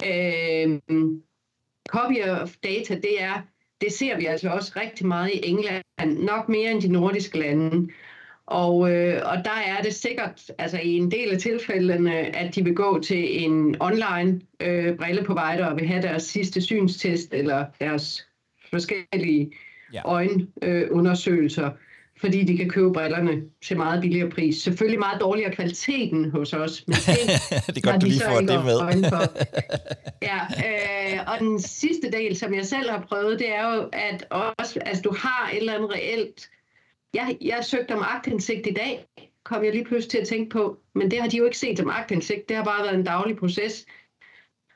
Øh, 0.05 0.79
copy 1.89 2.23
of 2.23 2.55
Data, 2.63 2.95
det 2.95 3.23
er 3.23 3.41
det 3.81 3.93
ser 3.93 4.17
vi 4.17 4.25
altså 4.25 4.49
også 4.49 4.71
rigtig 4.75 5.07
meget 5.07 5.31
i 5.33 5.39
England, 5.43 5.83
nok 6.19 6.49
mere 6.49 6.71
end 6.71 6.81
de 6.81 6.87
nordiske 6.87 7.39
lande. 7.39 7.91
Og, 8.45 8.91
øh, 8.91 9.21
og 9.25 9.37
der 9.45 9.59
er 9.67 9.81
det 9.81 9.93
sikkert, 9.93 10.51
altså 10.57 10.79
i 10.83 10.93
en 10.93 11.11
del 11.11 11.31
af 11.31 11.39
tilfældene, 11.39 12.35
at 12.35 12.55
de 12.55 12.63
vil 12.63 12.75
gå 12.75 12.99
til 12.99 13.43
en 13.43 13.75
online 13.79 14.41
øh, 14.59 14.97
brilleprovider 14.97 15.65
og 15.65 15.79
vil 15.79 15.87
have 15.87 16.01
deres 16.01 16.23
sidste 16.23 16.61
synstest 16.61 17.33
eller 17.33 17.65
deres 17.79 18.27
forskellige 18.69 19.51
ja. 19.93 20.01
øjenundersøgelser. 20.05 21.65
Øh, 21.65 21.73
fordi 22.19 22.43
de 22.43 22.57
kan 22.57 22.69
købe 22.69 22.93
brillerne 22.93 23.41
til 23.63 23.77
meget 23.77 24.01
billigere 24.01 24.29
pris. 24.29 24.57
Selvfølgelig 24.57 24.99
meget 24.99 25.21
dårligere 25.21 25.51
kvaliteten 25.51 26.31
hos 26.31 26.53
os, 26.53 26.83
men 26.87 26.95
det, 27.05 27.75
det 27.75 27.85
er 27.85 27.91
godt, 27.91 28.01
du 28.01 28.05
lige 28.05 28.21
får 28.29 28.39
det 28.39 28.65
med. 28.65 29.09
For. 29.09 29.21
Ja, 30.21 30.39
øh, 30.39 31.19
og 31.27 31.39
den 31.39 31.59
sidste 31.59 32.11
del, 32.11 32.35
som 32.35 32.53
jeg 32.53 32.65
selv 32.65 32.89
har 32.89 33.05
prøvet, 33.09 33.39
det 33.39 33.55
er 33.55 33.75
jo, 33.75 33.89
at 33.93 34.27
også, 34.29 34.79
altså, 34.79 35.01
du 35.01 35.15
har 35.19 35.49
et 35.53 35.57
eller 35.57 35.73
andet 35.73 35.93
reelt... 35.93 36.49
Jeg, 37.13 37.37
jeg 37.41 37.59
søgte 37.63 37.95
om 37.95 38.05
agtindsigt 38.07 38.67
i 38.67 38.73
dag, 38.73 39.05
kom 39.43 39.63
jeg 39.63 39.71
lige 39.71 39.85
pludselig 39.85 40.09
til 40.09 40.17
at 40.17 40.27
tænke 40.27 40.49
på, 40.49 40.77
men 40.95 41.11
det 41.11 41.21
har 41.21 41.27
de 41.27 41.37
jo 41.37 41.45
ikke 41.45 41.57
set 41.57 41.77
som 41.77 41.89
agtindsigt. 41.89 42.49
Det 42.49 42.57
har 42.57 42.63
bare 42.63 42.83
været 42.83 42.95
en 42.95 43.05
daglig 43.05 43.37
proces. 43.37 43.85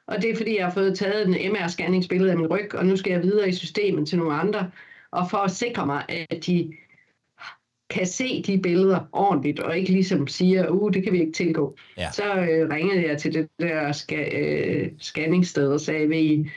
Og 0.08 0.22
det 0.22 0.30
er 0.30 0.36
fordi, 0.36 0.58
jeg 0.58 0.66
har 0.66 0.74
fået 0.74 0.98
taget 0.98 1.28
en 1.28 1.56
MR-scanningsbillede 1.56 2.32
af 2.32 2.38
min 2.38 2.48
ryg, 2.48 2.76
og 2.76 2.86
nu 2.86 2.96
skal 2.98 3.12
jeg 3.12 3.24
videre 3.24 3.50
i 3.50 3.54
systemet 3.54 4.08
til 4.08 4.18
nogle 4.18 4.34
andre. 4.34 4.72
Og 5.12 5.30
for 5.30 5.38
at 5.38 5.52
sikre 5.52 5.86
mig, 5.86 6.06
at 6.10 6.46
de 6.46 6.74
kan 7.90 8.08
se 8.08 8.42
de 8.42 8.60
billeder 8.62 9.00
ordentligt, 9.12 9.60
og 9.60 9.78
ikke 9.78 9.92
ligesom 9.92 10.28
siger, 10.28 10.70
uh, 10.70 10.94
det 10.94 11.04
kan 11.04 11.14
vi 11.14 11.20
ikke 11.20 11.32
tilgå. 11.32 11.78
Ja. 11.98 12.12
Så 12.12 12.36
øh, 12.36 12.70
ringede 12.70 13.08
jeg 13.08 13.18
til 13.18 13.34
det 13.34 13.50
der 13.60 13.92
ska, 13.92 14.30
øh, 14.32 14.92
scanningssted 15.00 15.68
og 15.68 15.82
sagde, 15.82 16.08
vil 16.08 16.32
I 16.32 16.50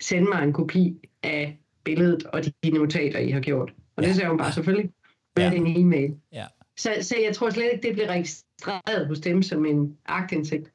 sende 0.00 0.28
mig 0.28 0.42
en 0.42 0.52
kopi 0.52 0.96
af 1.22 1.58
billedet 1.84 2.24
og 2.24 2.44
de 2.44 2.70
notater, 2.70 3.18
I 3.18 3.30
har 3.30 3.40
gjort? 3.40 3.74
Og 3.96 4.02
ja. 4.02 4.08
det 4.08 4.16
sagde 4.16 4.28
hun 4.28 4.38
bare 4.38 4.52
selvfølgelig. 4.52 4.90
Med 5.36 5.44
ja. 5.44 5.56
en 5.56 5.66
e-mail. 5.66 6.14
Ja. 6.32 6.44
Så, 6.76 6.90
så 7.00 7.16
jeg 7.24 7.34
tror 7.34 7.50
slet 7.50 7.70
ikke, 7.72 7.86
det 7.86 7.94
bliver 7.94 8.08
registreret 8.08 9.06
hos 9.06 9.20
dem 9.20 9.42
som 9.42 9.66
en 9.66 9.96
agtindsigt. 10.06 10.72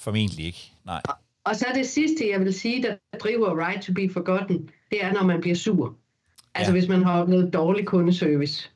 Formentlig 0.00 0.46
ikke, 0.46 0.72
nej. 0.86 1.00
Og, 1.08 1.14
og 1.44 1.56
så 1.56 1.66
det 1.74 1.86
sidste, 1.86 2.28
jeg 2.28 2.40
vil 2.40 2.54
sige, 2.54 2.82
der 2.82 2.96
driver 3.18 3.68
right 3.68 3.82
to 3.82 3.92
be 3.92 4.10
forgotten, 4.12 4.70
det 4.90 5.04
er, 5.04 5.12
når 5.12 5.22
man 5.22 5.40
bliver 5.40 5.56
sur. 5.56 5.96
Altså 6.54 6.72
ja. 6.72 6.78
hvis 6.78 6.88
man 6.88 7.02
har 7.02 7.22
oplevet 7.22 7.52
dårlig 7.52 7.86
kundeservice. 7.86 8.70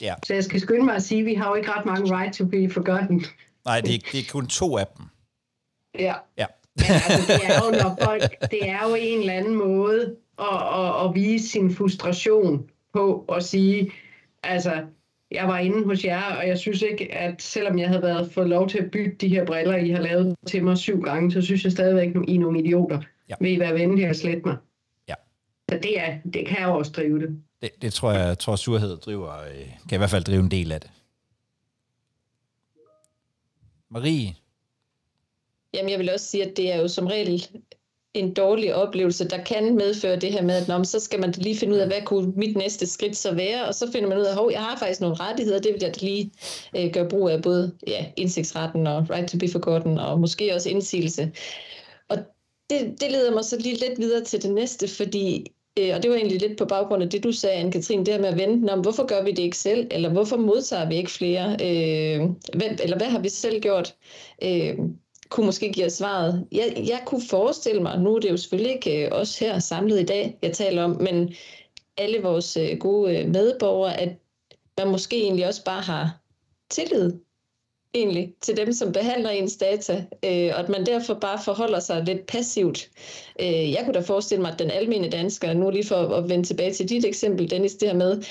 Ja. 0.00 0.14
Så 0.26 0.34
jeg 0.34 0.44
skal 0.44 0.60
skynde 0.60 0.84
mig 0.84 0.94
at 0.94 1.02
sige, 1.02 1.20
at 1.20 1.26
vi 1.26 1.34
har 1.34 1.48
jo 1.48 1.54
ikke 1.54 1.70
ret 1.70 1.86
mange 1.86 2.18
right 2.18 2.34
to 2.34 2.44
be 2.44 2.70
forgotten. 2.70 3.24
Nej, 3.64 3.80
det 3.80 3.94
er, 3.94 3.98
det 4.12 4.20
er 4.20 4.32
kun 4.32 4.46
to 4.46 4.76
af 4.76 4.86
dem. 4.96 5.06
Ja. 5.98 6.14
ja. 6.38 6.46
Men 6.76 6.86
altså, 6.90 7.32
det 7.32 7.46
er 7.46 7.60
jo, 7.64 7.70
når 7.82 7.98
folk, 8.04 8.50
det 8.50 8.68
er 8.68 8.88
jo 8.88 8.94
en 8.98 9.20
eller 9.20 9.32
anden 9.32 9.54
måde 9.54 10.16
at, 10.38 10.62
at, 10.74 11.04
at 11.04 11.14
vise 11.14 11.48
sin 11.48 11.74
frustration 11.74 12.70
på 12.92 13.24
og 13.28 13.42
sige, 13.42 13.92
altså, 14.42 14.82
jeg 15.30 15.48
var 15.48 15.58
inde 15.58 15.84
hos 15.84 16.04
jer, 16.04 16.22
og 16.22 16.48
jeg 16.48 16.58
synes 16.58 16.82
ikke, 16.82 17.14
at 17.14 17.42
selvom 17.42 17.78
jeg 17.78 17.88
havde 17.88 18.02
været 18.02 18.32
fået 18.32 18.48
lov 18.48 18.68
til 18.68 18.78
at 18.78 18.90
bytte 18.90 19.16
de 19.20 19.28
her 19.28 19.44
briller, 19.44 19.76
I 19.76 19.90
har 19.90 20.00
lavet 20.00 20.36
til 20.46 20.64
mig 20.64 20.78
syv 20.78 21.02
gange, 21.02 21.32
så 21.32 21.42
synes 21.42 21.64
jeg 21.64 21.72
stadigvæk, 21.72 22.16
I 22.28 22.34
er 22.34 22.40
nogle 22.40 22.60
idioter. 22.60 23.00
Ja. 23.28 23.34
Vil 23.40 23.52
I 23.52 23.60
være 23.60 23.74
venlige 23.74 24.08
at 24.08 24.16
slette 24.16 24.42
mig? 24.44 24.56
Så 25.70 25.78
det, 25.82 26.00
er, 26.00 26.18
det 26.32 26.46
kan 26.46 26.62
jo 26.62 26.78
også 26.78 26.92
drive 26.92 27.20
det. 27.20 27.42
Det, 27.62 27.70
det 27.82 27.92
tror 27.92 28.12
jeg, 28.12 28.26
jeg 28.26 28.38
tror 28.38 28.56
surhed 28.56 28.96
driver, 28.96 29.40
øh, 29.40 29.66
kan 29.88 29.96
i 29.96 29.98
hvert 29.98 30.10
fald 30.10 30.24
drive 30.24 30.40
en 30.40 30.50
del 30.50 30.72
af 30.72 30.80
det. 30.80 30.90
Marie? 33.90 34.34
Jamen, 35.74 35.90
jeg 35.90 35.98
vil 35.98 36.10
også 36.12 36.26
sige, 36.26 36.50
at 36.50 36.56
det 36.56 36.72
er 36.72 36.76
jo 36.76 36.88
som 36.88 37.06
regel 37.06 37.46
en 38.14 38.34
dårlig 38.34 38.74
oplevelse, 38.74 39.28
der 39.28 39.44
kan 39.44 39.74
medføre 39.74 40.16
det 40.16 40.32
her 40.32 40.42
med, 40.42 40.54
at 40.54 40.68
når, 40.68 40.82
så 40.82 41.00
skal 41.00 41.20
man 41.20 41.30
lige 41.30 41.56
finde 41.56 41.74
ud 41.74 41.78
af, 41.78 41.86
hvad 41.86 42.02
kunne 42.04 42.32
mit 42.36 42.56
næste 42.56 42.86
skridt 42.86 43.16
så 43.16 43.34
være, 43.34 43.66
og 43.66 43.74
så 43.74 43.92
finder 43.92 44.08
man 44.08 44.18
ud 44.18 44.24
af, 44.24 44.46
at 44.46 44.52
jeg 44.52 44.64
har 44.64 44.78
faktisk 44.78 45.00
nogle 45.00 45.16
rettigheder, 45.16 45.60
det 45.60 45.72
vil 45.72 45.82
jeg 45.82 46.02
lige 46.02 46.30
øh, 46.76 46.92
gøre 46.92 47.08
brug 47.08 47.28
af, 47.28 47.42
både 47.42 47.72
ja, 47.86 48.06
indsigtsretten 48.16 48.86
og 48.86 49.06
right 49.10 49.28
to 49.28 49.38
be 49.38 49.48
forgotten, 49.48 49.98
og 49.98 50.20
måske 50.20 50.54
også 50.54 50.70
indsigelse. 50.70 51.32
Og 52.08 52.18
det, 52.70 53.00
det 53.00 53.12
leder 53.12 53.34
mig 53.34 53.44
så 53.44 53.58
lige 53.58 53.74
lidt 53.74 53.98
videre 53.98 54.24
til 54.24 54.42
det 54.42 54.50
næste, 54.50 54.88
fordi 54.88 55.46
Øh, 55.78 55.94
og 55.94 56.02
det 56.02 56.10
var 56.10 56.16
egentlig 56.16 56.40
lidt 56.40 56.58
på 56.58 56.64
baggrund 56.64 57.02
af 57.02 57.10
det, 57.10 57.24
du 57.24 57.32
sagde, 57.32 57.62
Anne-Katrin, 57.62 57.98
det 57.98 58.08
her 58.08 58.20
med 58.20 58.28
at 58.28 58.38
vente, 58.38 58.72
om 58.72 58.80
hvorfor 58.80 59.06
gør 59.06 59.22
vi 59.22 59.30
det 59.30 59.42
ikke 59.42 59.56
selv, 59.56 59.86
eller 59.90 60.08
hvorfor 60.08 60.36
modtager 60.36 60.88
vi 60.88 60.96
ikke 60.96 61.10
flere, 61.10 61.50
øh, 61.50 62.20
hvem, 62.54 62.76
eller 62.82 62.96
hvad 62.96 63.06
har 63.06 63.18
vi 63.18 63.28
selv 63.28 63.60
gjort, 63.60 63.94
øh, 64.42 64.78
kunne 65.28 65.46
måske 65.46 65.72
give 65.72 65.86
os 65.86 65.92
svaret. 65.92 66.46
Jeg, 66.52 66.72
jeg 66.76 67.00
kunne 67.06 67.22
forestille 67.30 67.82
mig, 67.82 68.00
nu 68.00 68.16
er 68.16 68.20
det 68.20 68.30
jo 68.30 68.36
selvfølgelig 68.36 68.72
ikke 68.72 69.06
øh, 69.06 69.12
os 69.12 69.38
her 69.38 69.58
samlet 69.58 70.00
i 70.00 70.04
dag, 70.04 70.38
jeg 70.42 70.52
taler 70.52 70.84
om, 70.84 70.90
men 70.90 71.34
alle 71.96 72.22
vores 72.22 72.56
øh, 72.56 72.78
gode 72.78 73.18
øh, 73.18 73.28
medborgere, 73.28 74.00
at 74.00 74.08
man 74.78 74.90
måske 74.90 75.22
egentlig 75.22 75.46
også 75.46 75.64
bare 75.64 75.82
har 75.82 76.20
tillid 76.70 77.12
egentlig 77.94 78.34
til 78.40 78.56
dem, 78.56 78.72
som 78.72 78.92
behandler 78.92 79.30
ens 79.30 79.56
data, 79.56 80.04
øh, 80.24 80.50
og 80.54 80.58
at 80.58 80.68
man 80.68 80.86
derfor 80.86 81.14
bare 81.14 81.38
forholder 81.44 81.80
sig 81.80 82.04
lidt 82.06 82.26
passivt. 82.26 82.90
Øh, 83.40 83.72
jeg 83.72 83.82
kunne 83.84 83.94
da 83.94 84.00
forestille 84.00 84.42
mig, 84.42 84.52
at 84.52 84.58
den 84.58 84.70
almindelige 84.70 85.16
dansker, 85.16 85.52
nu 85.52 85.70
lige 85.70 85.86
for 85.86 85.96
at 85.96 86.28
vende 86.28 86.44
tilbage 86.46 86.72
til 86.72 86.88
dit 86.88 87.04
eksempel, 87.04 87.50
Dennis, 87.50 87.74
det 87.74 87.88
her 87.88 87.96
med, 87.96 88.22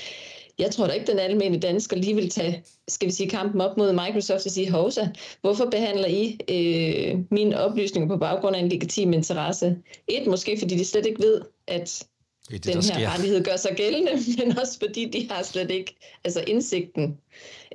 jeg 0.60 0.72
tror 0.72 0.88
da 0.88 0.94
ikke, 0.94 1.12
den 1.12 1.20
almindelige 1.20 1.68
dansker 1.68 1.98
lige 1.98 2.16
vil 2.16 2.30
tage, 2.30 2.64
skal 2.88 3.08
vi 3.08 3.14
sige, 3.14 3.30
kampen 3.30 3.62
op 3.62 3.78
mod 3.78 3.94
Microsoft 3.94 4.46
og 4.46 4.52
sige, 4.52 4.72
Hovsa, 4.72 5.08
hvorfor 5.42 5.66
behandler 5.66 6.08
I 6.08 6.40
øh, 6.50 7.20
mine 7.32 7.60
oplysninger 7.60 8.08
på 8.08 8.18
baggrund 8.18 8.56
af 8.56 8.60
en 8.60 8.70
legitim 8.70 9.14
interesse? 9.14 9.78
Et, 10.08 10.28
måske 10.28 10.58
fordi 10.60 10.78
de 10.78 10.86
slet 10.86 11.06
ikke 11.06 11.24
ved, 11.24 11.42
at 11.68 12.08
det, 12.52 12.64
det, 12.64 12.74
den 12.74 12.74
her 12.74 12.82
sker. 12.82 13.10
rettighed 13.10 13.44
gør 13.44 13.56
sig 13.56 13.72
gældende, 13.76 14.12
men 14.40 14.58
også 14.58 14.80
fordi 14.80 15.10
de 15.10 15.28
har 15.32 15.44
slet 15.44 15.72
ikke 15.72 15.96
altså 16.24 16.44
indsigten, 16.48 17.18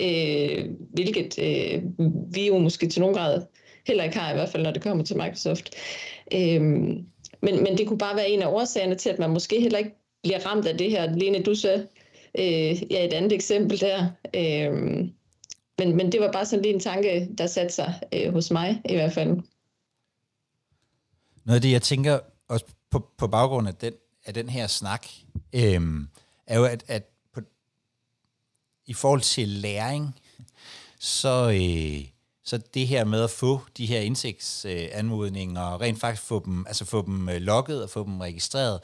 øh, 0.00 0.68
hvilket 0.92 1.38
øh, 1.38 1.82
vi 2.34 2.46
jo 2.46 2.58
måske 2.58 2.88
til 2.88 3.00
nogen 3.00 3.16
grad 3.16 3.42
heller 3.86 4.04
ikke 4.04 4.18
har, 4.18 4.30
i 4.30 4.34
hvert 4.34 4.48
fald 4.48 4.62
når 4.62 4.70
det 4.70 4.82
kommer 4.82 5.04
til 5.04 5.16
Microsoft. 5.16 5.74
Øh, 6.32 6.62
men, 7.42 7.62
men 7.62 7.78
det 7.78 7.88
kunne 7.88 7.98
bare 7.98 8.16
være 8.16 8.30
en 8.30 8.42
af 8.42 8.46
årsagerne 8.46 8.94
til, 8.94 9.10
at 9.10 9.18
man 9.18 9.30
måske 9.30 9.60
heller 9.60 9.78
ikke 9.78 9.94
bliver 10.22 10.46
ramt 10.46 10.66
af 10.66 10.78
det 10.78 10.90
her. 10.90 11.16
Lene, 11.16 11.42
du 11.42 11.54
så 11.54 11.86
øh, 12.38 12.92
ja, 12.92 13.04
et 13.06 13.12
andet 13.12 13.32
eksempel 13.32 13.80
der. 13.80 14.06
Øh, 14.34 14.72
men, 15.78 15.96
men 15.96 16.12
det 16.12 16.20
var 16.20 16.32
bare 16.32 16.46
sådan 16.46 16.62
lige 16.62 16.74
en 16.74 16.80
tanke, 16.80 17.28
der 17.38 17.46
satte 17.46 17.74
sig 17.74 17.94
øh, 18.14 18.32
hos 18.32 18.50
mig 18.50 18.82
i 18.84 18.94
hvert 18.94 19.12
fald. 19.12 19.28
Noget 21.44 21.56
af 21.56 21.60
det, 21.60 21.72
jeg 21.72 21.82
tænker 21.82 22.18
også 22.48 22.66
på, 22.90 23.08
på 23.18 23.26
baggrund 23.26 23.68
af 23.68 23.74
den 23.74 23.92
af 24.24 24.34
den 24.34 24.48
her 24.48 24.66
snak, 24.66 25.06
øhm, 25.52 26.08
er 26.46 26.58
jo, 26.58 26.64
at, 26.64 26.84
at 26.88 27.08
på, 27.34 27.40
i 28.86 28.94
forhold 28.94 29.20
til 29.20 29.48
læring, 29.48 30.20
så, 30.98 31.50
øh, 31.50 32.08
så 32.44 32.58
det 32.74 32.86
her 32.86 33.04
med 33.04 33.24
at 33.24 33.30
få 33.30 33.60
de 33.76 33.86
her 33.86 34.00
indsigtsanmodninger, 34.00 35.62
og 35.62 35.80
rent 35.80 36.00
faktisk 36.00 36.28
få 36.28 36.42
dem, 36.44 36.66
altså 36.66 36.84
få 36.84 37.06
dem 37.06 37.28
øh, 37.28 37.40
logget 37.40 37.82
og 37.82 37.90
få 37.90 38.04
dem 38.04 38.20
registreret, 38.20 38.80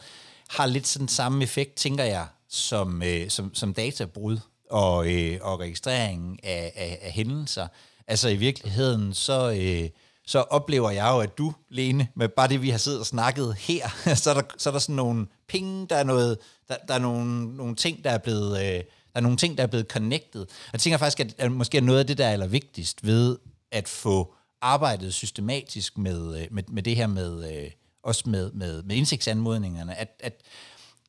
har 0.49 0.67
lidt 0.67 0.87
sådan 0.87 1.09
samme 1.09 1.45
effekt, 1.45 1.75
tænker 1.75 2.05
jeg, 2.05 2.27
som, 2.49 3.03
øh, 3.03 3.31
som, 3.31 3.55
som 3.55 3.75
databrud 3.75 4.39
og, 4.71 5.13
øh, 5.13 5.39
og 5.43 5.61
registreringen 5.61 6.39
af, 6.43 6.73
af, 6.77 6.99
af 7.03 7.13
hændelser. 7.13 7.69
Altså 8.07 8.29
i 8.29 8.37
virkeligheden, 8.37 9.15
så... 9.15 9.51
Øh, 9.51 9.91
så 10.29 10.39
oplever 10.39 10.91
jeg 10.91 11.11
jo, 11.13 11.21
at 11.21 11.39
du, 11.39 11.55
Lene, 11.71 12.09
med 12.15 12.29
bare 12.29 12.49
det, 12.49 12.63
vi 12.63 12.71
har 12.71 12.79
siddet 12.79 13.01
og 13.01 13.07
snakket 13.07 13.55
her, 13.55 13.89
så 14.23 14.31
er 14.31 14.35
der, 14.35 14.43
så 14.59 14.71
er 14.71 14.73
der 14.73 14.79
sådan 14.79 14.95
nogle 14.95 15.27
penge, 15.49 15.87
der 15.87 15.97
er, 15.97 16.05
noget, 16.05 16.39
der, 16.69 16.77
der 16.89 16.95
er 16.95 16.99
nogle, 16.99 17.57
nogle 17.57 17.75
ting, 17.75 18.05
der 18.05 18.11
er 18.11 18.19
blevet, 18.19 18.59
øh, 18.59 18.75
der 19.13 19.15
er 19.15 19.21
nogle 19.21 19.37
ting, 19.37 19.57
der 19.59 19.63
er 19.63 19.67
blevet 19.67 19.87
connected. 19.87 20.47
Jeg 20.73 20.81
tænker 20.81 20.99
faktisk, 20.99 21.21
at, 21.21 21.35
at 21.39 21.53
måske 21.53 21.79
er 21.79 21.83
noget 21.83 21.99
af 22.01 22.07
det, 22.07 22.19
der 22.19 22.27
er 22.27 22.33
allervigtigst 22.33 23.07
ved 23.07 23.39
at 23.73 23.89
få 23.89 24.35
arbejdet 24.61 25.15
systematisk 25.15 25.99
med, 25.99 26.41
øh, 26.41 26.47
med, 26.51 26.63
med 26.69 26.83
det 26.83 26.97
her 26.97 27.07
med, 27.07 27.53
øh, 27.57 27.71
også 28.03 28.29
med, 28.29 28.53
med, 28.53 28.83
med 28.83 28.97
indsigtsanmodningerne, 28.97 29.95
at, 29.95 30.09
at 30.21 30.41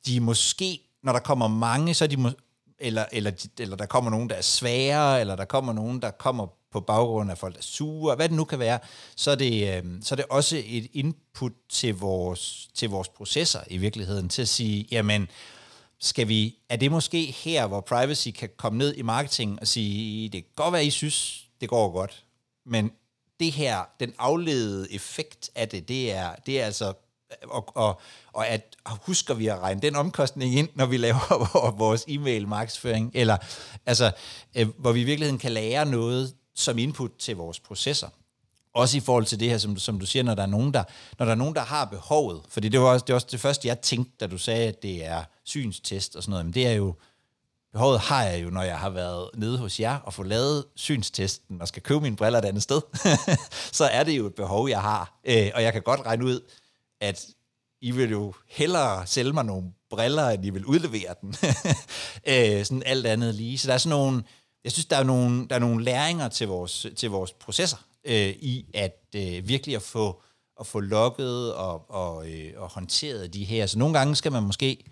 de 0.06 0.20
måske, 0.20 0.80
når 1.02 1.12
der 1.12 1.20
kommer 1.20 1.48
mange, 1.48 1.94
så 1.94 2.04
er 2.04 2.08
de 2.08 2.16
må, 2.16 2.30
eller, 2.78 3.04
eller, 3.12 3.46
eller 3.58 3.76
der 3.76 3.86
kommer 3.86 4.10
nogen, 4.10 4.30
der 4.30 4.36
er 4.36 4.42
svære, 4.42 5.20
eller 5.20 5.36
der 5.36 5.44
kommer 5.44 5.72
nogen, 5.72 6.02
der 6.02 6.10
kommer 6.10 6.46
på 6.72 6.80
baggrund 6.80 7.30
af 7.30 7.38
folk, 7.38 7.54
der 7.54 7.58
er 7.58 7.62
sure, 7.62 8.16
hvad 8.16 8.28
det 8.28 8.36
nu 8.36 8.44
kan 8.44 8.58
være, 8.58 8.78
så 9.16 9.30
er 9.30 9.34
det, 9.34 9.76
øh, 9.76 9.84
så 10.02 10.14
er 10.14 10.16
det 10.16 10.24
også 10.30 10.62
et 10.66 10.86
input 10.92 11.52
til 11.68 11.94
vores, 11.94 12.68
til 12.74 12.90
vores 12.90 13.08
processer 13.08 13.60
i 13.70 13.76
virkeligheden, 13.76 14.28
til 14.28 14.42
at 14.42 14.48
sige, 14.48 14.86
jamen, 14.90 15.28
skal 16.00 16.28
vi, 16.28 16.56
er 16.68 16.76
det 16.76 16.90
måske 16.90 17.24
her, 17.24 17.66
hvor 17.66 17.80
privacy 17.80 18.28
kan 18.28 18.48
komme 18.56 18.78
ned 18.78 18.94
i 18.94 19.02
marketing 19.02 19.60
og 19.60 19.68
sige, 19.68 20.28
det 20.28 20.42
kan 20.44 20.52
godt 20.56 20.72
være, 20.72 20.84
I 20.84 20.90
synes, 20.90 21.46
det 21.60 21.68
går 21.68 21.92
godt, 21.92 22.24
men 22.66 22.90
det 23.40 23.52
her, 23.52 23.84
den 24.00 24.14
afledede 24.18 24.92
effekt 24.92 25.50
af 25.54 25.68
det, 25.68 25.88
det 25.88 26.12
er, 26.12 26.34
det 26.46 26.60
er 26.60 26.66
altså 26.66 26.92
og, 27.42 27.76
og, 27.76 28.00
og 28.32 28.48
at 28.48 28.76
husker 28.86 29.34
vi 29.34 29.46
at 29.46 29.58
regne 29.58 29.80
den 29.80 29.96
omkostning 29.96 30.54
ind, 30.54 30.68
når 30.74 30.86
vi 30.86 30.96
laver 30.96 31.70
vores 31.84 32.04
e-mail 32.08 32.48
markedsføring, 32.48 33.10
eller 33.14 33.36
altså, 33.86 34.12
øh, 34.54 34.68
hvor 34.78 34.92
vi 34.92 35.00
i 35.00 35.04
virkeligheden 35.04 35.38
kan 35.38 35.52
lære 35.52 35.86
noget 35.86 36.34
som 36.60 36.78
input 36.78 37.10
til 37.18 37.36
vores 37.36 37.60
processer. 37.60 38.08
Også 38.74 38.96
i 38.96 39.00
forhold 39.00 39.24
til 39.24 39.40
det 39.40 39.50
her, 39.50 39.58
som, 39.58 39.76
som 39.76 40.00
du 40.00 40.06
siger, 40.06 40.22
når 40.22 40.34
der 40.34 40.42
er 40.42 40.46
nogen, 40.46 40.74
der, 40.74 40.84
når 41.18 41.26
der 41.26 41.32
er 41.32 41.36
nogen, 41.36 41.54
der 41.54 41.60
har 41.60 41.84
behovet. 41.84 42.42
Fordi 42.48 42.68
det 42.68 42.80
var 42.80 42.86
også 42.86 43.04
det, 43.06 43.12
var 43.12 43.16
også 43.16 43.28
det 43.30 43.40
første, 43.40 43.68
jeg 43.68 43.80
tænkte, 43.80 44.12
da 44.20 44.26
du 44.26 44.38
sagde, 44.38 44.68
at 44.68 44.82
det 44.82 45.04
er 45.04 45.24
synstest 45.44 46.16
og 46.16 46.22
sådan 46.22 46.30
noget. 46.30 46.46
Men 46.46 46.54
det 46.54 46.66
er 46.66 46.72
jo, 46.72 46.94
behovet 47.72 48.00
har 48.00 48.24
jeg 48.24 48.42
jo, 48.42 48.50
når 48.50 48.62
jeg 48.62 48.78
har 48.78 48.90
været 48.90 49.30
nede 49.34 49.58
hos 49.58 49.80
jer 49.80 49.96
og 49.96 50.14
få 50.14 50.22
lavet 50.22 50.64
synstesten 50.76 51.60
og 51.60 51.68
skal 51.68 51.82
købe 51.82 52.00
mine 52.00 52.16
briller 52.16 52.38
et 52.38 52.44
andet 52.44 52.62
sted. 52.62 52.80
så 53.78 53.84
er 53.84 54.04
det 54.04 54.12
jo 54.18 54.26
et 54.26 54.34
behov, 54.34 54.68
jeg 54.68 54.80
har. 54.80 55.20
Øh, 55.24 55.50
og 55.54 55.62
jeg 55.62 55.72
kan 55.72 55.82
godt 55.82 56.06
regne 56.06 56.24
ud, 56.24 56.40
at 57.00 57.26
I 57.80 57.90
vil 57.90 58.10
jo 58.10 58.34
hellere 58.48 59.06
sælge 59.06 59.32
mig 59.32 59.44
nogle 59.44 59.72
briller, 59.90 60.28
end 60.28 60.46
I 60.46 60.50
vil 60.50 60.64
udlevere 60.64 61.14
den. 61.20 61.34
øh, 62.32 62.64
sådan 62.64 62.82
alt 62.86 63.06
andet 63.06 63.34
lige. 63.34 63.58
Så 63.58 63.68
der 63.68 63.74
er 63.74 63.78
sådan 63.78 63.98
nogle, 63.98 64.22
jeg 64.64 64.72
synes, 64.72 64.86
der 64.86 64.96
er 64.96 65.04
nogle, 65.04 65.48
der 65.48 65.54
er 65.54 65.58
nogle 65.58 65.84
læringer 65.84 66.28
til 66.28 66.48
vores, 66.48 66.86
til 66.96 67.10
vores 67.10 67.32
processer, 67.32 67.76
øh, 68.04 68.28
i 68.28 68.66
at 68.74 69.04
øh, 69.16 69.48
virkelig 69.48 69.76
at 69.76 69.82
få, 69.82 70.22
at 70.60 70.66
få 70.66 70.80
lukket 70.80 71.54
og, 71.54 71.90
og, 71.90 72.30
øh, 72.30 72.52
og 72.56 72.68
håndteret 72.68 73.34
de 73.34 73.44
her. 73.44 73.66
Så 73.66 73.78
nogle 73.78 73.98
gange 73.98 74.16
skal 74.16 74.32
man 74.32 74.42
måske, 74.42 74.84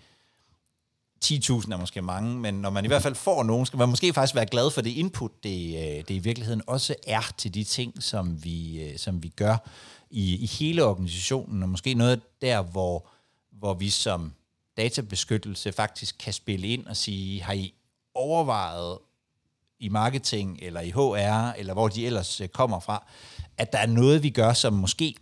10.000 1.25 1.73
er 1.73 1.77
måske 1.77 2.01
mange, 2.01 2.37
men 2.37 2.53
når 2.53 2.69
man 2.69 2.85
i 2.85 2.87
hvert 2.87 3.01
fald 3.01 3.15
får 3.15 3.43
nogen, 3.43 3.65
skal 3.65 3.77
man 3.77 3.89
måske 3.89 4.13
faktisk 4.13 4.35
være 4.35 4.45
glad 4.45 4.71
for 4.71 4.81
det 4.81 4.89
input, 4.89 5.43
det, 5.43 5.75
øh, 5.75 6.03
det 6.07 6.09
i 6.09 6.19
virkeligheden 6.19 6.61
også 6.67 6.95
er 7.07 7.31
til 7.37 7.53
de 7.53 7.63
ting, 7.63 8.03
som 8.03 8.43
vi, 8.43 8.83
øh, 8.83 8.97
som 8.97 9.23
vi 9.23 9.27
gør 9.27 9.57
i, 10.09 10.35
i 10.35 10.45
hele 10.45 10.83
organisationen, 10.83 11.63
og 11.63 11.69
måske 11.69 11.93
noget 11.93 12.21
der, 12.41 12.61
hvor, 12.61 13.07
hvor 13.51 13.73
vi 13.73 13.89
som 13.89 14.33
databeskyttelse 14.77 15.71
faktisk 15.71 16.15
kan 16.19 16.33
spille 16.33 16.67
ind 16.67 16.87
og 16.87 16.97
sige, 16.97 17.43
har 17.43 17.53
I 17.53 17.73
overvejet 18.13 18.97
i 19.79 19.89
marketing, 19.89 20.59
eller 20.61 20.81
i 20.81 20.89
HR, 20.89 21.53
eller 21.57 21.73
hvor 21.73 21.87
de 21.87 22.05
ellers 22.05 22.41
øh, 22.41 22.47
kommer 22.47 22.79
fra, 22.79 23.05
at 23.57 23.73
der 23.73 23.79
er 23.79 23.87
noget, 23.87 24.23
vi 24.23 24.29
gør, 24.29 24.53
som 24.53 24.73
måske 24.73 25.15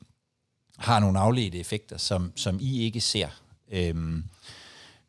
har 0.77 0.99
nogle 0.99 1.19
afledte 1.19 1.59
effekter, 1.59 1.97
som, 1.97 2.31
som 2.35 2.57
I 2.61 2.81
ikke 2.81 3.01
ser. 3.01 3.29
Øhm, 3.71 4.23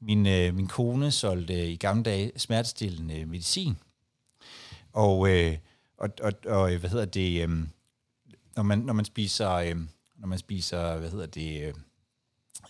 min, 0.00 0.26
øh, 0.26 0.54
min 0.54 0.66
kone 0.66 1.10
solgte 1.10 1.54
øh, 1.54 1.68
i 1.68 1.76
gamle 1.76 2.02
dage 2.02 2.32
smertestillende 2.36 3.26
medicin, 3.26 3.78
og, 4.92 5.28
øh, 5.30 5.58
og, 5.98 6.10
og, 6.22 6.32
og 6.46 6.72
øh, 6.72 6.80
hvad 6.80 6.90
hedder 6.90 7.04
det, 7.04 7.42
øh, 7.42 7.66
når 8.56 8.62
man, 8.62 8.78
når 8.78 8.92
man 8.92 9.04
spiser, 9.04 9.50
øh, 9.50 9.76
når 10.16 10.26
man 10.26 10.38
spiser, 10.38 10.98
hvad 10.98 11.10
hedder 11.10 11.26
det, 11.26 11.74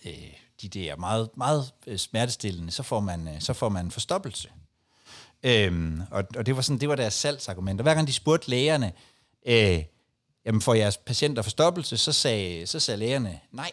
øh, 0.05 0.33
de 0.61 0.69
der 0.69 0.95
meget, 0.95 1.29
meget 1.37 1.73
smertestillende, 1.97 2.71
så 2.71 2.83
får 2.83 2.99
man, 2.99 3.27
øh, 3.27 3.41
så 3.41 3.53
får 3.53 3.69
man 3.69 3.91
forstoppelse. 3.91 4.49
Øhm, 5.43 6.01
og, 6.11 6.23
og 6.35 6.45
det 6.45 6.55
var 6.55 6.61
sådan, 6.61 6.79
det 6.79 6.89
var 6.89 6.95
deres 6.95 7.13
salgsargument. 7.13 7.79
Og 7.79 7.83
hver 7.83 7.93
gang 7.93 8.07
de 8.07 8.13
spurgte 8.13 8.49
lægerne, 8.49 8.91
øh, 9.47 9.83
jamen 10.45 10.61
får 10.61 10.73
jeres 10.73 10.97
patienter 10.97 11.41
forstoppelse, 11.41 11.97
så 11.97 12.11
sagde, 12.11 12.67
så 12.67 12.79
sagde 12.79 12.99
lægerne 12.99 13.39
nej, 13.51 13.71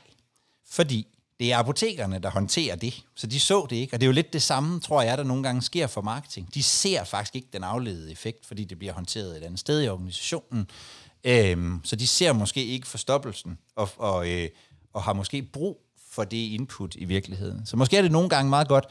fordi 0.70 1.06
det 1.40 1.52
er 1.52 1.58
apotekerne, 1.58 2.18
der 2.18 2.30
håndterer 2.30 2.76
det. 2.76 3.04
Så 3.14 3.26
de 3.26 3.40
så 3.40 3.66
det 3.70 3.76
ikke. 3.76 3.94
Og 3.96 4.00
det 4.00 4.06
er 4.06 4.08
jo 4.08 4.12
lidt 4.12 4.32
det 4.32 4.42
samme, 4.42 4.80
tror 4.80 5.02
jeg, 5.02 5.18
der 5.18 5.24
nogle 5.24 5.42
gange 5.42 5.62
sker 5.62 5.86
for 5.86 6.00
marketing. 6.00 6.54
De 6.54 6.62
ser 6.62 7.04
faktisk 7.04 7.36
ikke 7.36 7.48
den 7.52 7.64
afledede 7.64 8.12
effekt, 8.12 8.46
fordi 8.46 8.64
det 8.64 8.78
bliver 8.78 8.92
håndteret 8.92 9.36
et 9.36 9.42
andet 9.42 9.60
sted 9.60 9.82
i 9.82 9.88
organisationen. 9.88 10.66
Øhm, 11.24 11.80
så 11.84 11.96
de 11.96 12.06
ser 12.06 12.32
måske 12.32 12.64
ikke 12.64 12.86
forstoppelsen, 12.86 13.58
og, 13.76 13.88
og, 13.96 14.28
øh, 14.30 14.48
og 14.92 15.02
har 15.02 15.12
måske 15.12 15.42
brug 15.42 15.80
for 16.10 16.24
det 16.24 16.36
input 16.36 16.94
i 16.94 17.04
virkeligheden. 17.04 17.66
Så 17.66 17.76
måske 17.76 17.96
er 17.96 18.02
det 18.02 18.12
nogle 18.12 18.28
gange 18.28 18.50
meget 18.50 18.68
godt, 18.68 18.86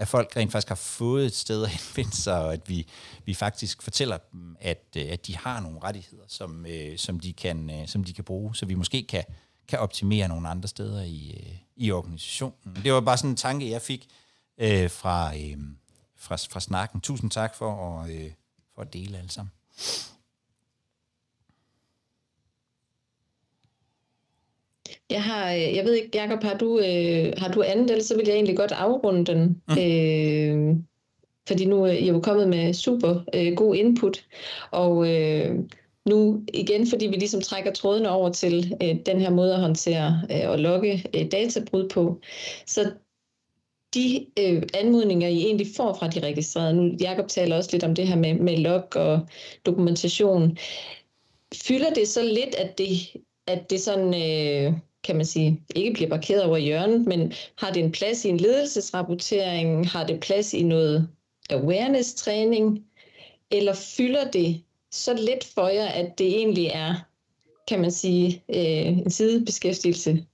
at 0.00 0.08
folk 0.08 0.36
rent 0.36 0.52
faktisk 0.52 0.68
har 0.68 0.74
fået 0.74 1.26
et 1.26 1.34
sted 1.34 1.64
at 1.64 1.70
henvende 1.76 2.16
sig, 2.16 2.44
og 2.44 2.52
at 2.52 2.68
vi, 2.68 2.86
vi 3.24 3.34
faktisk 3.34 3.82
fortæller 3.82 4.18
dem, 4.32 4.56
at, 4.60 4.84
øh, 4.96 5.06
at 5.10 5.26
de 5.26 5.36
har 5.36 5.60
nogle 5.60 5.78
rettigheder, 5.82 6.24
som, 6.28 6.66
øh, 6.66 6.98
som, 6.98 7.20
de 7.20 7.32
kan, 7.32 7.70
øh, 7.70 7.88
som 7.88 8.04
de 8.04 8.12
kan 8.12 8.24
bruge, 8.24 8.56
så 8.56 8.66
vi 8.66 8.74
måske 8.74 9.02
kan, 9.02 9.24
kan 9.68 9.78
optimere 9.78 10.28
nogle 10.28 10.48
andre 10.48 10.68
steder 10.68 11.02
i, 11.02 11.34
øh, 11.36 11.56
i 11.76 11.90
organisationen. 11.90 12.76
Det 12.84 12.92
var 12.92 13.00
bare 13.00 13.16
sådan 13.16 13.30
en 13.30 13.36
tanke, 13.36 13.70
jeg 13.70 13.82
fik 13.82 14.06
øh, 14.58 14.90
fra, 14.90 15.36
øh, 15.36 15.56
fra, 16.16 16.36
fra 16.36 16.60
snakken. 16.60 17.00
Tusind 17.00 17.30
tak 17.30 17.54
for 17.54 18.00
at, 18.02 18.10
øh, 18.10 18.30
for 18.74 18.82
at 18.82 18.92
dele 18.92 19.18
alle 19.18 19.30
sammen. 19.30 19.52
Jeg 25.10 25.22
har, 25.22 25.52
øh, 25.52 25.76
jeg 25.76 25.84
ved 25.84 25.94
ikke, 25.94 26.10
Jacob, 26.14 26.42
har 26.42 26.58
du, 26.58 26.78
øh, 26.78 27.32
har 27.36 27.52
du 27.52 27.62
andet, 27.62 27.90
eller 27.90 28.04
så 28.04 28.16
vil 28.16 28.26
jeg 28.26 28.34
egentlig 28.34 28.56
godt 28.56 28.72
afrunde 28.72 29.24
den. 29.24 29.62
Mm. 29.68 29.78
Øh, 29.78 30.76
fordi 31.48 31.64
nu 31.64 31.84
er 31.84 31.92
I 31.92 32.08
jo 32.08 32.20
kommet 32.20 32.48
med 32.48 32.74
super 32.74 33.24
øh, 33.34 33.54
god 33.56 33.74
input, 33.74 34.24
og 34.70 35.10
øh, 35.10 35.54
nu 36.06 36.44
igen, 36.54 36.86
fordi 36.86 37.06
vi 37.06 37.14
ligesom 37.14 37.40
trækker 37.40 37.72
trådene 37.72 38.10
over 38.10 38.28
til 38.28 38.76
øh, 38.82 38.96
den 39.06 39.20
her 39.20 39.30
måde 39.30 39.54
at 39.54 39.60
håndtere 39.60 40.22
øh, 40.30 40.50
og 40.50 40.58
logge 40.58 41.04
øh, 41.14 41.32
databrud 41.32 41.88
på, 41.88 42.20
så 42.66 42.90
de 43.94 44.26
øh, 44.38 44.62
anmodninger, 44.74 45.28
I 45.28 45.36
egentlig 45.36 45.66
får 45.76 45.94
fra 45.94 46.08
de 46.08 46.20
registrerede, 46.20 46.74
nu 46.74 46.96
Jacob 47.00 47.28
taler 47.28 47.56
også 47.56 47.70
lidt 47.72 47.84
om 47.84 47.94
det 47.94 48.08
her 48.08 48.16
med, 48.16 48.34
med 48.34 48.56
log 48.56 48.96
og 48.96 49.20
dokumentation, 49.66 50.56
fylder 51.54 51.90
det 51.90 52.08
så 52.08 52.22
lidt, 52.22 52.54
at 52.54 52.78
det, 52.78 52.88
at 53.46 53.70
det 53.70 53.80
sådan... 53.80 54.14
Øh, 54.14 54.72
kan 55.04 55.16
man 55.16 55.26
sige, 55.26 55.62
ikke 55.76 55.92
bliver 55.92 56.08
parkeret 56.10 56.44
over 56.44 56.56
hjørnet, 56.56 57.06
men 57.06 57.32
har 57.58 57.72
det 57.72 57.84
en 57.84 57.92
plads 57.92 58.24
i 58.24 58.28
en 58.28 58.36
ledelsesrapportering? 58.36 59.88
Har 59.88 60.06
det 60.06 60.20
plads 60.20 60.54
i 60.54 60.62
noget 60.62 61.08
awareness-træning? 61.50 62.84
Eller 63.50 63.74
fylder 63.74 64.30
det 64.30 64.62
så 64.90 65.14
lidt 65.14 65.44
for 65.44 65.68
jer, 65.68 65.86
at 65.86 66.18
det 66.18 66.26
egentlig 66.26 66.66
er, 66.66 66.94
kan 67.68 67.80
man 67.80 67.90
sige, 67.90 68.44
øh, 68.48 68.98
en 68.98 69.10
sidebeskæftigelse 69.10 70.26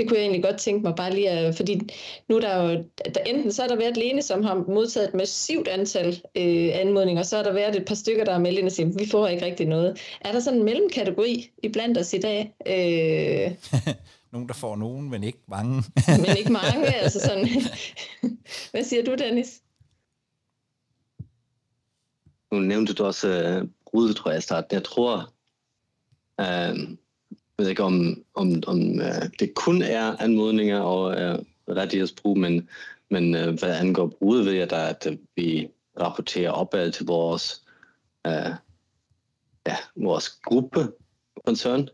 det 0.00 0.08
kunne 0.08 0.18
jeg 0.18 0.24
egentlig 0.24 0.42
godt 0.42 0.56
tænke 0.56 0.82
mig 0.82 0.94
bare 0.94 1.14
lige, 1.14 1.30
at, 1.30 1.56
fordi 1.56 1.80
nu 2.28 2.36
er 2.36 2.40
der 2.40 2.62
jo, 2.62 2.84
der, 3.14 3.20
enten 3.20 3.52
så 3.52 3.62
har 3.62 3.68
der 3.68 3.76
været 3.76 3.96
Lene, 3.96 4.22
som 4.22 4.42
har 4.42 4.54
modtaget 4.54 5.08
et 5.08 5.14
massivt 5.14 5.68
antal 5.68 6.08
øh, 6.36 6.70
anmodninger, 6.72 7.20
og 7.22 7.26
så 7.26 7.36
har 7.36 7.42
der 7.42 7.52
været 7.52 7.76
et 7.76 7.84
par 7.84 7.94
stykker, 7.94 8.24
der 8.24 8.32
har 8.32 8.38
meldt 8.38 8.58
ind 8.58 8.66
og 8.66 8.72
siger, 8.72 8.98
vi 8.98 9.08
får 9.10 9.28
ikke 9.28 9.44
rigtig 9.44 9.66
noget. 9.66 10.00
Er 10.20 10.32
der 10.32 10.40
sådan 10.40 10.58
en 10.58 10.64
mellemkategori 10.64 11.50
i 11.62 11.68
blandt 11.68 11.98
os 11.98 12.12
i 12.12 12.18
dag? 12.18 12.54
Øh, 12.66 13.52
nogen, 14.32 14.48
der 14.48 14.54
får 14.54 14.76
nogen, 14.76 15.10
men 15.10 15.24
ikke 15.24 15.38
mange. 15.48 15.82
men 16.26 16.36
ikke 16.38 16.52
mange, 16.52 16.86
altså 17.02 17.20
sådan. 17.20 17.48
Hvad 18.70 18.84
siger 18.84 19.04
du, 19.04 19.14
Dennis? 19.14 19.62
Nu 22.52 22.58
nævnte 22.58 22.94
du 22.94 23.04
også 23.04 23.58
uh, 23.62 23.68
brudet, 23.90 24.16
tror 24.16 24.30
jeg, 24.30 24.38
i 24.38 24.42
starten. 24.42 24.74
Jeg 24.74 24.84
tror, 24.84 25.32
uh, 27.60 27.64
ved 27.64 27.70
ikke, 27.70 27.82
om, 27.82 28.24
om, 28.34 28.62
om 28.66 28.78
uh, 28.78 29.26
det 29.38 29.54
kun 29.54 29.82
er 29.82 30.16
anmodninger 30.22 30.80
og 30.80 31.02
uh, 31.02 31.44
rettighedsbrug, 31.76 32.38
men, 32.38 32.68
men 33.10 33.34
uh, 33.34 33.58
hvad 33.58 33.76
angår 33.76 34.06
bruget, 34.06 34.44
ved 34.44 34.52
jeg 34.52 34.70
da, 34.70 34.88
at 34.88 35.06
uh, 35.10 35.16
vi 35.36 35.68
rapporterer 36.00 36.50
opad 36.50 36.92
til 36.92 37.06
vores, 37.06 37.62
uh, 38.28 38.54
ja, 39.66 39.76
vores 39.96 40.28
gruppe 40.28 40.92
koncern, 41.46 41.88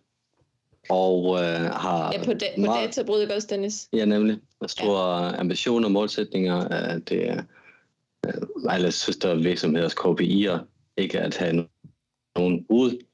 og 0.88 1.24
uh, 1.24 1.38
har... 1.72 2.12
Ja, 2.12 2.24
på, 2.24 2.32
da, 2.32 2.46
på 2.56 2.66
databrud, 2.66 3.20
ikke 3.20 3.34
også, 3.34 3.48
Dennis? 3.50 3.88
Ja, 3.92 4.04
nemlig. 4.04 4.38
Store 4.66 5.24
ja. 5.24 5.40
ambitioner 5.40 5.88
og 5.88 5.92
målsætninger. 5.92 6.64
Uh, 6.64 7.00
det 7.08 7.28
er 7.28 7.42
uh, 8.26 8.74
alle 8.74 8.92
søster 8.92 9.34
virksomheders 9.34 9.94
KPI'er, 9.94 10.58
ikke 10.96 11.20
at 11.20 11.36
have 11.36 11.66
nogen 12.36 12.64
brud, 12.64 13.04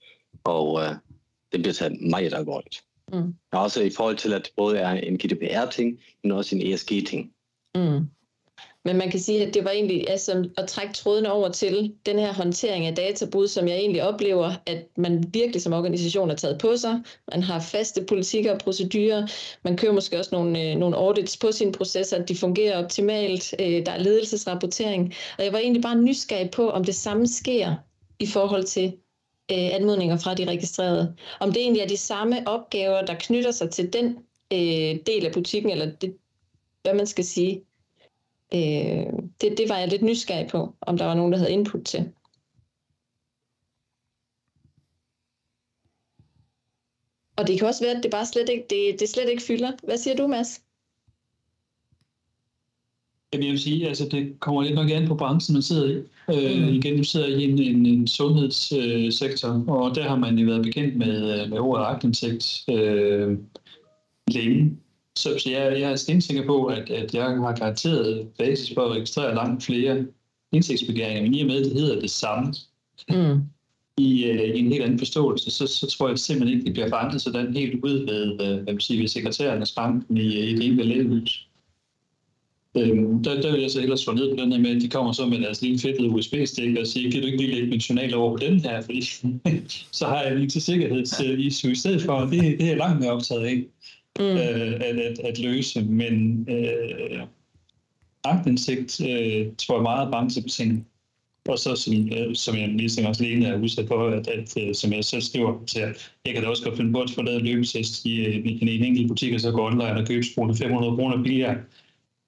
og 0.45 0.73
uh, 0.73 1.12
det 1.53 1.63
bliver 1.63 1.75
taget 1.75 2.01
meget 2.01 2.35
alvorligt. 2.35 2.83
Mm. 3.13 3.35
Også 3.53 3.83
i 3.83 3.91
forhold 3.91 4.17
til, 4.17 4.33
at 4.33 4.45
det 4.45 4.53
både 4.57 4.79
er 4.79 4.91
en 4.91 5.19
GDPR-ting, 5.19 5.99
men 6.23 6.33
også 6.33 6.57
en 6.57 6.73
ESG-ting. 6.73 7.33
Mm. 7.75 8.07
Men 8.85 8.97
man 8.97 9.11
kan 9.11 9.21
sige, 9.21 9.47
at 9.47 9.55
det 9.55 9.65
var 9.65 9.71
egentlig 9.71 10.11
altså, 10.11 10.49
at 10.59 10.69
trække 10.69 10.95
tråden 10.95 11.27
over 11.27 11.49
til 11.49 11.95
den 12.07 12.19
her 12.19 12.33
håndtering 12.33 12.87
af 12.87 12.95
databrud, 12.95 13.49
som 13.49 13.69
jeg 13.69 13.77
egentlig 13.77 14.03
oplever, 14.03 14.53
at 14.67 14.87
man 14.97 15.25
virkelig 15.33 15.63
som 15.63 15.73
organisation 15.73 16.29
har 16.29 16.37
taget 16.37 16.59
på 16.59 16.77
sig. 16.77 17.01
Man 17.33 17.43
har 17.43 17.61
faste 17.61 18.05
politikker 18.09 18.53
og 18.53 18.59
procedurer. 18.59 19.27
Man 19.65 19.77
kører 19.77 19.93
måske 19.93 20.19
også 20.19 20.31
nogle, 20.33 20.63
øh, 20.63 20.77
nogle 20.77 20.97
audits 20.97 21.37
på 21.37 21.53
sine 21.53 21.73
processer, 21.73 22.17
at 22.17 22.29
de 22.29 22.37
fungerer 22.37 22.85
optimalt. 22.85 23.55
Øh, 23.61 23.87
der 23.87 23.93
er 23.93 23.99
ledelsesrapportering. 23.99 25.15
Og 25.39 25.45
jeg 25.45 25.53
var 25.53 25.59
egentlig 25.59 25.83
bare 25.83 25.97
nysgerrig 25.97 26.51
på, 26.51 26.71
om 26.71 26.85
det 26.85 26.95
samme 26.95 27.27
sker 27.27 27.75
i 28.19 28.27
forhold 28.27 28.65
til 28.65 28.93
øh, 29.51 29.75
anmodninger 29.75 30.17
fra 30.19 30.35
de 30.35 30.45
registrerede. 30.45 31.17
Om 31.41 31.53
det 31.53 31.63
egentlig 31.63 31.83
er 31.83 31.89
de 31.89 31.97
samme 31.97 32.49
opgaver, 32.49 33.05
der 33.05 33.15
knytter 33.21 33.51
sig 33.51 33.71
til 33.71 33.93
den 33.93 34.07
øh, 34.53 35.01
del 35.07 35.27
af 35.27 35.33
butikken, 35.33 35.71
eller 35.71 35.97
det, 35.97 36.17
hvad 36.83 36.95
man 36.95 37.07
skal 37.07 37.25
sige. 37.25 37.65
Øh, 38.55 39.13
det, 39.41 39.59
det 39.59 39.69
var 39.69 39.79
jeg 39.79 39.89
lidt 39.89 40.03
nysgerrig 40.03 40.49
på, 40.49 40.75
om 40.81 40.99
der 40.99 41.05
var 41.05 41.15
nogen, 41.15 41.33
der 41.33 41.39
havde 41.39 41.53
input 41.53 41.85
til. 41.85 42.13
Og 47.37 47.47
det 47.47 47.59
kan 47.59 47.69
også 47.69 47.85
være, 47.85 47.97
at 47.97 48.03
det 48.03 48.11
bare 48.11 48.27
slet 48.27 48.49
ikke, 48.49 48.67
det, 48.71 49.01
det 49.01 49.09
slet 49.09 49.29
ikke 49.29 49.43
fylder. 49.43 49.73
Hvad 49.83 49.99
siger 49.99 50.17
du, 50.17 50.27
Mads? 50.27 50.63
Jamen, 53.33 53.45
jeg 53.45 53.53
vil 53.53 53.61
sige, 53.61 53.89
altså 53.89 54.09
det 54.11 54.41
kommer 54.41 54.63
lidt 54.63 54.75
nok 54.75 54.91
an 54.91 55.09
på 55.09 55.15
branchen, 55.15 55.53
man 55.53 55.63
sidder 55.63 55.89
i. 55.89 55.95
Øh, 56.35 56.63
mm. 56.63 56.69
Igen, 56.69 56.97
du 56.97 57.05
sidder 57.05 57.27
i 57.27 57.45
en, 57.45 57.59
en, 57.59 57.87
en 57.87 58.07
sundhedssektor, 58.07 59.49
øh, 59.49 59.67
og 59.67 59.95
der 59.95 60.09
har 60.09 60.17
man 60.17 60.39
jo 60.39 60.47
været 60.47 60.63
bekendt 60.63 60.97
med, 60.97 61.49
med 61.49 61.59
ordet 61.59 61.85
agtindsigt 61.85 62.65
øh, 62.71 63.39
længe. 64.29 64.77
Så, 65.17 65.39
så 65.39 65.51
jeg, 65.51 65.81
jeg 65.81 65.93
er 65.93 65.97
stensikker 65.97 66.47
på, 66.47 66.65
at, 66.65 66.91
at 66.91 67.15
jeg 67.15 67.25
har 67.25 67.57
garanteret 67.57 68.29
basis 68.39 68.75
for 68.75 68.85
at 68.85 68.93
registrere 68.93 69.35
langt 69.35 69.65
flere 69.65 70.07
indsigtsbegæringer, 70.53 71.23
men 71.23 71.35
i 71.35 71.41
og 71.41 71.47
med, 71.47 71.57
at 71.57 71.65
det 71.65 71.81
hedder 71.81 72.01
det 72.01 72.11
samme, 72.11 72.55
mm. 73.09 73.41
i, 73.97 74.31
uh, 74.31 74.57
i 74.57 74.59
en 74.59 74.73
helt 74.73 74.83
anden 74.83 74.99
forståelse, 74.99 75.51
så, 75.51 75.67
så 75.67 75.87
tror 75.87 76.09
jeg 76.09 76.19
simpelthen 76.19 76.59
ikke, 76.59 76.67
det 76.67 76.73
bliver 76.73 76.89
forandret 76.89 77.23
sådan 77.23 77.57
helt 77.57 77.85
ud 77.85 78.07
ved, 78.07 78.33
uh, 78.33 78.37
hvad 78.37 78.75
man 78.75 78.81
siger, 78.81 79.01
ved 79.01 79.09
sekretærernes 79.09 79.73
banken 79.73 80.17
i, 80.17 80.51
i 80.51 80.55
det 80.55 80.67
ene 80.67 80.83
lægehus. 80.83 81.49
Øhm, 82.77 83.23
der, 83.23 83.41
der 83.41 83.53
vil 83.53 83.61
jeg 83.61 83.71
så 83.71 83.81
hellere 83.81 83.99
slå 83.99 84.13
ned 84.13 84.31
på 84.31 84.43
den 84.43 84.53
her 84.53 84.59
med, 84.61 84.77
at 84.77 84.83
de 84.83 84.89
kommer 84.89 85.13
så 85.13 85.27
med 85.27 85.41
deres 85.41 85.63
lille 85.63 85.79
fedtede 85.79 86.09
USB-stik 86.09 86.77
og 86.77 86.87
siger, 86.87 87.11
kan 87.11 87.21
du 87.21 87.27
ikke 87.27 87.39
lige 87.39 87.55
lægge 87.55 87.69
min 87.69 87.79
journal 87.79 88.15
over 88.15 88.31
på 88.31 88.45
den 88.45 88.61
her, 88.61 88.83
fordi 88.83 89.03
så 89.99 90.07
har 90.07 90.23
jeg 90.23 90.37
lige 90.37 90.49
til 90.49 90.63
sikkerhedsissue 90.63 91.73
i 91.73 91.75
stedet 91.75 92.03
for, 92.03 92.21
det, 92.21 92.31
det 92.31 92.63
er 92.63 92.67
jeg 92.67 92.77
langt 92.77 93.01
mere 93.01 93.13
optaget 93.13 93.45
af 93.45 93.65
mm. 94.19 94.25
øh, 94.25 94.73
at, 94.75 94.99
at, 94.99 95.19
at 95.19 95.39
løse. 95.39 95.85
Men 95.85 96.47
øh, 96.51 97.23
agtindsigt 98.25 99.01
øh, 99.01 99.47
tror 99.59 99.77
jeg 99.77 99.83
meget 99.83 100.11
branchebetinget. 100.11 100.85
Og 101.49 101.59
så, 101.59 101.77
som, 101.77 101.95
øh, 101.95 102.35
som 102.35 102.57
jeg 102.57 102.69
lige 102.69 103.09
også 103.09 103.23
Lene 103.23 103.47
er 103.47 103.59
udsat 103.59 103.89
for, 103.89 104.09
at, 104.09 104.29
at, 104.29 104.55
øh, 104.63 104.75
som 104.75 104.93
jeg 104.93 105.05
selv 105.05 105.23
skriver 105.23 105.65
til, 105.67 105.81
jeg 106.25 106.35
kan 106.35 106.43
da 106.43 106.49
også 106.49 106.65
godt 106.65 106.77
finde 106.77 106.93
på 106.93 107.01
at 107.01 107.11
få 107.11 107.23
lavet 107.23 107.43
løbetest 107.43 108.07
i, 108.07 108.27
øh, 108.27 108.35
i 108.35 108.63
en, 108.63 108.69
en 108.69 108.85
enkelt 108.85 109.09
butik, 109.09 109.35
og 109.35 109.41
så 109.41 109.51
gå 109.51 109.67
online 109.67 110.01
og 110.01 110.07
købe 110.07 110.23
sprune 110.23 110.57
500 110.57 110.97
kroner 110.97 111.23
billigere. 111.23 111.57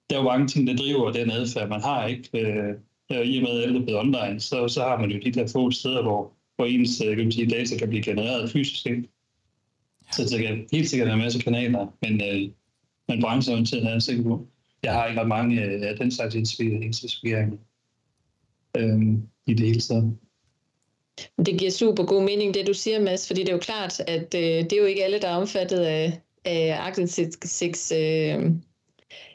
Der 0.09 0.15
er 0.15 0.19
jo 0.19 0.29
mange 0.29 0.47
ting, 0.47 0.67
der 0.67 0.75
driver 0.75 1.11
den 1.11 1.31
adfærd, 1.31 1.69
man 1.69 1.81
har, 1.81 2.07
ikke? 2.07 2.29
Øh, 2.39 2.73
øh, 3.11 3.25
I 3.25 3.37
og 3.37 3.43
med, 3.43 3.51
at 3.51 3.63
alt 3.63 3.77
er 3.77 3.83
blevet 3.83 3.99
online, 3.99 4.39
så, 4.39 4.67
så 4.67 4.81
har 4.81 4.99
man 4.99 5.11
jo 5.11 5.19
de 5.19 5.31
der 5.31 5.47
få 5.47 5.71
steder, 5.71 6.01
hvor, 6.01 6.33
hvor 6.55 6.65
ens 6.65 7.01
øh, 7.01 7.15
kan 7.15 7.25
man 7.25 7.31
sige, 7.31 7.49
data 7.49 7.77
kan 7.77 7.89
blive 7.89 8.03
genereret 8.03 8.51
fysisk. 8.51 8.85
Ikke? 8.85 9.03
Så 10.11 10.23
det 10.23 10.47
kan 10.47 10.67
helt 10.71 10.89
sikkert 10.89 11.05
være 11.07 11.15
en 11.15 11.21
masse 11.21 11.39
kanaler, 11.39 11.87
men, 12.01 12.21
øh, 12.21 12.49
men 13.07 13.21
brancheorienteret 13.21 13.85
er 13.85 13.91
jeg 13.91 14.01
sikker 14.01 14.23
på. 14.23 14.47
Jeg 14.83 14.93
har 14.93 15.07
ikke 15.07 15.21
ret 15.21 15.27
mange 15.27 15.63
øh, 15.63 15.97
den 15.97 16.11
slags 16.11 16.35
inspireringer 16.35 17.57
øh, 18.77 19.01
i 19.47 19.53
det 19.53 19.65
hele 19.67 19.79
taget. 19.79 20.17
Det 21.45 21.59
giver 21.59 21.71
super 21.71 22.05
god 22.05 22.23
mening, 22.23 22.53
det 22.53 22.67
du 22.67 22.73
siger, 22.73 23.01
Mads, 23.01 23.27
fordi 23.27 23.41
det 23.41 23.49
er 23.49 23.53
jo 23.53 23.59
klart, 23.59 23.99
at 23.99 24.35
øh, 24.35 24.41
det 24.41 24.73
er 24.73 24.77
jo 24.77 24.85
ikke 24.85 25.03
alle, 25.03 25.19
der 25.19 25.27
er 25.27 25.35
omfattet 25.35 25.79
af, 25.79 26.21
af 26.45 26.77
aktindsigt, 26.79 27.91
øh, 27.91 28.51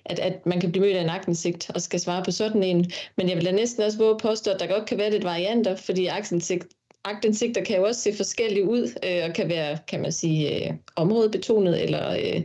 at, 0.04 0.18
at 0.18 0.46
man 0.46 0.60
kan 0.60 0.72
blive 0.72 0.86
mødt 0.86 0.96
af 0.96 1.02
en 1.02 1.08
aktindsigt 1.08 1.70
og 1.74 1.82
skal 1.82 2.00
svare 2.00 2.24
på 2.24 2.30
sådan 2.30 2.62
en. 2.62 2.90
Men 3.16 3.28
jeg 3.28 3.36
vil 3.36 3.44
da 3.44 3.52
næsten 3.52 3.82
også 3.82 3.98
våge 3.98 4.10
at 4.10 4.20
påstå, 4.20 4.50
at 4.50 4.60
der 4.60 4.66
godt 4.66 4.86
kan 4.88 4.98
være 4.98 5.10
lidt 5.10 5.24
varianter, 5.24 5.76
fordi 5.76 6.06
aktensigt, 6.06 6.66
agtindsigter 7.04 7.64
kan 7.64 7.76
jo 7.76 7.84
også 7.84 8.00
se 8.00 8.14
forskellige 8.14 8.68
ud, 8.68 8.82
øh, 9.04 9.24
og 9.28 9.34
kan 9.34 9.48
være, 9.48 9.78
kan 9.88 10.00
man 10.00 10.12
sige, 10.12 10.68
øh, 10.68 10.74
områdebetonet, 10.96 11.82
eller 11.82 12.10
øh, 12.10 12.42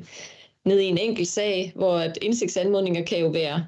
ned 0.66 0.80
i 0.80 0.86
en 0.86 0.98
enkelt 0.98 1.28
sag, 1.28 1.72
hvor 1.76 1.98
at 1.98 2.18
indsigtsanmodninger 2.22 3.06
kan 3.06 3.20
jo 3.20 3.28
være 3.28 3.68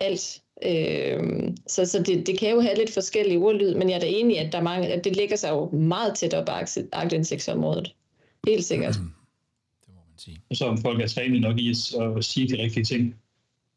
alt. 0.00 0.40
Øh, 0.66 1.22
så 1.66 1.86
så 1.86 2.02
det, 2.02 2.26
det 2.26 2.38
kan 2.38 2.50
jo 2.50 2.60
have 2.60 2.76
lidt 2.76 2.94
forskellige 2.94 3.38
ordlyd, 3.38 3.74
men 3.74 3.90
jeg 3.90 3.96
er 3.96 4.00
da 4.00 4.06
enig, 4.08 4.38
at, 4.38 4.52
der 4.52 4.58
er 4.58 4.62
mange, 4.62 4.88
at 4.88 5.04
det 5.04 5.16
ligger 5.16 5.36
sig 5.36 5.50
jo 5.50 5.70
meget 5.70 6.14
tæt 6.14 6.34
op 6.34 6.48
af 6.48 6.64
agtindsigtsområdet. 6.92 7.94
Helt 8.46 8.64
sikkert. 8.64 8.96
Mm. 9.00 9.10
Det 10.24 10.32
sige. 10.32 10.42
Og 10.50 10.56
så 10.56 10.64
om 10.66 10.78
folk 10.78 11.00
er 11.00 11.06
trænet 11.06 11.40
nok 11.40 11.58
i 11.58 11.70
at 11.70 12.24
sige 12.24 12.48
de 12.48 12.62
rigtige 12.62 12.84
ting 12.84 13.14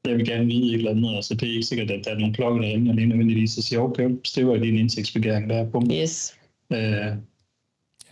jeg 0.06 0.18
vil 0.18 0.26
gerne 0.26 0.46
vide 0.46 0.68
et 0.68 0.74
eller 0.74 0.92
andet. 0.92 1.16
Altså, 1.16 1.34
det 1.34 1.50
er 1.50 1.54
ikke 1.54 1.64
sikkert, 1.64 1.92
at 1.92 2.06
der 2.06 2.12
er 2.12 2.20
nogle 2.20 2.34
klokker, 2.34 2.62
der 2.62 2.68
ringer 2.68 2.94
lige 2.94 3.08
nødvendigvis 3.08 3.58
og 3.58 3.64
siger, 3.64 3.80
okay, 3.80 4.10
støver 4.24 4.56
i 4.56 4.60
din 4.60 4.76
indsigtsbegæring, 4.76 5.50
der 5.50 5.56
er 5.56 5.70
på. 5.72 5.84
Yes. 5.92 6.38
Øh, 6.72 6.78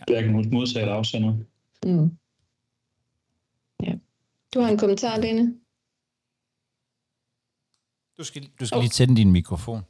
hverken 0.06 0.32
mod 0.32 0.44
modsager 0.44 0.84
eller 0.84 0.96
afsender. 0.96 1.34
Mm. 1.84 2.16
Ja. 3.82 3.94
Du 4.54 4.60
har 4.60 4.68
en 4.68 4.78
kommentar, 4.78 5.20
Lene? 5.20 5.54
Du 8.18 8.24
skal, 8.24 8.48
du 8.60 8.66
skal 8.66 8.76
oh. 8.76 8.82
lige 8.82 8.90
tænde 8.90 9.16
din 9.16 9.32
mikrofon. 9.32 9.80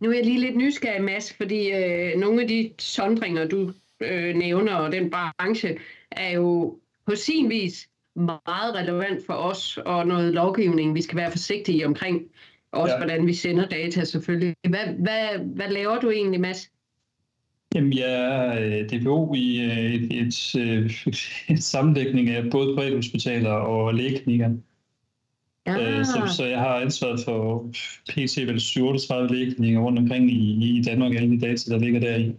Nu 0.00 0.10
er 0.10 0.14
jeg 0.14 0.24
lige 0.24 0.40
lidt 0.40 0.56
nysgerrig, 0.56 1.02
Mads, 1.02 1.32
fordi 1.32 1.70
øh, 1.70 2.18
nogle 2.18 2.42
af 2.42 2.48
de 2.48 2.72
sondringer, 2.78 3.48
du 3.48 3.72
øh, 4.00 4.34
nævner, 4.34 4.74
og 4.74 4.92
den 4.92 5.10
branche, 5.10 5.78
er 6.10 6.30
jo 6.30 6.78
på 7.06 7.14
sin 7.14 7.50
vis 7.50 7.88
meget 8.16 8.74
relevant 8.74 9.26
for 9.26 9.34
os, 9.34 9.78
og 9.84 10.06
noget 10.06 10.34
lovgivning, 10.34 10.94
vi 10.94 11.02
skal 11.02 11.16
være 11.16 11.30
forsigtige 11.30 11.86
omkring. 11.86 12.22
Også 12.72 12.94
ja. 12.94 12.98
hvordan 12.98 13.26
vi 13.26 13.34
sender 13.34 13.66
data 13.66 14.04
selvfølgelig. 14.04 14.54
Hvad, 14.68 14.86
hvad, 14.98 15.38
hvad 15.44 15.68
laver 15.68 16.00
du 16.00 16.10
egentlig, 16.10 16.40
Mads? 16.40 16.70
Jamen, 17.74 17.92
jeg 17.92 18.12
er 18.12 18.60
øh, 18.60 18.88
DPO 18.88 19.34
i 19.34 19.60
øh, 19.60 19.94
et, 19.94 20.02
et, 20.02 20.26
et, 20.26 20.56
øh, 20.60 20.90
et 21.54 21.62
sammenlægning 21.62 22.28
af 22.28 22.50
både 22.50 22.76
privathospitaler 22.76 23.50
og 23.50 23.94
lægeklinikker. 23.94 24.50
Ja. 25.66 26.04
Så, 26.04 26.34
så 26.36 26.44
jeg 26.44 26.58
har 26.58 26.74
ansvaret 26.74 27.20
for 27.24 27.70
PC 28.08 28.44
vel 28.46 28.60
37 28.60 29.34
lægeklinikker 29.34 29.80
rundt 29.80 29.98
omkring 29.98 30.30
i, 30.30 30.78
i 30.78 30.82
Danmark, 30.82 31.14
alle 31.14 31.30
de 31.30 31.40
data, 31.40 31.70
der 31.70 31.78
ligger 31.78 32.00
der 32.00 32.16
i. 32.16 32.34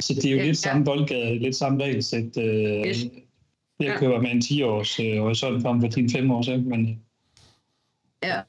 Så 0.00 0.14
det 0.14 0.24
er 0.24 0.30
jo 0.30 0.36
ja, 0.36 0.44
lidt 0.44 0.58
samme 0.58 0.84
boldgade, 0.84 1.38
lidt 1.38 1.56
samme 1.56 1.84
regelsæt. 1.84 2.36
Yes. 2.86 3.04
Jeg 3.80 3.88
ja. 3.88 3.98
køber 3.98 4.20
med 4.20 4.30
en 4.30 4.38
10-års 4.38 5.00
øh, 5.00 5.18
horisont 5.20 5.62
frem 5.62 5.80
for 5.80 5.88
din 5.88 6.10
5 6.10 6.30
års, 6.30 6.48
men... 6.48 7.00
Ja. 8.22 8.40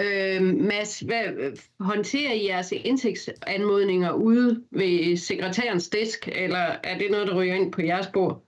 Øh, 0.00 0.42
Mads, 0.42 1.00
hvad, 1.00 1.56
håndterer 1.80 2.32
I 2.32 2.46
jeres 2.46 2.72
indtægtsanmodninger 2.84 4.12
ude 4.12 4.62
ved 4.70 5.16
sekretærens 5.16 5.88
disk, 5.88 6.28
eller 6.32 6.58
er 6.58 6.98
det 6.98 7.10
noget, 7.10 7.26
der 7.28 7.36
ryger 7.36 7.54
ind 7.54 7.72
på 7.72 7.82
jeres 7.82 8.06
bord? 8.06 8.42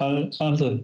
Aldrig. 0.00 0.80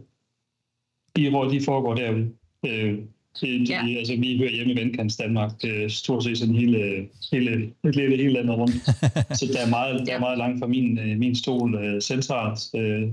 De, 1.16 1.30
hvor 1.30 1.44
de 1.44 1.60
foregår 1.64 1.94
derude. 1.94 2.32
Øh, 2.66 2.98
det, 3.40 3.70
ja. 3.70 3.98
altså, 3.98 4.16
vi 4.16 4.38
hører 4.38 4.50
hjemme 4.50 4.72
i 4.72 4.76
Vendkants 4.76 5.16
Danmark, 5.16 5.64
er 5.64 5.88
stort 5.88 6.24
set 6.24 6.38
sådan 6.38 6.54
hele, 6.54 7.08
hele, 7.32 7.72
hele, 7.84 8.16
hele 8.16 8.32
landet 8.32 8.58
rundt. 8.58 8.74
så 9.38 9.46
der 9.52 9.60
er 9.66 9.70
meget, 9.70 10.06
der 10.06 10.14
er 10.14 10.20
meget 10.20 10.38
langt 10.38 10.60
fra 10.60 10.66
min, 10.66 10.98
øh, 10.98 11.18
min 11.18 11.34
stol 11.34 11.74
øh, 11.74 12.00
centralt. 12.00 12.60
Øh, 12.76 13.08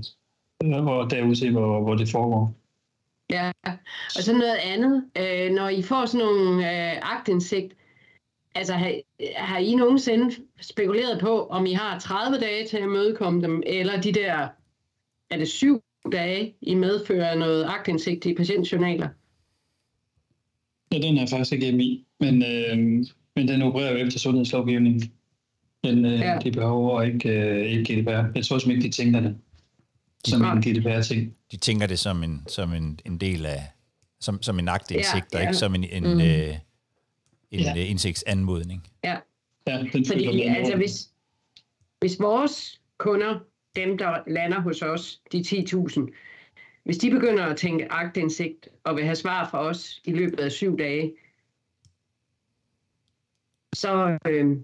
og 0.60 1.10
derude 1.10 1.36
se, 1.36 1.50
hvor, 1.50 1.82
hvor 1.82 1.94
det 1.94 2.08
foregår. 2.08 2.54
Ja, 3.30 3.52
og 4.16 4.22
så 4.22 4.32
noget 4.32 4.58
andet. 4.64 5.04
Øh, 5.18 5.52
når 5.52 5.68
I 5.68 5.82
får 5.82 6.06
sådan 6.06 6.26
nogle 6.26 6.70
øh, 6.70 7.16
agtindsigt, 7.16 7.74
altså 8.54 8.72
har, 8.72 8.94
har 9.36 9.58
I 9.58 9.74
nogensinde 9.74 10.34
spekuleret 10.60 11.20
på, 11.20 11.46
om 11.46 11.66
I 11.66 11.72
har 11.72 11.98
30 11.98 12.38
dage 12.38 12.66
til 12.66 12.76
at 12.76 12.88
mødekomme 12.88 13.42
dem, 13.42 13.62
eller 13.66 14.00
de 14.00 14.12
der, 14.12 14.48
er 15.30 15.38
det 15.38 15.48
syv 15.48 15.82
dage, 16.12 16.54
I 16.60 16.74
medfører 16.74 17.34
noget 17.34 17.64
agtindsigt 17.64 18.26
i 18.26 18.34
patientjournaler? 18.34 19.08
Ja, 20.92 20.98
den 20.98 21.18
er 21.18 21.26
faktisk 21.26 21.52
ikke 21.52 21.68
i, 21.68 22.04
men, 22.20 22.42
øh, 22.42 22.78
men 23.36 23.48
den 23.48 23.62
opererer 23.62 23.92
jo 23.92 24.06
efter 24.06 24.18
sundhedslovgivningen. 24.18 25.12
Den, 25.84 26.04
øh, 26.04 26.20
ja. 26.20 26.38
De 26.44 26.52
behøver 26.52 27.02
ikke, 27.02 27.28
øh, 27.28 27.66
ikke 27.66 28.02
GDPR. 28.02 28.10
Jeg 28.10 28.44
tror 28.44 28.58
simpelthen 28.58 28.70
ikke, 28.70 28.84
de 28.84 29.02
tænker 29.02 29.20
det 29.20 29.36
som 30.24 30.44
en 30.44 30.62
GDPR-ting. 30.62 31.34
De 31.52 31.56
tænker 31.56 31.86
det 31.86 31.98
som 31.98 32.22
en, 32.22 32.42
som 32.48 32.72
en, 32.72 33.00
en 33.04 33.18
del 33.18 33.46
af, 33.46 33.62
som, 34.20 34.42
som 34.42 34.58
en 34.58 34.68
agtindsigt, 34.68 35.26
ja, 35.32 35.38
ja. 35.38 35.48
ikke 35.48 35.54
som 35.54 35.74
en, 35.74 35.84
en, 35.84 36.02
mm. 36.02 36.20
øh, 36.20 36.54
en 37.50 37.60
ja. 37.60 37.76
Øh, 37.76 37.90
indsigtsanmodning. 37.90 38.86
Ja, 39.04 39.16
ja 39.66 39.82
Fordi, 40.06 40.42
altså, 40.42 40.76
hvis, 40.76 41.10
hvis 42.00 42.20
vores 42.20 42.80
kunder, 42.98 43.38
dem 43.76 43.98
der 43.98 44.18
lander 44.26 44.60
hos 44.60 44.82
os, 44.82 45.20
de 45.32 45.38
10.000, 45.38 46.00
hvis 46.86 46.98
de 46.98 47.10
begynder 47.10 47.44
at 47.44 47.56
tænke 47.56 47.92
agtindsigt 47.92 48.68
og 48.84 48.96
vil 48.96 49.04
have 49.04 49.16
svar 49.16 49.48
fra 49.50 49.58
os 49.58 50.00
i 50.04 50.12
løbet 50.12 50.40
af 50.40 50.52
syv 50.52 50.78
dage, 50.78 51.12
så, 53.74 54.18
øh, 54.26 54.56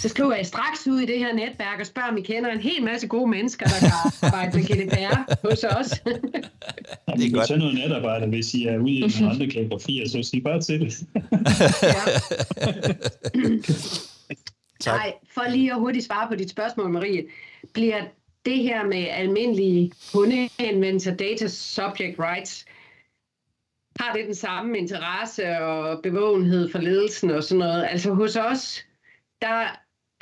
så 0.00 0.08
skriver 0.08 0.34
jeg 0.34 0.46
straks 0.46 0.86
ud 0.86 1.00
i 1.00 1.06
det 1.06 1.18
her 1.18 1.34
netværk 1.34 1.80
og 1.80 1.86
spørger, 1.86 2.08
om 2.08 2.16
I 2.16 2.20
kender 2.20 2.50
en 2.50 2.60
hel 2.60 2.82
masse 2.82 3.06
gode 3.06 3.30
mennesker, 3.30 3.66
der 3.66 3.78
kan 3.80 3.90
arbejde 4.22 4.56
med 4.58 4.64
GDPR 4.64 5.48
hos 5.48 5.64
os. 5.64 5.90
det 5.90 7.26
er 7.26 7.34
godt. 7.34 7.48
tage 7.48 7.58
noget 7.58 7.74
netarbejde, 7.74 8.26
hvis 8.26 8.54
I 8.54 8.66
er 8.66 8.78
ude 8.78 8.92
i 8.92 9.00
nogle 9.00 9.34
andre 9.34 9.46
kalligrafier, 9.46 10.08
så 10.08 10.22
sig 10.22 10.42
bare 10.42 10.60
til 10.60 10.80
det. 10.80 10.92
tak. 14.80 14.96
Nej, 14.96 15.12
for 15.34 15.50
lige 15.50 15.72
at 15.72 15.78
hurtigt 15.78 16.04
svare 16.04 16.28
på 16.28 16.34
dit 16.34 16.50
spørgsmål, 16.50 16.90
Marie. 16.90 17.26
Bliver 17.72 18.02
det 18.44 18.56
her 18.56 18.86
med 18.86 19.06
almindelige 19.08 19.92
kundehenvendelser, 20.12 21.14
data 21.16 21.48
subject 21.48 22.18
rights, 22.18 22.64
har 24.00 24.12
det 24.12 24.26
den 24.26 24.34
samme 24.34 24.78
interesse 24.78 25.58
og 25.58 26.02
bevågenhed 26.02 26.70
for 26.70 26.78
ledelsen 26.78 27.30
og 27.30 27.44
sådan 27.44 27.58
noget? 27.58 27.86
Altså 27.90 28.14
hos 28.14 28.36
os, 28.36 28.84
der 29.42 29.62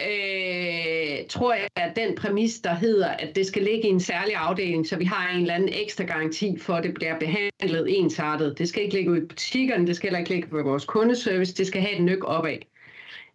øh, 0.01 1.27
tror 1.29 1.53
jeg, 1.53 1.69
at 1.77 1.97
den 1.97 2.15
præmis, 2.15 2.61
der 2.61 2.75
hedder, 2.75 3.09
at 3.09 3.37
det 3.37 3.47
skal 3.47 3.63
ligge 3.63 3.89
i 3.89 3.91
en 3.91 4.01
særlig 4.01 4.35
afdeling, 4.35 4.87
så 4.87 4.97
vi 4.97 5.05
har 5.05 5.29
en 5.29 5.41
eller 5.41 5.55
anden 5.55 5.71
ekstra 5.73 6.05
garanti 6.05 6.59
for, 6.59 6.75
at 6.75 6.85
det 6.85 6.95
bliver 6.95 7.19
behandlet 7.19 7.99
ensartet. 7.99 8.59
Det 8.59 8.69
skal 8.69 8.83
ikke 8.83 8.95
ligge 8.95 9.11
ud 9.11 9.23
i 9.23 9.27
butikkerne, 9.27 9.87
det 9.87 9.97
skal 9.97 10.07
heller 10.07 10.19
ikke 10.19 10.31
ligge 10.31 10.49
på 10.49 10.63
vores 10.63 10.85
kundeservice, 10.85 11.55
det 11.55 11.67
skal 11.67 11.81
have 11.81 11.97
et 11.97 12.03
nyk 12.03 12.25
opad. 12.25 12.59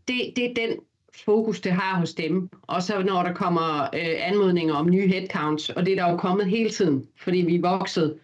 Det, 0.08 0.34
det 0.36 0.46
er 0.46 0.54
den 0.54 0.80
fokus, 1.26 1.62
det 1.62 1.72
har 1.72 2.00
hos 2.00 2.14
dem. 2.14 2.50
Og 2.62 2.84
så 2.84 3.04
når 3.04 3.24
der 3.24 3.34
kommer 3.34 3.84
øh, 3.84 4.28
anmodninger 4.28 4.76
om 4.76 4.90
nye 4.90 5.08
headcounts, 5.08 5.70
og 5.70 5.86
det 5.86 5.92
er 5.92 6.04
der 6.06 6.12
jo 6.12 6.18
kommet 6.18 6.46
hele 6.46 6.70
tiden, 6.70 7.08
fordi 7.18 7.38
vi 7.38 7.56
er 7.56 7.62
vokset 7.62 8.20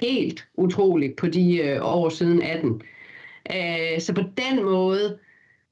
helt 0.00 0.44
utroligt 0.54 1.16
på 1.16 1.26
de 1.26 1.56
øh, 1.56 1.78
år 1.82 2.08
siden 2.08 2.42
18. 2.42 2.82
Øh, 3.54 4.00
så 4.00 4.14
på 4.14 4.22
den 4.36 4.64
måde, 4.64 5.18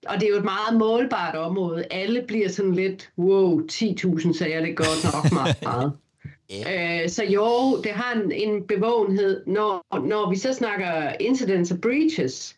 og 0.06 0.14
det 0.14 0.24
er 0.24 0.30
jo 0.30 0.36
et 0.36 0.44
meget 0.44 0.78
målbart 0.78 1.34
område, 1.34 1.84
alle 1.90 2.24
bliver 2.28 2.48
sådan 2.48 2.74
lidt, 2.74 3.10
wow, 3.18 3.60
10.000 3.60 4.32
sager, 4.32 4.60
det 4.60 4.70
er 4.70 4.74
godt 4.74 5.14
nok 5.14 5.32
meget. 5.32 5.62
meget. 5.70 5.92
Yeah. 6.68 7.02
Øh, 7.02 7.08
så 7.08 7.24
jo, 7.24 7.80
det 7.82 7.92
har 7.92 8.20
en, 8.20 8.32
en 8.32 8.66
bevågenhed. 8.66 9.46
Når, 9.46 10.06
når 10.06 10.30
vi 10.30 10.36
så 10.36 10.52
snakker 10.52 11.12
incidents 11.20 11.72
og 11.72 11.80
breaches, 11.80 12.56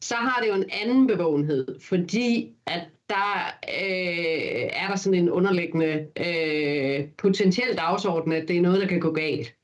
så 0.00 0.14
har 0.14 0.40
det 0.42 0.48
jo 0.48 0.54
en 0.54 0.70
anden 0.82 1.06
bevågenhed, 1.06 1.80
fordi 1.80 2.52
at 2.66 2.80
der 3.08 3.54
øh, 3.68 4.70
er 4.72 4.88
der 4.88 4.96
sådan 4.96 5.18
en 5.18 5.30
underliggende 5.30 6.06
øh, 6.16 7.08
potentiel 7.18 7.76
dagsorden, 7.76 8.32
at 8.32 8.48
det 8.48 8.56
er 8.56 8.62
noget, 8.62 8.80
der 8.80 8.88
kan 8.88 9.00
gå 9.00 9.12
galt. 9.12 9.54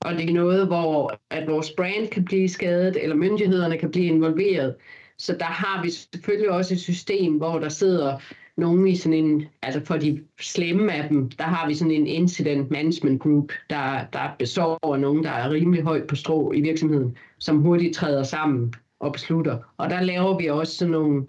Og 0.00 0.14
det 0.14 0.28
er 0.28 0.34
noget, 0.34 0.66
hvor 0.66 1.18
at 1.30 1.46
vores 1.48 1.72
brand 1.76 2.08
kan 2.08 2.24
blive 2.24 2.48
skadet, 2.48 3.02
eller 3.02 3.16
myndighederne 3.16 3.78
kan 3.78 3.90
blive 3.90 4.06
involveret. 4.06 4.74
Så 5.18 5.36
der 5.38 5.44
har 5.44 5.82
vi 5.82 5.90
selvfølgelig 5.90 6.50
også 6.50 6.74
et 6.74 6.80
system, 6.80 7.36
hvor 7.36 7.58
der 7.58 7.68
sidder 7.68 8.18
nogen 8.56 8.86
i 8.86 8.96
sådan 8.96 9.18
en, 9.18 9.46
altså 9.62 9.84
for 9.84 9.96
de 9.96 10.24
slemme 10.40 10.92
af 10.92 11.08
dem, 11.08 11.30
der 11.30 11.44
har 11.44 11.68
vi 11.68 11.74
sådan 11.74 11.90
en 11.90 12.06
incident 12.06 12.70
management 12.70 13.22
group, 13.22 13.52
der, 13.70 14.00
der 14.12 14.36
består 14.38 14.94
af 14.94 15.00
nogen, 15.00 15.24
der 15.24 15.30
er 15.30 15.50
rimelig 15.50 15.82
højt 15.82 16.06
på 16.06 16.16
strå 16.16 16.52
i 16.52 16.60
virksomheden, 16.60 17.16
som 17.38 17.58
hurtigt 17.58 17.94
træder 17.94 18.22
sammen 18.22 18.74
og 19.00 19.12
beslutter. 19.12 19.58
Og 19.76 19.90
der 19.90 20.00
laver 20.00 20.38
vi 20.38 20.46
også 20.46 20.76
sådan 20.76 20.92
nogle, 20.92 21.26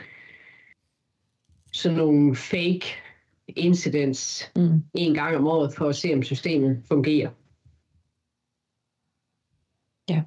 sådan 1.76 1.98
nogle 1.98 2.36
fake 2.36 2.86
incidents 3.48 4.52
mm. 4.56 4.84
en 4.94 5.14
gang 5.14 5.38
om 5.38 5.48
året 5.48 5.74
for 5.74 5.90
at 5.90 5.96
se, 5.96 6.14
om 6.14 6.24
systemet 6.24 6.84
fungerer. 6.88 7.32
Ja. 10.10 10.24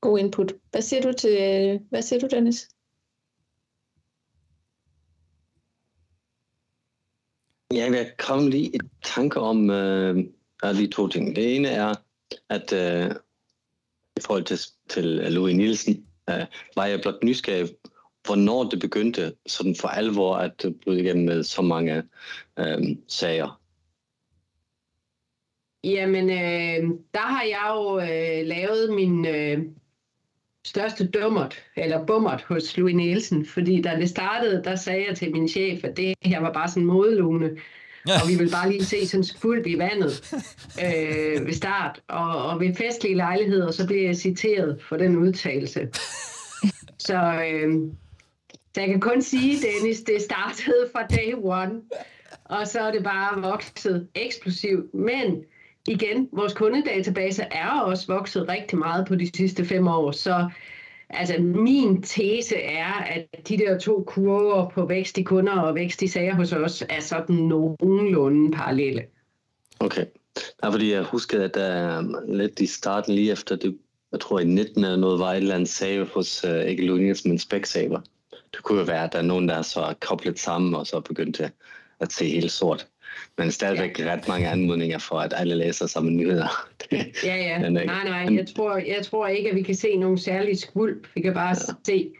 God 0.00 0.18
input. 0.18 0.52
Hvad 0.70 0.82
siger 0.82 1.02
du 1.02 1.12
til, 1.12 1.80
hvad 1.90 2.02
siger 2.02 2.20
du, 2.20 2.28
Dennis? 2.30 2.68
Ja, 7.72 7.84
jeg 7.92 8.12
kom 8.18 8.46
lige 8.46 8.74
et 8.74 8.90
tanke 9.02 9.40
om 9.40 9.70
øh, 9.70 10.16
lige 10.74 10.90
to 10.90 11.08
ting. 11.08 11.36
Det 11.36 11.56
ene 11.56 11.68
er, 11.68 11.94
at 12.48 12.72
øh, 12.72 13.16
i 14.16 14.20
forhold 14.20 14.44
til, 14.44 14.58
til 14.88 15.04
Louis 15.04 15.56
Nielsen, 15.56 16.06
øh, 16.30 16.46
var 16.76 16.86
jeg 16.86 17.00
blot 17.00 17.24
nysgerrig, 17.24 17.68
hvornår 18.26 18.64
det 18.64 18.80
begyndte 18.80 19.32
sådan 19.46 19.76
for 19.80 19.88
alvor 19.88 20.36
at 20.36 20.64
bryde 20.84 21.00
igennem 21.00 21.24
med 21.24 21.42
så 21.42 21.62
mange 21.62 22.02
øh, 22.58 22.96
sager. 23.08 23.60
Jamen, 25.84 26.30
øh, 26.30 26.90
der 27.14 27.20
har 27.20 27.42
jeg 27.42 27.72
jo 27.74 27.98
øh, 28.00 28.46
lavet 28.46 28.94
min 28.94 29.26
øh, 29.26 29.58
største 30.64 31.08
dummert, 31.08 31.62
eller 31.76 32.06
bummert 32.06 32.42
hos 32.42 32.76
Louis 32.76 32.94
Nielsen, 32.94 33.46
fordi 33.46 33.82
da 33.82 33.96
det 33.96 34.08
startede, 34.08 34.64
der 34.64 34.76
sagde 34.76 35.04
jeg 35.08 35.16
til 35.16 35.32
min 35.32 35.48
chef, 35.48 35.84
at 35.84 35.96
det 35.96 36.14
her 36.22 36.40
var 36.40 36.52
bare 36.52 36.68
sådan 36.68 36.84
modelune, 36.84 37.50
og 38.04 38.28
vi 38.28 38.34
vil 38.38 38.50
bare 38.50 38.70
lige 38.70 38.84
se 38.84 39.06
sådan 39.06 39.24
fuldt 39.38 39.66
i 39.66 39.78
vandet 39.78 40.34
øh, 40.84 41.46
ved 41.46 41.52
start. 41.52 42.02
Og, 42.08 42.44
og 42.44 42.60
ved 42.60 42.74
festlige 42.74 43.16
lejligheder, 43.16 43.70
så 43.70 43.86
bliver 43.86 44.06
jeg 44.06 44.16
citeret 44.16 44.82
for 44.88 44.96
den 44.96 45.16
udtalelse. 45.16 45.88
Så, 46.98 47.44
øh, 47.52 47.80
så 48.74 48.80
jeg 48.80 48.88
kan 48.88 49.00
kun 49.00 49.22
sige, 49.22 49.56
Dennis, 49.66 50.02
det 50.02 50.22
startede 50.22 50.88
fra 50.92 51.06
day 51.06 51.34
one, 51.42 51.80
og 52.44 52.66
så 52.66 52.80
er 52.80 52.92
det 52.92 53.04
bare 53.04 53.42
vokset 53.42 54.08
eksplosivt. 54.14 54.94
Men 54.94 55.44
igen, 55.88 56.28
vores 56.32 56.52
kundedatabase 56.52 57.42
er 57.42 57.80
også 57.80 58.06
vokset 58.06 58.48
rigtig 58.48 58.78
meget 58.78 59.06
på 59.06 59.14
de 59.14 59.30
sidste 59.36 59.64
fem 59.64 59.88
år, 59.88 60.12
så 60.12 60.50
altså 61.10 61.34
min 61.42 62.02
tese 62.02 62.56
er, 62.56 62.92
at 62.92 63.48
de 63.48 63.58
der 63.58 63.78
to 63.78 64.04
kurver 64.06 64.68
på 64.68 64.86
vækst 64.86 65.18
i 65.18 65.22
kunder 65.22 65.60
og 65.60 65.74
vækst 65.74 66.02
i 66.02 66.08
sager 66.08 66.34
hos 66.34 66.52
os 66.52 66.84
er 66.88 67.00
sådan 67.00 67.36
nogenlunde 67.36 68.50
parallelle. 68.52 69.04
Okay. 69.80 70.04
Ja, 70.62 70.68
fordi 70.68 70.92
jeg 70.92 71.02
husker, 71.02 71.44
at 71.44 71.54
der 71.54 72.02
lidt 72.34 72.60
i 72.60 72.66
starten 72.66 73.14
lige 73.14 73.32
efter 73.32 73.56
det, 73.56 73.78
jeg 74.12 74.20
tror 74.20 74.40
i 74.40 74.44
19 74.44 74.84
eller 74.84 74.96
noget 74.96 75.20
var 75.20 75.32
et 75.32 75.36
eller 75.36 75.54
andet 75.54 75.68
sag 75.68 76.02
hos 76.04 76.44
øh, 76.44 76.50
uh, 76.50 76.66
ikke 76.66 76.86
Lunius, 76.86 77.24
men 77.24 77.38
Specsaver. 77.38 78.00
Det 78.52 78.62
kunne 78.62 78.78
jo 78.78 78.84
være, 78.84 79.04
at 79.04 79.12
der 79.12 79.18
er 79.18 79.22
nogen, 79.22 79.48
der 79.48 79.54
er 79.54 79.62
så 79.62 79.94
koblet 80.00 80.38
sammen 80.38 80.74
og 80.74 80.86
så 80.86 81.00
begyndte 81.00 81.50
at 82.00 82.12
se 82.12 82.28
helt 82.28 82.52
sort. 82.52 82.88
Men 83.38 83.52
stadigvæk 83.52 83.98
ja. 83.98 84.12
ret 84.12 84.28
mange 84.28 84.48
anmodninger 84.48 84.98
for, 84.98 85.18
at 85.20 85.34
alle 85.36 85.54
læser 85.54 85.86
samme 85.86 86.10
nyheder. 86.10 86.48
ja, 87.24 87.36
ja. 87.36 87.58
nej, 87.68 87.84
nej. 88.04 88.36
Jeg 88.36 88.46
tror, 88.56 88.76
jeg 88.76 89.06
tror 89.06 89.26
ikke, 89.26 89.50
at 89.50 89.56
vi 89.56 89.62
kan 89.62 89.74
se 89.74 89.96
nogen 89.96 90.18
særlig 90.18 90.58
skvulp. 90.58 91.08
Vi 91.14 91.20
kan 91.20 91.34
bare 91.34 91.56
ja. 91.68 91.74
se 91.84 92.12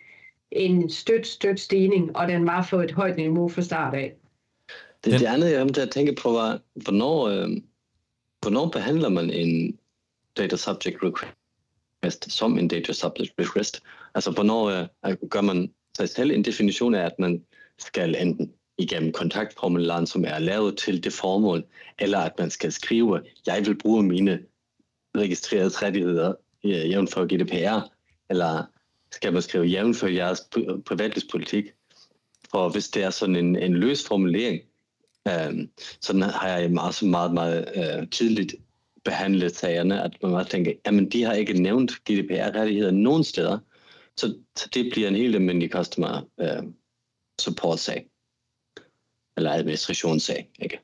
en 0.51 0.91
støt, 0.91 1.27
støt 1.27 1.61
stigning, 1.61 2.17
og 2.17 2.29
den 2.29 2.47
var 2.47 2.67
på 2.71 2.81
et 2.81 2.91
højt 2.91 3.17
niveau 3.17 3.49
fra 3.49 3.63
start 3.63 3.95
af. 3.95 4.15
Det, 5.05 5.21
det 5.21 5.27
andet, 5.27 5.53
jeg 5.53 5.61
har 5.61 5.87
tænke 5.87 6.15
på, 6.23 6.31
var, 6.33 6.61
hvornår, 6.75 7.29
øh, 7.29 7.49
hvornår 8.41 8.69
behandler 8.69 9.09
man 9.09 9.31
en 9.31 9.79
data 10.37 10.57
subject 10.57 10.97
request 11.03 12.33
som 12.33 12.59
en 12.59 12.69
data 12.69 12.93
subject 12.93 13.33
request? 13.39 13.83
Altså, 14.15 14.31
hvornår 14.31 14.65
øh, 14.65 15.17
gør 15.31 15.41
man 15.41 15.73
sig 16.01 16.09
selv 16.09 16.31
en 16.31 16.45
definition 16.45 16.95
af, 16.95 17.05
at 17.05 17.19
man 17.19 17.45
skal 17.79 18.17
enten 18.21 18.53
igennem 18.79 19.13
kontaktformularen, 19.13 20.07
som 20.07 20.25
er 20.25 20.39
lavet 20.39 20.77
til 20.79 21.05
det 21.05 21.13
formål, 21.13 21.65
eller 21.99 22.19
at 22.19 22.33
man 22.39 22.51
skal 22.51 22.73
skrive, 22.73 23.21
jeg 23.47 23.67
vil 23.67 23.79
bruge 23.79 24.03
mine 24.03 24.41
registrerede 25.17 25.69
rettigheder 25.69 26.35
jævn 26.65 26.75
øh, 26.75 26.91
jævnfør 26.91 27.25
GDPR, 27.25 27.91
eller 28.31 28.65
skal 29.13 29.33
man 29.33 29.43
skrive 29.43 29.65
jævnfør 29.65 30.09
jeres 30.09 30.41
privatlivspolitik. 30.87 31.65
Og 32.53 32.71
hvis 32.71 32.89
det 32.89 33.03
er 33.03 33.11
sådan 33.11 33.37
en, 33.37 33.57
en 33.57 33.75
løs 33.75 34.07
formulering, 34.07 34.61
øh, 35.29 35.69
så 36.01 36.33
har 36.35 36.49
jeg 36.49 36.71
meget, 36.71 37.03
meget, 37.03 37.35
meget 37.35 37.69
øh, 37.77 38.09
tidligt 38.11 38.55
behandlet 39.05 39.57
sagerne, 39.57 40.03
at 40.03 40.13
man 40.23 40.33
bare 40.33 40.45
tænker, 40.45 40.73
jamen 40.87 41.11
de 41.11 41.23
har 41.23 41.33
ikke 41.33 41.63
nævnt 41.63 41.93
GDPR-rettigheder 41.93 42.91
nogen 42.91 43.25
steder, 43.25 43.59
så, 44.21 44.35
så 44.57 44.69
det 44.75 44.91
bliver 44.93 45.09
en 45.09 45.15
helt 45.15 45.35
almindelig 45.35 45.71
customer 45.71 46.29
øh, 46.41 46.63
support-sag 47.41 48.07
eller 49.37 49.53
administrationssag. 49.53 50.51
Ikke? 50.59 50.81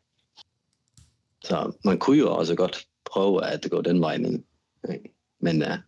Så 1.44 1.72
man 1.84 1.98
kunne 1.98 2.18
jo 2.18 2.34
også 2.36 2.54
godt 2.54 2.86
prøve 3.04 3.44
at 3.44 3.66
gå 3.70 3.80
den 3.82 4.00
vej 4.00 4.16
ned. 4.16 4.42
Ikke? 4.92 5.14
Men, 5.40 5.62
uh, 5.62 5.78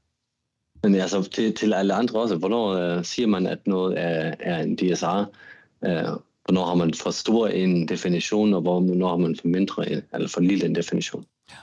men 0.82 0.94
altså 0.94 1.22
til, 1.22 1.54
til 1.54 1.74
alle 1.74 1.94
andre 1.94 2.20
også, 2.20 2.36
hvornår 2.36 2.96
uh, 2.96 3.04
siger 3.04 3.26
man, 3.26 3.46
at 3.46 3.66
noget 3.66 3.98
er, 3.98 4.34
er 4.40 4.62
en 4.62 4.76
DSR? 4.76 5.24
Uh, 5.80 5.90
øh, 5.90 6.04
hvornår 6.44 6.66
har 6.66 6.74
man 6.74 6.94
for 6.94 7.10
stor 7.10 7.48
en 7.48 7.88
definition, 7.88 8.54
og 8.54 8.60
hvornår 8.60 9.08
har 9.08 9.16
man 9.16 9.36
for 9.36 9.48
mindre 9.48 9.92
en, 9.92 10.02
eller 10.14 10.28
for 10.28 10.40
lille 10.40 10.66
en 10.66 10.74
definition? 10.74 11.24
Ja. 11.50 11.56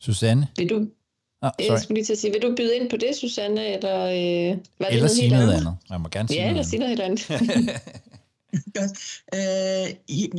Susanne? 0.00 0.48
Vil 0.56 0.70
du, 0.70 0.88
Oh, 1.42 1.50
jeg 1.58 1.80
skulle 1.80 1.94
lige 1.94 2.04
til 2.04 2.12
at 2.12 2.18
sige, 2.18 2.32
vil 2.32 2.42
du 2.42 2.54
byde 2.56 2.76
ind 2.76 2.90
på 2.90 2.96
det, 2.96 3.16
Susanne? 3.16 3.66
Eller, 3.66 3.96
øh, 3.98 4.58
var 4.78 4.86
det 4.86 4.94
eller 4.94 5.08
sige 5.08 5.30
noget 5.30 5.42
andet. 5.42 5.56
andet. 5.56 5.76
Jeg 5.90 6.00
må 6.00 6.08
gerne 6.08 6.28
sige 6.28 6.40
ja, 6.40 6.44
noget 6.44 6.56
eller 6.56 6.68
sige 6.68 6.80
noget 6.80 6.90
helt 6.90 7.02
andet. 7.02 7.26
Godt. 8.78 8.92
Øh, 9.34 9.86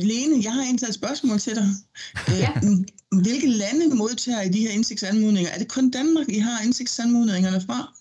Lene, 0.08 0.44
jeg 0.44 0.52
har 0.52 0.64
indtaget 0.70 0.88
et 0.88 0.94
spørgsmål 0.94 1.38
til 1.38 1.54
dig. 1.56 1.68
Øh, 2.28 2.38
ja. 2.40 2.52
Hvilke 3.22 3.48
lande 3.48 3.94
modtager 3.96 4.42
I 4.42 4.48
de 4.48 4.60
her 4.60 4.70
indsigtsanmodninger? 4.70 5.50
Er 5.50 5.58
det 5.58 5.68
kun 5.68 5.90
Danmark, 5.90 6.28
I 6.28 6.38
har 6.38 6.64
indsigtsanmodningerne 6.64 7.60
fra? 7.66 7.94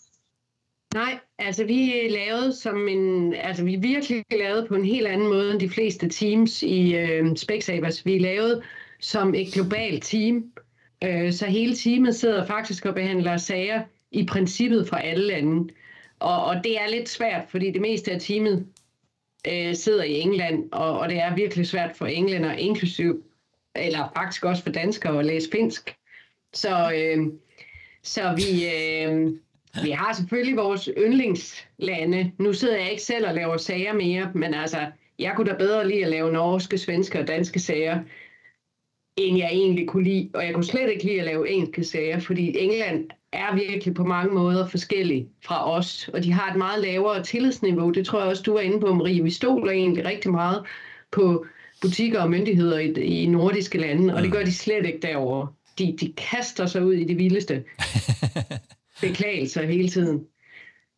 Nej, 0.94 1.20
altså 1.40 1.64
vi 1.64 2.08
lavet 2.10 2.56
som 2.56 2.88
en, 2.88 3.34
altså 3.34 3.64
vi 3.64 3.76
virkelig 3.76 4.24
lavet 4.32 4.68
på 4.68 4.76
en 4.76 4.86
helt 4.86 5.08
anden 5.08 5.28
måde 5.28 5.52
end 5.52 5.60
de 5.60 5.70
fleste 5.70 6.10
teams 6.10 6.64
i 6.64 6.96
øh, 6.96 7.38
Specsavers. 7.38 8.06
Vi 8.06 8.16
er 8.16 8.20
lavet 8.20 8.62
som 9.00 9.36
et 9.36 9.54
globalt 9.54 10.04
team, 10.04 10.44
øh, 11.04 11.34
så 11.34 11.46
hele 11.46 11.76
teamet 11.76 12.16
sidder 12.16 12.46
faktisk 12.46 12.86
og 12.86 12.96
behandler 12.96 13.38
sager 13.38 13.84
i 14.12 14.26
princippet 14.26 14.88
fra 14.88 15.02
alle 15.02 15.28
lande. 15.28 15.74
Og, 16.20 16.46
og 16.46 16.64
det 16.64 16.82
er 16.82 16.90
lidt 16.90 17.10
svært, 17.10 17.46
fordi 17.50 17.72
det 17.72 17.82
meste 17.82 18.12
af 18.12 18.22
teamet 18.22 18.68
øh, 19.48 19.76
sidder 19.76 20.04
i 20.04 20.20
England, 20.20 20.72
og, 20.72 21.00
og 21.00 21.10
det 21.10 21.22
er 21.22 21.36
virkelig 21.36 21.68
svært 21.68 21.96
for 21.96 22.06
englænder, 22.06 22.54
inklusiv, 22.54 23.24
eller 23.76 24.12
faktisk 24.16 24.46
også 24.46 24.64
for 24.64 24.70
danskere 24.70 25.20
at 25.20 25.26
læse 25.26 25.50
finsk. 25.52 25.96
Så, 26.54 26.92
øh, 26.96 27.28
så 28.04 28.34
vi, 28.38 28.70
øh, 28.70 29.32
vi 29.84 29.92
har 29.92 30.14
selvfølgelig 30.14 30.58
vores 30.58 30.90
yndlingslande. 30.98 32.32
Nu 32.38 32.54
sidder 32.54 32.78
jeg 32.78 32.92
ikke 32.92 33.04
selv 33.04 33.28
og 33.28 33.36
laver 33.36 33.58
sager 33.58 33.94
mere, 33.94 34.32
men 34.36 34.54
altså, 34.54 34.92
jeg 35.20 35.34
kunne 35.36 35.52
da 35.52 35.58
bedre 35.58 35.88
lide 35.88 36.04
at 36.04 36.10
lave 36.10 36.32
norske, 36.32 36.78
svenske 36.78 37.20
og 37.20 37.28
danske 37.28 37.60
sager, 37.60 38.00
end 39.20 39.38
jeg 39.38 39.50
egentlig 39.52 39.88
kunne 39.88 40.04
lide. 40.04 40.30
Og 40.34 40.46
jeg 40.46 40.54
kunne 40.54 40.64
slet 40.64 40.90
ikke 40.90 41.04
lide 41.04 41.20
at 41.20 41.26
lave 41.26 41.50
engelske 41.50 41.84
sager, 41.84 42.20
fordi 42.20 42.58
England 42.60 43.10
er 43.32 43.56
virkelig 43.56 43.94
på 43.94 44.04
mange 44.04 44.34
måder 44.34 44.68
forskellige 44.68 45.30
fra 45.46 45.72
os, 45.72 46.10
og 46.14 46.24
de 46.24 46.32
har 46.32 46.52
et 46.52 46.58
meget 46.58 46.82
lavere 46.82 47.24
tillidsniveau. 47.24 47.90
Det 47.90 48.06
tror 48.06 48.20
jeg 48.20 48.28
også, 48.30 48.44
du 48.44 48.56
er 48.56 48.62
inde 48.62 48.80
på, 48.80 48.94
Marie. 48.94 49.24
Vi 49.24 49.30
stoler 49.30 49.72
egentlig 49.72 50.06
rigtig 50.06 50.32
meget 50.32 50.66
på 51.12 51.46
butikker 51.82 52.22
og 52.22 52.30
myndigheder 52.30 52.80
i, 52.80 52.92
i 52.94 53.26
nordiske 53.26 53.78
lande, 53.78 54.16
og 54.16 54.22
det 54.22 54.32
gør 54.32 54.44
de 54.44 54.54
slet 54.54 54.86
ikke 54.86 55.00
derovre. 55.00 55.48
De, 55.80 55.98
de 56.00 56.14
kaster 56.18 56.66
sig 56.66 56.86
ud 56.86 56.94
i 56.94 57.04
det 57.04 57.18
vildeste 57.18 57.64
beklagelser 59.02 59.66
hele 59.66 59.90
tiden. 59.90 60.26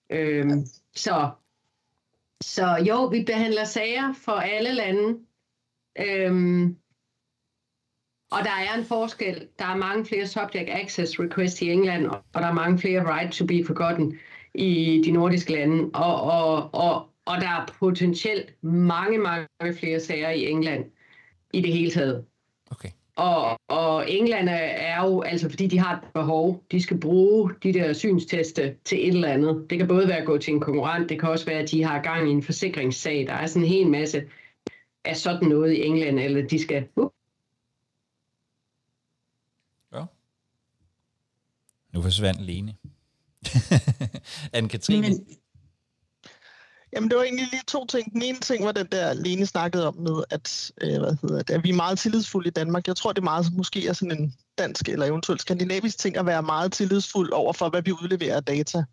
Øhm, 0.10 0.66
så, 0.96 1.30
så 2.42 2.84
jo, 2.88 3.06
vi 3.06 3.24
behandler 3.24 3.64
sager 3.64 4.14
for 4.26 4.32
alle 4.32 4.74
lande. 4.74 5.20
Øhm, 6.00 6.78
og 8.32 8.40
der 8.44 8.52
er 8.70 8.78
en 8.78 8.86
forskel. 8.86 9.48
Der 9.60 9.66
er 9.66 9.76
mange 9.76 10.06
flere 10.06 10.28
subject 10.28 10.70
access 10.70 11.20
requests 11.20 11.62
i 11.62 11.70
England, 11.70 12.08
og 12.08 12.24
der 12.34 12.48
er 12.48 12.54
mange 12.54 12.78
flere 12.78 13.18
right 13.18 13.34
to 13.34 13.46
be 13.46 13.66
forgotten 13.66 14.20
i 14.56 15.02
de 15.06 15.12
nordiske 15.12 15.52
lande. 15.52 15.90
Og, 15.94 16.22
og, 16.22 16.70
og, 16.74 17.10
og 17.26 17.42
der 17.42 17.48
er 17.48 17.74
potentielt 17.80 18.64
mange, 18.64 19.18
mange 19.18 19.48
flere 19.80 20.00
sager 20.00 20.30
i 20.30 20.50
England 20.50 20.86
i 21.54 21.62
det 21.62 21.74
hele 21.74 21.92
taget. 21.92 22.26
Okay. 22.72 22.90
Og, 23.16 23.60
og 23.68 24.12
England 24.12 24.50
er 24.52 25.04
jo, 25.04 25.22
altså 25.22 25.50
fordi 25.50 25.68
de 25.68 25.80
har 25.80 25.96
et 25.96 26.02
behov, 26.14 26.64
de 26.72 26.82
skal 26.82 27.00
bruge 27.00 27.52
de 27.64 27.74
der 27.74 27.94
synsteste 27.94 28.76
til 28.86 29.08
et 29.08 29.14
eller 29.14 29.28
andet. 29.28 29.66
Det 29.70 29.78
kan 29.78 29.88
både 29.88 30.08
være 30.08 30.18
at 30.18 30.26
gå 30.26 30.38
til 30.38 30.54
en 30.54 30.60
konkurrent, 30.60 31.10
det 31.10 31.20
kan 31.20 31.30
også 31.30 31.46
være, 31.46 31.60
at 31.60 31.72
de 31.72 31.84
har 31.84 32.02
gang 32.02 32.30
i 32.30 32.32
en 32.32 32.44
forsikringssag. 32.44 33.28
Der 33.28 33.34
er 33.34 33.46
sådan 33.46 33.64
en 33.64 33.70
hel 33.70 33.88
masse 33.88 34.24
af 35.06 35.18
sådan 35.18 35.50
noget 35.50 35.74
i 35.74 35.82
England, 35.82 36.20
eller 36.20 36.48
de 36.48 36.60
skal 36.60 36.88
uh, 36.96 37.10
Nu 41.94 42.02
forsvandt 42.02 42.42
Lene. 42.42 42.76
Anne-Katrine? 44.58 45.02
Men, 45.02 45.26
Jamen, 46.94 47.10
det 47.10 47.18
var 47.18 47.24
egentlig 47.24 47.48
lige 47.52 47.64
to 47.68 47.86
ting. 47.86 48.14
Den 48.14 48.22
ene 48.22 48.40
ting 48.40 48.66
var 48.66 48.72
den 48.72 48.88
der, 48.92 49.14
Lene 49.14 49.46
snakkede 49.46 49.88
om 49.88 49.96
med, 49.96 50.24
at, 50.30 50.72
øh, 50.82 51.00
hvad 51.00 51.18
hedder 51.22 51.44
det, 51.44 51.54
at 51.54 51.64
vi 51.64 51.70
er 51.70 51.74
meget 51.74 52.00
tillidsfulde 52.00 52.48
i 52.48 52.52
Danmark. 52.52 52.88
Jeg 52.88 52.96
tror, 52.96 53.12
det 53.14 53.20
er 53.20 53.24
meget, 53.24 53.46
måske 53.54 53.88
er 53.88 53.94
sådan 53.94 54.20
en 54.20 54.34
dansk 54.58 54.90
eller 54.90 55.06
eventuelt 55.06 55.42
skandinavisk 55.42 55.98
ting 55.98 56.18
at 56.18 56.26
være 56.26 56.44
meget 56.44 56.72
tillidsfuld 56.72 57.32
over 57.32 57.54
for, 57.54 57.70
hvad 57.70 57.82
vi 57.82 57.92
udleverer 57.92 58.36
af 58.36 58.44
data. 58.44 58.84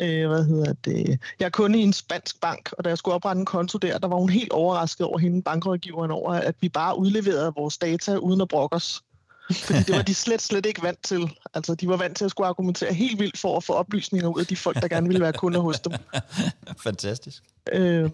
Øh, 0.00 0.28
hvad 0.28 0.44
hedder 0.44 0.72
det? 0.72 1.20
Jeg 1.38 1.46
er 1.46 1.50
kunde 1.50 1.78
i 1.78 1.82
en 1.82 1.92
spansk 1.92 2.40
bank, 2.40 2.72
og 2.72 2.84
da 2.84 2.88
jeg 2.88 2.98
skulle 2.98 3.14
oprette 3.14 3.40
en 3.40 3.46
konto 3.46 3.78
der, 3.78 3.98
der 3.98 4.08
var 4.08 4.16
hun 4.16 4.30
helt 4.30 4.52
overrasket 4.52 5.06
over 5.06 5.18
hende, 5.18 5.42
bankrådgiveren, 5.42 6.10
over, 6.10 6.32
at 6.32 6.54
vi 6.60 6.68
bare 6.68 6.98
udleverede 6.98 7.52
vores 7.56 7.78
data 7.78 8.16
uden 8.16 8.40
at 8.40 8.48
brokke 8.48 8.76
os. 8.76 9.02
Fordi 9.50 9.78
det 9.78 9.96
var 9.96 10.02
de 10.02 10.14
slet, 10.24 10.42
slet 10.42 10.66
ikke 10.66 10.82
vant 10.82 11.02
til. 11.02 11.30
Altså, 11.54 11.74
de 11.74 11.88
var 11.88 11.96
vant 11.96 12.16
til 12.16 12.24
at 12.24 12.30
skulle 12.30 12.46
argumentere 12.46 12.92
helt 12.92 13.20
vildt 13.20 13.38
for 13.38 13.56
at 13.56 13.64
få 13.64 13.72
oplysninger 13.72 14.28
ud 14.28 14.40
af 14.40 14.46
de 14.46 14.56
folk, 14.56 14.82
der 14.82 14.88
gerne 14.88 15.06
ville 15.06 15.22
være 15.22 15.32
kunder 15.32 15.60
hos 15.60 15.80
dem. 15.80 15.92
Fantastisk. 16.86 17.42
Øh, 17.72 18.10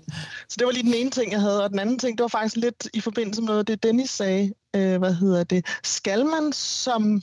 så 0.49 0.57
det 0.59 0.67
var 0.67 0.73
lige 0.73 0.83
den 0.83 0.95
ene 0.95 1.11
ting, 1.11 1.33
jeg 1.33 1.41
havde. 1.41 1.65
Og 1.65 1.71
den 1.71 1.79
anden 1.79 1.99
ting, 1.99 2.19
det 2.19 2.23
var 2.23 2.29
faktisk 2.29 2.57
lidt 2.57 2.89
i 2.95 3.01
forbindelse 3.01 3.43
med 3.43 3.65
det, 3.65 3.83
Dennis 3.83 4.11
sagde. 4.11 4.53
Øh, 4.77 4.99
hvad 4.99 5.15
hedder 5.15 5.45
det? 5.45 5.67
Skal 5.83 6.27
man 6.27 6.53
som 6.53 7.23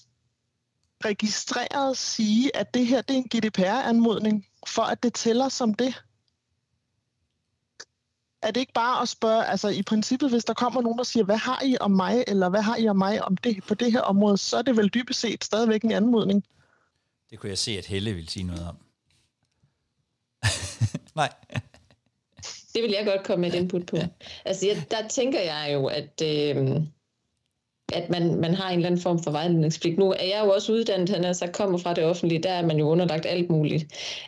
registreret 1.05 1.97
sige, 1.97 2.55
at 2.55 2.73
det 2.73 2.87
her 2.87 3.01
det 3.01 3.13
er 3.13 3.17
en 3.17 3.29
GDPR-anmodning, 3.35 4.45
for 4.67 4.81
at 4.81 5.03
det 5.03 5.13
tæller 5.13 5.49
som 5.49 5.73
det? 5.73 6.03
Er 8.41 8.51
det 8.51 8.59
ikke 8.59 8.73
bare 8.73 9.01
at 9.01 9.09
spørge, 9.09 9.45
altså 9.45 9.69
i 9.69 9.83
princippet, 9.83 10.29
hvis 10.29 10.45
der 10.45 10.53
kommer 10.53 10.81
nogen, 10.81 10.97
der 10.97 11.03
siger, 11.03 11.23
hvad 11.23 11.37
har 11.37 11.61
I 11.65 11.77
om 11.79 11.91
mig, 11.91 12.23
eller 12.27 12.49
hvad 12.49 12.61
har 12.61 12.77
I 12.77 12.87
om 12.87 12.97
mig 12.97 13.23
om 13.23 13.37
det, 13.37 13.63
på 13.63 13.73
det 13.73 13.91
her 13.91 14.01
område, 14.01 14.37
så 14.37 14.57
er 14.57 14.61
det 14.61 14.77
vel 14.77 14.89
dybest 14.93 15.19
set 15.19 15.43
stadigvæk 15.43 15.81
en 15.83 15.91
anmodning. 15.91 16.43
Det 17.29 17.39
kunne 17.39 17.49
jeg 17.49 17.57
se, 17.57 17.77
at 17.77 17.85
Helle 17.85 18.13
ville 18.13 18.29
sige 18.29 18.43
noget 18.43 18.67
om. 18.67 18.77
Nej. 21.15 21.33
Det 22.73 22.83
vil 22.83 22.91
jeg 22.91 23.05
godt 23.05 23.23
komme 23.23 23.41
med 23.41 23.53
et 23.53 23.55
input 23.55 23.85
på. 23.85 23.97
Altså, 24.45 24.67
jeg, 24.67 24.85
der 24.91 25.07
tænker 25.07 25.39
jeg 25.39 25.69
jo, 25.73 25.85
at... 25.85 26.21
Øh, 26.23 26.81
at 27.93 28.09
man, 28.09 28.35
man 28.35 28.53
har 28.53 28.69
en 28.69 28.75
eller 28.75 28.87
anden 28.87 29.01
form 29.01 29.23
for 29.23 29.31
vejledningspligt. 29.31 29.97
Nu 29.97 30.11
er 30.11 30.23
jeg 30.23 30.41
jo 30.45 30.51
også 30.51 30.71
uddannet, 30.71 31.09
han 31.09 31.23
er 31.23 31.33
så 31.33 31.47
kommer 31.47 31.77
fra 31.77 31.93
det 31.93 32.05
offentlige, 32.05 32.43
der 32.43 32.49
er 32.51 32.65
man 32.65 32.77
jo 32.77 32.89
underlagt 32.89 33.25
alt 33.25 33.49
muligt. 33.49 33.85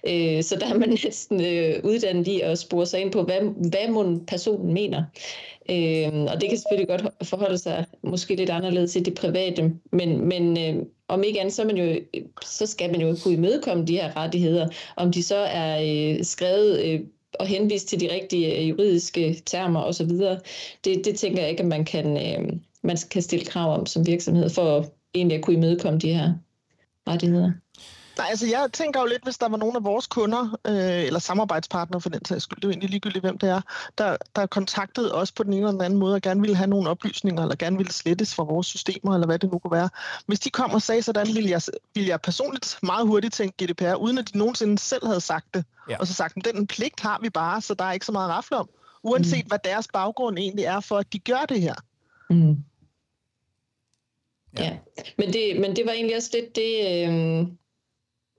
Øh, 0.08 0.44
så 0.44 0.56
der 0.56 0.74
er 0.74 0.78
man 0.78 0.90
næsten 1.04 1.42
øh, 1.42 1.80
uddannet 1.84 2.28
i 2.28 2.42
at 2.42 2.60
spore 2.60 2.86
sig 2.86 3.02
ind 3.02 3.12
på, 3.12 3.24
hvad, 3.24 3.70
hvad 3.70 3.90
må 3.90 4.20
personen 4.28 4.74
mener. 4.74 5.04
Øh, 5.70 6.24
og 6.34 6.42
det 6.42 6.50
kan 6.50 6.58
selvfølgelig 6.58 6.88
godt 6.88 7.28
forholde 7.28 7.58
sig 7.58 7.86
måske 8.04 8.36
lidt 8.36 8.50
anderledes 8.50 8.96
i 8.96 9.00
det 9.00 9.14
private, 9.14 9.72
men, 9.92 10.28
men 10.28 10.58
øh, 10.58 10.86
om 11.08 11.24
ikke 11.24 11.40
andet, 11.40 11.54
så, 11.54 11.66
man 11.66 11.78
jo, 11.78 12.00
så 12.46 12.66
skal 12.66 12.92
man 12.92 13.02
jo 13.02 13.16
kunne 13.24 13.34
imødekomme 13.34 13.86
de 13.86 13.98
her 13.98 14.18
rettigheder. 14.18 14.68
Om 14.96 15.12
de 15.12 15.24
så 15.24 15.36
er 15.36 15.82
øh, 15.82 16.24
skrevet 16.24 16.82
øh, 16.82 17.00
og 17.40 17.48
henvist 17.48 17.88
til 17.88 18.00
de 18.00 18.14
rigtige 18.14 18.58
øh, 18.58 18.70
juridiske 18.70 19.42
termer 19.46 19.82
osv., 19.82 20.10
det, 20.86 21.06
det 21.06 21.16
tænker 21.16 21.42
jeg 21.42 21.50
ikke, 21.50 21.64
at 21.64 21.70
man 21.70 21.86
kan... 21.86 22.18
Øh, 22.18 22.54
man 22.84 22.98
kan 23.12 23.22
stille 23.22 23.46
krav 23.46 23.74
om 23.80 23.86
som 23.86 24.08
virksomhed, 24.08 24.50
for 24.50 24.86
egentlig 25.14 25.38
at 25.38 25.44
kunne 25.44 25.56
imødekomme 25.56 26.00
de 26.00 26.14
her 26.14 26.34
rettigheder? 27.08 27.52
Nej, 28.18 28.28
altså 28.30 28.48
jeg 28.48 28.70
tænker 28.74 29.00
jo 29.00 29.06
lidt, 29.06 29.24
hvis 29.24 29.38
der 29.38 29.50
var 29.50 29.58
nogle 29.58 29.76
af 29.76 29.84
vores 29.84 30.08
kunder, 30.08 30.58
øh, 30.68 31.06
eller 31.06 31.20
samarbejdspartnere 31.20 32.02
for 32.02 32.10
den 32.10 32.26
sags 32.26 32.44
skyld, 32.44 32.56
det 32.56 32.64
er 32.64 32.68
jo 32.68 32.72
egentlig 32.72 32.90
ligegyldigt, 32.90 33.24
hvem 33.24 33.38
det 33.38 33.50
er, 33.50 33.62
der, 33.98 34.18
der 34.36 34.46
kontaktede 34.46 35.16
os 35.16 35.32
på 35.32 35.44
den 35.44 35.54
ene 35.54 35.62
eller 35.62 35.72
den 35.72 35.82
anden 35.82 36.00
måde, 36.00 36.16
og 36.16 36.22
gerne 36.22 36.42
ville 36.42 36.56
have 36.56 36.68
nogle 36.68 36.90
oplysninger, 36.90 37.42
eller 37.42 37.56
gerne 37.56 37.78
ville 37.78 37.92
slettes 37.92 38.36
fra 38.36 38.44
vores 38.44 38.68
systemer, 38.68 39.14
eller 39.14 39.28
hvad 39.28 39.40
det 39.40 39.52
nu 39.52 39.60
kunne 39.60 39.72
være. 39.72 39.90
Hvis 40.26 40.40
de 40.40 40.50
kom 40.50 40.72
og 40.72 40.82
sagde 40.82 41.02
sådan, 41.02 41.28
ville 41.28 41.50
jeg, 41.50 41.62
ville 41.96 42.10
jeg 42.10 42.22
personligt 42.22 42.80
meget 42.84 43.08
hurtigt 43.08 43.34
tænke 43.34 43.66
GDPR, 43.66 43.96
uden 43.96 44.18
at 44.18 44.34
de 44.34 44.38
nogensinde 44.38 44.80
selv 44.80 45.06
havde 45.06 45.22
sagt 45.22 45.54
det. 45.54 45.66
Ja. 45.90 45.98
Og 45.98 46.08
så 46.08 46.14
sagt, 46.14 46.38
at 46.38 46.56
den 46.56 46.68
pligt 46.68 47.00
har 47.00 47.20
vi 47.22 47.30
bare, 47.30 47.62
så 47.62 47.74
der 47.74 47.86
er 47.86 47.92
ikke 47.92 48.06
så 48.06 48.12
meget 48.12 48.30
rafle 48.30 48.58
om. 48.58 48.70
Uanset 49.04 49.46
mm. 49.46 49.48
hvad 49.48 49.60
deres 49.64 49.88
baggrund 49.94 50.38
egentlig 50.38 50.66
er 50.66 50.80
for, 50.80 50.98
at 50.98 51.14
de 51.14 51.20
gør 51.20 51.46
det 51.50 51.62
her. 51.62 51.76
Mm. 52.30 52.58
Ja, 54.60 54.64
ja. 54.64 54.78
Men, 55.18 55.34
det, 55.34 55.60
men 55.60 55.76
det 55.76 55.86
var 55.86 55.92
egentlig 55.92 56.16
også 56.16 56.30
lidt 56.34 56.56
det, 56.56 56.80
øh, 56.80 57.48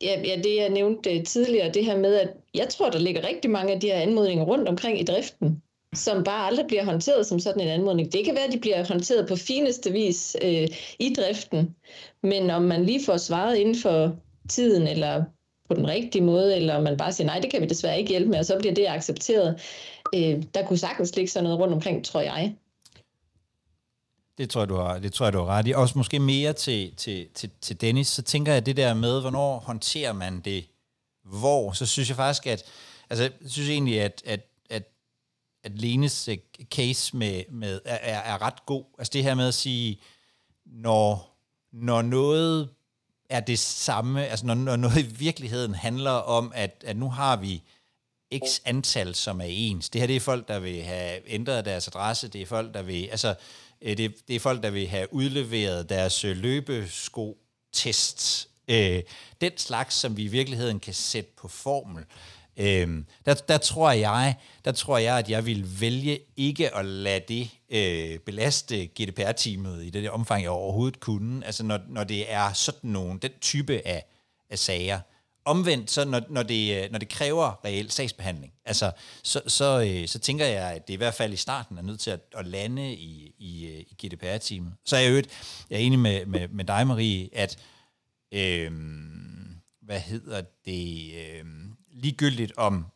ja, 0.03 0.21
ja, 0.25 0.37
det 0.45 0.57
jeg 0.57 0.69
nævnte 0.69 1.19
øh, 1.19 1.25
tidligere, 1.25 1.73
det 1.73 1.85
her 1.85 1.99
med, 1.99 2.15
at 2.15 2.29
jeg 2.55 2.69
tror, 2.69 2.91
der 2.91 2.99
ligger 2.99 3.29
rigtig 3.29 3.51
mange 3.51 3.73
af 3.73 3.81
de 3.81 3.87
her 3.87 4.01
anmodninger 4.01 4.45
rundt 4.45 4.69
omkring 4.69 5.01
i 5.01 5.05
driften, 5.05 5.63
som 5.95 6.25
bare 6.25 6.47
aldrig 6.47 6.67
bliver 6.67 6.85
håndteret 6.85 7.27
som 7.27 7.39
sådan 7.39 7.63
en 7.63 7.69
anmodning. 7.69 8.13
Det 8.13 8.25
kan 8.25 8.35
være, 8.35 8.45
at 8.45 8.53
de 8.53 8.61
bliver 8.61 8.85
håndteret 8.89 9.29
på 9.29 9.37
fineste 9.37 9.93
vis 9.93 10.37
øh, 10.43 10.69
i 10.99 11.15
driften, 11.17 11.77
men 12.23 12.51
om 12.51 12.63
man 12.63 12.85
lige 12.85 13.05
får 13.05 13.17
svaret 13.17 13.57
inden 13.57 13.77
for 13.77 14.17
tiden, 14.49 14.87
eller 14.87 15.25
på 15.69 15.75
den 15.75 15.89
rigtige 15.89 16.23
måde, 16.23 16.57
eller 16.57 16.75
om 16.75 16.83
man 16.83 16.97
bare 16.97 17.13
siger, 17.13 17.27
nej, 17.27 17.39
det 17.39 17.51
kan 17.51 17.63
vi 17.63 17.67
desværre 17.67 17.99
ikke 17.99 18.11
hjælpe 18.11 18.31
med, 18.31 18.39
og 18.39 18.45
så 18.45 18.59
bliver 18.59 18.75
det 18.75 18.87
accepteret. 18.89 19.61
Øh, 20.15 20.43
der 20.55 20.67
kunne 20.67 20.79
sagtens 20.79 21.17
ligge 21.17 21.31
sådan 21.31 21.45
noget 21.45 21.59
rundt 21.59 21.75
omkring, 21.75 22.05
tror 22.05 22.21
jeg. 22.21 22.55
Det 24.43 24.51
tror 24.51 24.61
jeg, 24.61 24.69
du 24.69 24.77
har, 24.77 24.99
det 24.99 25.13
tror 25.13 25.27
jeg, 25.27 25.33
du 25.33 25.39
har 25.39 25.47
ret 25.47 25.69
i. 25.69 25.73
Også 25.73 25.99
måske 25.99 26.19
mere 26.19 26.53
til, 26.53 26.95
til, 26.97 27.29
til, 27.35 27.51
til 27.61 27.81
Dennis, 27.81 28.09
så 28.09 28.23
tænker 28.23 28.53
jeg 28.53 28.67
det 28.67 28.77
der 28.77 28.95
med, 28.95 29.21
hvornår 29.21 29.59
håndterer 29.59 30.13
man 30.13 30.41
det 30.41 30.65
hvor, 31.23 31.73
så 31.73 31.87
synes 31.87 32.09
jeg 32.09 32.17
faktisk, 32.17 32.47
at 32.47 32.65
altså, 33.11 33.23
jeg 33.23 33.51
synes 33.51 33.69
egentlig, 33.69 34.01
at, 34.01 34.23
at, 34.27 34.41
at, 34.71 34.83
at 35.65 35.79
Lenes 35.79 36.29
øh, 36.29 36.39
case 36.65 37.17
med, 37.17 37.43
med 37.51 37.81
er, 37.85 38.19
er 38.19 38.43
ret 38.43 38.67
god. 38.67 38.85
Altså 38.99 39.11
det 39.13 39.23
her 39.23 39.35
med 39.35 39.49
at 39.49 39.55
sige, 39.55 40.01
når, 40.67 41.37
når 41.73 42.03
noget 42.03 42.69
er 43.31 43.41
det 43.41 43.59
samme, 43.59 44.27
altså 44.27 44.47
når, 44.47 44.55
når 44.55 44.77
noget 44.77 44.99
i 44.99 45.15
virkeligheden 45.17 45.75
handler 45.75 46.11
om, 46.11 46.53
at, 46.55 46.85
at 46.87 46.97
nu 46.97 47.11
har 47.11 47.37
vi 47.37 47.63
x 48.47 48.61
antal, 48.65 49.15
som 49.15 49.41
er 49.41 49.47
ens. 49.49 49.91
Det 49.91 50.01
her 50.01 50.07
det 50.07 50.17
er 50.17 50.21
folk, 50.21 50.49
der 50.49 50.59
vil 50.59 50.83
have 50.83 51.21
ændret 51.27 51.65
deres 51.65 51.89
adresse, 51.89 52.29
det 52.29 52.43
er 52.43 52.47
folk, 52.47 52.75
der 52.75 52.83
vil, 52.83 53.07
altså, 53.07 53.35
øh, 53.83 53.97
det, 53.97 54.29
det 54.29 54.37
er 54.37 54.41
folk, 54.41 54.63
der 54.63 54.71
vil 54.71 54.89
have 54.89 55.15
udleveret 55.15 55.89
deres 55.89 56.25
øh, 56.25 56.37
løbesko-test. 56.37 58.49
Øh, 58.69 59.03
den 59.41 59.53
slags, 59.57 59.95
som 59.95 60.17
vi 60.17 60.23
i 60.23 60.29
virkeligheden 60.29 60.81
kan 60.81 60.95
sætte 60.95 61.31
på 61.37 61.49
formel. 61.49 62.05
Øh, 62.57 63.05
der, 63.27 63.35
der, 63.35 63.59
tror 63.59 63.91
jeg, 63.91 64.35
der 64.65 64.73
tror 64.73 64.99
jeg, 64.99 65.19
at 65.19 65.31
jeg 65.31 65.47
vil 65.47 65.81
vælge 65.81 66.19
ikke 66.37 66.77
at 66.77 66.85
lade 66.85 67.25
det 67.29 67.51
øh, 67.71 68.19
belaste 68.19 68.87
GDPR-teamet 68.87 69.85
i 69.85 69.91
det 69.91 70.11
omfang, 70.11 70.43
jeg 70.43 70.51
overhovedet 70.51 71.01
kunne. 71.01 71.47
Altså 71.47 71.65
når, 71.65 71.81
når 71.89 72.05
det 72.05 72.33
er 72.33 72.53
sådan 72.53 72.91
nogen, 72.91 73.19
den 73.19 73.31
type 73.41 73.87
af, 73.87 74.05
af 74.51 74.59
sager. 74.59 75.01
Omvendt, 75.45 75.91
så 75.91 76.05
når, 76.05 76.23
når, 76.29 76.43
det, 76.43 76.85
øh, 76.85 76.91
når 76.91 76.99
det 76.99 77.09
kræver 77.09 77.65
reel 77.65 77.91
sagsbehandling, 77.91 78.53
altså, 78.65 78.93
så, 79.23 79.41
så, 79.47 79.81
øh, 79.89 80.09
så 80.09 80.19
tænker 80.19 80.47
jeg, 80.47 80.73
at 80.73 80.89
det 80.89 80.95
i 80.95 80.97
hvert 80.97 81.15
fald 81.15 81.33
i 81.33 81.37
starten 81.37 81.79
er 81.79 81.83
nødt 81.83 82.01
til 82.01 82.11
at, 82.11 82.21
at 82.35 82.47
lande 82.47 82.95
i, 82.95 83.35
i, 83.39 83.67
øh, 83.67 83.81
i 83.81 84.07
GDPR-teamet. 84.07 84.73
Så 84.85 84.97
er 84.97 85.01
jeg, 85.01 85.11
øvrigt, 85.11 85.65
jeg 85.71 85.77
er 85.77 85.81
enig 85.81 85.99
med, 85.99 86.27
med, 86.27 86.49
med 86.49 86.65
dig, 86.65 86.87
Marie, 86.87 87.29
at 87.33 87.59
øh, 88.33 88.73
hvad 89.83 90.01
hedder 90.01 90.43
det, 90.65 91.13
øh, 91.15 91.45
ligegyldigt 91.93 92.53
om, 92.57 92.87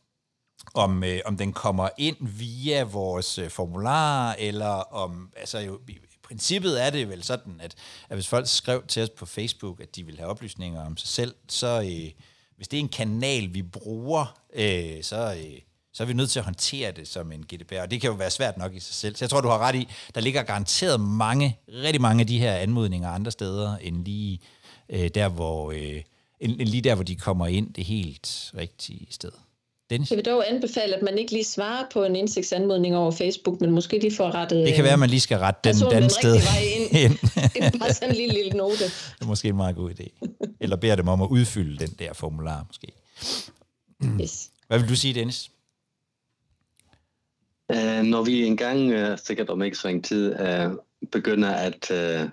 om, 0.74 1.05
øh, 1.05 1.20
om 1.24 1.36
den 1.36 1.53
kommer 1.53 1.88
ind 1.99 2.16
via 2.20 2.82
vores 2.82 3.38
øh, 3.38 3.51
formular, 3.51 4.36
eller 4.38 4.94
om, 4.94 5.32
altså 5.36 5.59
jo, 5.59 5.80
i 5.88 5.99
princippet 6.22 6.84
er 6.84 6.90
det 6.90 7.09
vel 7.09 7.22
sådan, 7.22 7.61
at, 7.61 7.74
at 8.09 8.16
hvis 8.16 8.28
folk 8.28 8.47
skrev 8.47 8.86
til 8.86 9.03
os 9.03 9.11
på 9.11 9.26
Facebook, 9.26 9.80
at 9.80 9.97
de 9.97 10.07
vil 10.07 10.18
have 10.18 10.30
oplysninger 10.30 10.86
om 10.86 10.97
sig 10.97 11.09
selv, 11.09 11.34
så 11.49 11.80
øh, 11.80 12.11
hvis 12.57 12.68
det 12.68 12.76
er 12.76 12.80
en 12.80 12.88
kanal, 12.88 13.54
vi 13.54 13.62
bruger, 13.62 14.40
øh, 14.54 15.02
så, 15.02 15.34
øh, 15.34 15.61
så 15.92 16.02
er 16.02 16.07
vi 16.07 16.12
nødt 16.12 16.30
til 16.30 16.38
at 16.38 16.44
håndtere 16.44 16.92
det 16.92 17.09
som 17.09 17.32
en 17.32 17.42
GDPR, 17.42 17.80
og 17.80 17.90
det 17.90 18.00
kan 18.00 18.11
jo 18.11 18.16
være 18.16 18.30
svært 18.30 18.59
nok 18.59 18.74
i 18.74 18.80
sig 18.80 18.94
selv. 18.94 19.16
Så 19.16 19.24
jeg 19.24 19.30
tror, 19.30 19.40
du 19.40 19.48
har 19.48 19.59
ret 19.59 19.74
i, 19.74 19.88
der 20.14 20.20
ligger 20.20 20.42
garanteret 20.42 21.00
mange, 21.00 21.59
rigtig 21.68 22.00
mange 22.00 22.20
af 22.20 22.26
de 22.26 22.38
her 22.38 22.54
anmodninger 22.54 23.11
andre 23.11 23.30
steder, 23.30 23.76
end 23.76 24.04
lige 24.04 24.40
øh, 24.88 25.09
der, 25.14 25.28
hvor... 25.28 25.72
Øh, 25.72 26.02
end, 26.40 26.61
end 26.61 26.68
lige 26.68 26.82
der, 26.82 26.94
hvor 26.94 27.04
de 27.04 27.16
kommer 27.16 27.46
ind 27.46 27.74
det 27.74 27.84
helt 27.84 28.52
rigtige 28.57 29.07
sted. 29.11 29.32
Dennis? 29.91 30.11
Jeg 30.11 30.16
vil 30.16 30.24
dog 30.24 30.51
anbefale, 30.51 30.97
at 30.97 31.03
man 31.03 31.18
ikke 31.18 31.32
lige 31.32 31.45
svarer 31.45 31.84
på 31.93 32.05
en 32.05 32.16
indsigtsanmodning 32.16 32.97
over 32.97 33.11
Facebook, 33.11 33.61
men 33.61 33.70
måske 33.70 33.99
lige 33.99 34.16
får 34.16 34.30
rettet... 34.30 34.66
Det 34.66 34.74
kan 34.74 34.84
være, 34.84 34.93
at 34.93 34.99
man 34.99 35.11
lige 35.11 35.20
skal 35.20 35.39
rette 35.39 35.61
den, 35.64 35.74
den 35.91 36.11
sted 36.11 36.34
ind. 36.93 37.18
det 37.55 37.64
er 37.64 37.78
bare 37.78 37.93
sådan 37.93 38.11
en 38.11 38.16
lille, 38.16 38.34
lille 38.34 38.51
note. 38.51 38.84
Det 39.18 39.22
er 39.22 39.26
måske 39.26 39.49
en 39.49 39.57
meget 39.57 39.76
god 39.76 39.91
idé. 39.91 40.26
Eller 40.61 40.76
beder 40.76 40.97
dem 40.97 41.09
om 41.09 41.22
at 41.22 41.28
udfylde 41.28 41.87
den 41.87 41.95
der 41.99 42.12
formular, 42.12 42.64
måske. 42.68 42.93
Yes. 44.20 44.51
Hvad 44.68 44.78
vil 44.78 44.89
du 44.89 44.97
sige, 44.97 45.14
Dennis? 45.14 45.51
Uh, 47.74 48.03
når 48.03 48.22
vi 48.22 48.45
engang, 48.45 48.95
uh, 48.95 49.18
sikkert 49.24 49.51
om 49.51 49.62
ikke 49.62 49.78
så 49.78 49.89
en 49.89 50.03
tid, 50.03 50.41
uh, 50.41 50.72
begynder 51.12 51.51
at 51.51 51.91
uh, 51.91 52.28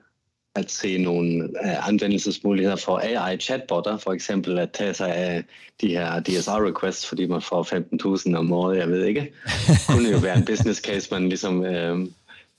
at 0.55 0.71
se 0.71 0.97
nogle 0.97 1.43
uh, 1.43 1.87
anvendelsesmuligheder 1.87 2.75
for 2.75 2.99
AI-chatbotter, 2.99 3.97
for 3.97 4.13
eksempel 4.13 4.59
at 4.59 4.71
tage 4.71 4.93
sig 4.93 5.15
af 5.15 5.43
de 5.81 5.87
her 5.87 6.19
DSR-requests, 6.19 7.07
fordi 7.07 7.27
man 7.27 7.41
får 7.41 7.63
15.000 8.29 8.37
om 8.37 8.51
året, 8.51 8.77
jeg 8.77 8.89
ved 8.89 9.05
ikke. 9.05 9.33
Det 9.67 9.77
kunne 9.89 10.09
jo 10.09 10.17
være 10.17 10.37
en 10.37 10.45
business 10.45 10.81
case, 10.81 11.07
man 11.11 11.29
ligesom 11.29 11.59
uh, 11.59 12.07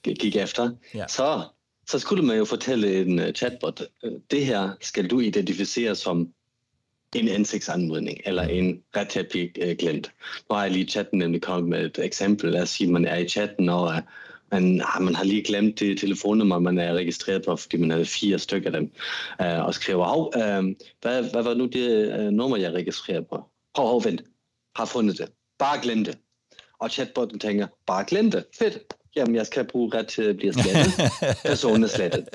gik 0.03 0.37
efter. 0.37 0.71
Ja. 0.95 1.05
Så, 1.09 1.43
så 1.87 1.99
skulle 1.99 2.27
man 2.27 2.37
jo 2.37 2.45
fortælle 2.45 3.03
en 3.03 3.19
uh, 3.19 3.31
chatbot, 3.31 3.83
uh, 4.03 4.13
det 4.31 4.47
her 4.47 4.71
skal 4.81 5.11
du 5.11 5.21
identificere 5.21 5.95
som 5.95 6.29
en 7.15 7.29
ansigtsanmodning 7.29 8.21
eller 8.25 8.43
en 8.43 8.83
ret 8.97 9.09
til 9.09 9.21
at 9.21 9.29
blive 9.31 9.75
glemt. 9.75 10.13
Nu 10.51 10.57
har 10.57 10.63
jeg 10.63 10.73
lige 10.73 10.87
chatten 10.87 11.19
nemlig 11.19 11.43
kommet 11.43 11.69
med 11.69 11.85
et 11.85 11.99
eksempel. 12.05 12.53
Lad 12.53 12.63
os 12.63 12.71
sige, 12.71 12.87
at 12.87 12.93
man 12.93 13.05
er 13.05 13.17
i 13.17 13.29
chatten 13.29 13.69
og 13.69 14.03
man, 14.55 14.81
ah, 14.81 15.03
man 15.03 15.15
har 15.15 15.25
lige 15.25 15.43
glemt 15.43 15.81
det 15.81 15.99
telefonnummer, 15.99 16.59
man 16.59 16.79
er 16.79 16.93
registreret 16.93 17.45
på, 17.45 17.57
fordi 17.57 17.77
man 17.77 17.91
havde 17.91 18.07
fire 18.07 18.39
stykker 18.39 18.71
af 18.71 18.81
dem, 18.81 18.93
øh, 19.41 19.65
og 19.65 19.75
skriver, 19.75 20.05
hov, 20.05 20.33
øh, 20.37 20.75
hvad, 21.03 21.31
hvad 21.33 21.43
var 21.43 21.55
nu 21.55 21.67
det 21.67 22.13
øh, 22.19 22.31
nummer, 22.31 22.57
jeg 22.57 22.73
registrerede 22.73 23.27
på? 23.31 23.37
Hov, 23.77 23.89
hov, 23.89 24.05
vent, 24.05 24.23
har 24.77 24.85
fundet 24.85 25.19
det. 25.19 25.29
Bare 25.59 25.81
glem 25.83 26.05
det. 26.05 26.19
Og 26.79 26.91
chatbotten 26.91 27.39
tænker, 27.39 27.67
bare 27.87 28.05
glem 28.09 28.31
det. 28.31 28.45
Fedt 28.59 28.79
jamen 29.17 29.35
jeg 29.35 29.47
skal 29.47 29.65
bruge 29.65 29.91
ret 29.95 30.07
til 30.07 30.23
at 30.23 30.37
blive 30.37 30.53
slettet. 30.53 30.93
Personen 31.45 31.85
er 31.85 31.89
slettet. 31.89 32.29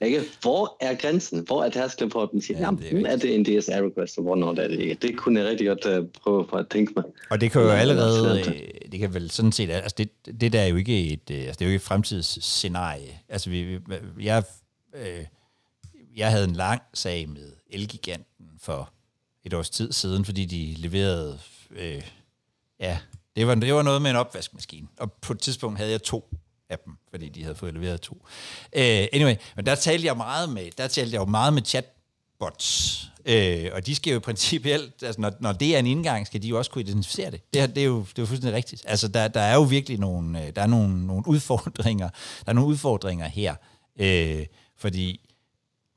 Ikke? 0.00 0.22
Hvor 0.40 0.76
er 0.80 0.94
grænsen? 0.94 1.44
Hvor 1.46 1.64
er 1.64 1.70
tærsklen 1.70 2.10
for, 2.10 2.22
at 2.22 2.28
man 2.32 2.42
siger, 2.42 2.58
ja, 2.58 2.64
jamen, 2.64 2.82
det 2.82 3.06
er, 3.06 3.10
er 3.10 3.16
det 3.16 3.34
en 3.34 3.44
DSR 3.44 3.72
request, 3.72 4.18
og 4.18 4.24
hvornår 4.24 4.50
er 4.50 4.68
det 4.68 4.80
ikke? 4.80 4.94
Det 4.94 5.16
kunne 5.16 5.40
jeg 5.40 5.48
rigtig 5.48 5.66
godt 5.66 5.86
uh, 5.86 6.08
prøve 6.22 6.46
for 6.50 6.56
at 6.56 6.68
tænke 6.68 6.92
mig. 6.96 7.04
Og 7.30 7.40
det 7.40 7.50
kan 7.50 7.62
jo 7.62 7.68
allerede, 7.68 8.40
øh, 8.40 8.92
det 8.92 9.00
kan 9.00 9.14
vel 9.14 9.30
sådan 9.30 9.52
set, 9.52 9.70
altså 9.70 9.94
det, 9.98 10.10
det 10.40 10.52
der 10.52 10.60
er 10.60 10.66
jo 10.66 10.76
ikke 10.76 11.12
et, 11.12 11.30
øh, 11.30 11.38
altså 11.38 11.58
det 11.58 11.60
er 11.60 11.66
jo 11.66 11.70
ikke 11.70 11.76
et 11.76 11.82
fremtidsscenarie. 11.82 13.18
Altså 13.28 13.50
vi, 13.50 13.78
jeg, 14.20 14.42
øh, 14.94 15.24
jeg 16.16 16.30
havde 16.30 16.44
en 16.44 16.56
lang 16.56 16.82
sag 16.94 17.28
med 17.28 17.52
Elgiganten 17.70 18.46
for 18.60 18.92
et 19.44 19.54
års 19.54 19.70
tid 19.70 19.92
siden, 19.92 20.24
fordi 20.24 20.44
de 20.44 20.74
leverede 20.78 21.38
øh, 21.70 22.02
ja, 22.80 22.98
det 23.36 23.46
var, 23.46 23.54
det 23.54 23.74
var 23.74 23.82
noget 23.82 24.02
med 24.02 24.10
en 24.10 24.16
opvaskemaskine, 24.16 24.88
og 24.98 25.12
på 25.12 25.32
et 25.32 25.40
tidspunkt 25.40 25.78
havde 25.78 25.90
jeg 25.90 26.02
to 26.02 26.36
af 26.70 26.78
dem, 26.78 26.94
fordi 27.10 27.28
de 27.28 27.42
havde 27.42 27.54
fået 27.54 27.74
leveret 27.74 28.00
to. 28.00 28.14
Uh, 28.76 28.80
anyway, 29.12 29.34
men 29.56 29.66
der 29.66 29.74
talte 29.74 30.06
jeg 30.06 30.16
meget 30.16 30.48
med, 30.48 30.70
der 30.78 30.88
talte 30.88 31.14
jeg 31.14 31.20
jo 31.20 31.24
meget 31.24 31.52
med 31.52 31.62
chatbots, 31.64 33.02
uh, 33.18 33.74
og 33.74 33.86
de 33.86 33.94
skal 33.94 34.12
jo 34.12 34.18
principielt, 34.18 34.94
altså 35.02 35.20
når, 35.20 35.32
når 35.40 35.52
det 35.52 35.74
er 35.74 35.78
en 35.78 35.86
indgang, 35.86 36.26
skal 36.26 36.42
de 36.42 36.48
jo 36.48 36.58
også 36.58 36.70
kunne 36.70 36.82
identificere 36.82 37.30
det. 37.30 37.54
Det, 37.54 37.74
det, 37.74 37.80
er, 37.80 37.86
jo, 37.86 37.98
det 37.98 38.18
er 38.18 38.22
jo 38.22 38.26
fuldstændig 38.26 38.56
rigtigt. 38.56 38.84
Altså 38.86 39.08
der, 39.08 39.28
der 39.28 39.40
er 39.40 39.54
jo 39.54 39.62
virkelig 39.62 39.98
nogle, 39.98 40.46
øh, 40.46 40.52
der 40.56 40.62
er 40.62 40.66
nogle, 40.66 41.06
nogle 41.06 41.28
udfordringer, 41.28 42.08
der 42.44 42.50
er 42.50 42.52
nogle 42.52 42.70
udfordringer 42.70 43.28
her, 43.28 43.54
uh, 44.00 44.46
fordi 44.76 45.20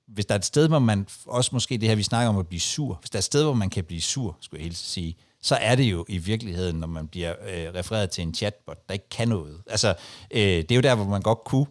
hvis 0.07 0.25
der 0.25 0.35
er 0.35 0.39
et 0.39 0.45
sted, 0.45 0.67
hvor 0.67 0.79
man, 0.79 1.07
også 1.25 1.49
måske 1.53 1.77
det 1.77 1.89
her, 1.89 1.95
vi 1.95 2.03
snakker 2.03 2.29
om 2.29 2.37
at 2.37 2.47
blive 2.47 2.59
sur, 2.59 2.97
hvis 3.01 3.09
der 3.09 3.17
er 3.17 3.19
et 3.19 3.23
sted, 3.23 3.43
hvor 3.43 3.53
man 3.53 3.69
kan 3.69 3.83
blive 3.83 4.01
sur, 4.01 4.37
skulle 4.41 4.59
jeg 4.59 4.65
helt 4.65 4.77
sige, 4.77 5.15
så 5.41 5.55
er 5.55 5.75
det 5.75 5.83
jo 5.83 6.05
i 6.09 6.17
virkeligheden, 6.17 6.75
når 6.75 6.87
man 6.87 7.07
bliver 7.07 7.31
øh, 7.31 7.73
refereret 7.73 8.09
til 8.11 8.21
en 8.21 8.33
chatbot, 8.33 8.87
der 8.87 8.93
ikke 8.93 9.09
kan 9.09 9.27
noget. 9.27 9.61
Altså, 9.67 9.95
øh, 10.31 10.41
det 10.41 10.71
er 10.71 10.75
jo 10.75 10.81
der, 10.81 10.95
hvor 10.95 11.05
man 11.05 11.21
godt 11.21 11.43
kunne 11.45 11.65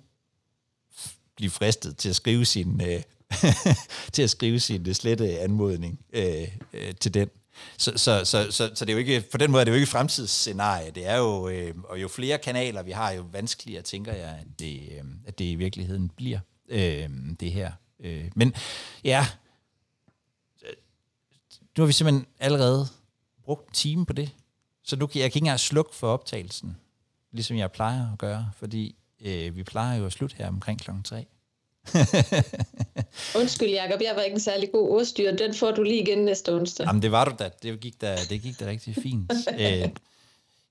blive 1.36 1.50
fristet 1.50 1.96
til 1.96 2.08
at 2.08 2.16
skrive 2.16 2.44
sin, 2.44 2.80
øh, 2.80 3.02
til 4.12 4.22
at 4.22 4.30
skrive 4.30 4.60
sin 4.60 4.88
øh, 4.88 4.94
slette 4.94 5.40
anmodning 5.40 6.00
øh, 6.12 6.48
øh, 6.72 6.94
til 6.94 7.14
den. 7.14 7.28
Så, 7.76 7.92
så, 7.96 8.24
så, 8.24 8.50
så, 8.50 8.70
så 8.74 8.84
det 8.84 8.88
er 8.88 8.92
jo 8.92 8.98
ikke, 8.98 9.24
på 9.32 9.38
den 9.38 9.50
måde 9.50 9.60
er 9.60 9.64
det 9.64 9.70
jo 9.70 9.74
ikke 9.74 9.82
et 9.82 9.88
fremtidsscenarie. 9.88 10.90
Det 10.90 11.06
er 11.06 11.16
jo, 11.16 11.48
øh, 11.48 11.74
og 11.84 12.02
jo 12.02 12.08
flere 12.08 12.38
kanaler 12.38 12.82
vi 12.82 12.90
har, 12.90 13.10
jo 13.10 13.24
vanskeligere 13.32 13.82
tænker 13.82 14.12
jeg, 14.12 14.28
at 14.28 14.58
det, 14.58 14.88
øh, 14.92 15.04
at 15.26 15.38
det 15.38 15.44
i 15.44 15.54
virkeligheden 15.54 16.08
bliver 16.16 16.38
øh, 16.68 17.08
det 17.40 17.52
her. 17.52 17.72
Øh, 18.00 18.24
men 18.34 18.54
ja, 19.04 19.26
øh, 20.62 20.74
nu 21.76 21.82
har 21.82 21.86
vi 21.86 21.92
simpelthen 21.92 22.26
allerede 22.38 22.88
brugt 23.48 23.68
en 23.68 23.74
time 23.74 24.06
på 24.06 24.12
det. 24.12 24.30
Så 24.84 24.96
nu 24.96 25.06
kan 25.06 25.18
jeg 25.18 25.24
ikke 25.24 25.36
engang 25.36 25.60
slukke 25.60 25.94
for 25.94 26.08
optagelsen, 26.08 26.76
ligesom 27.32 27.56
jeg 27.56 27.72
plejer 27.72 28.12
at 28.12 28.18
gøre, 28.18 28.50
fordi 28.56 28.96
øh, 29.20 29.56
vi 29.56 29.62
plejer 29.62 29.98
jo 29.98 30.06
at 30.06 30.12
slutte 30.12 30.36
her 30.36 30.48
omkring 30.48 30.80
klokken 30.80 31.02
3. 31.02 31.26
Undskyld, 33.40 33.68
Jacob, 33.68 34.00
jeg 34.02 34.16
var 34.16 34.22
ikke 34.22 34.34
en 34.34 34.40
særlig 34.40 34.72
god 34.72 34.88
ordstyr. 34.88 35.36
Den 35.36 35.54
får 35.54 35.70
du 35.70 35.82
lige 35.82 36.02
igen 36.02 36.18
næste 36.18 36.54
onsdag. 36.54 36.86
Jamen, 36.86 37.02
det 37.02 37.12
var 37.12 37.24
du 37.24 37.34
da. 37.38 37.50
Det 37.62 37.80
gik 37.80 38.00
da, 38.00 38.16
det 38.30 38.42
gik 38.42 38.60
da 38.60 38.66
rigtig 38.66 38.94
fint. 38.94 39.32
øh, 39.60 39.88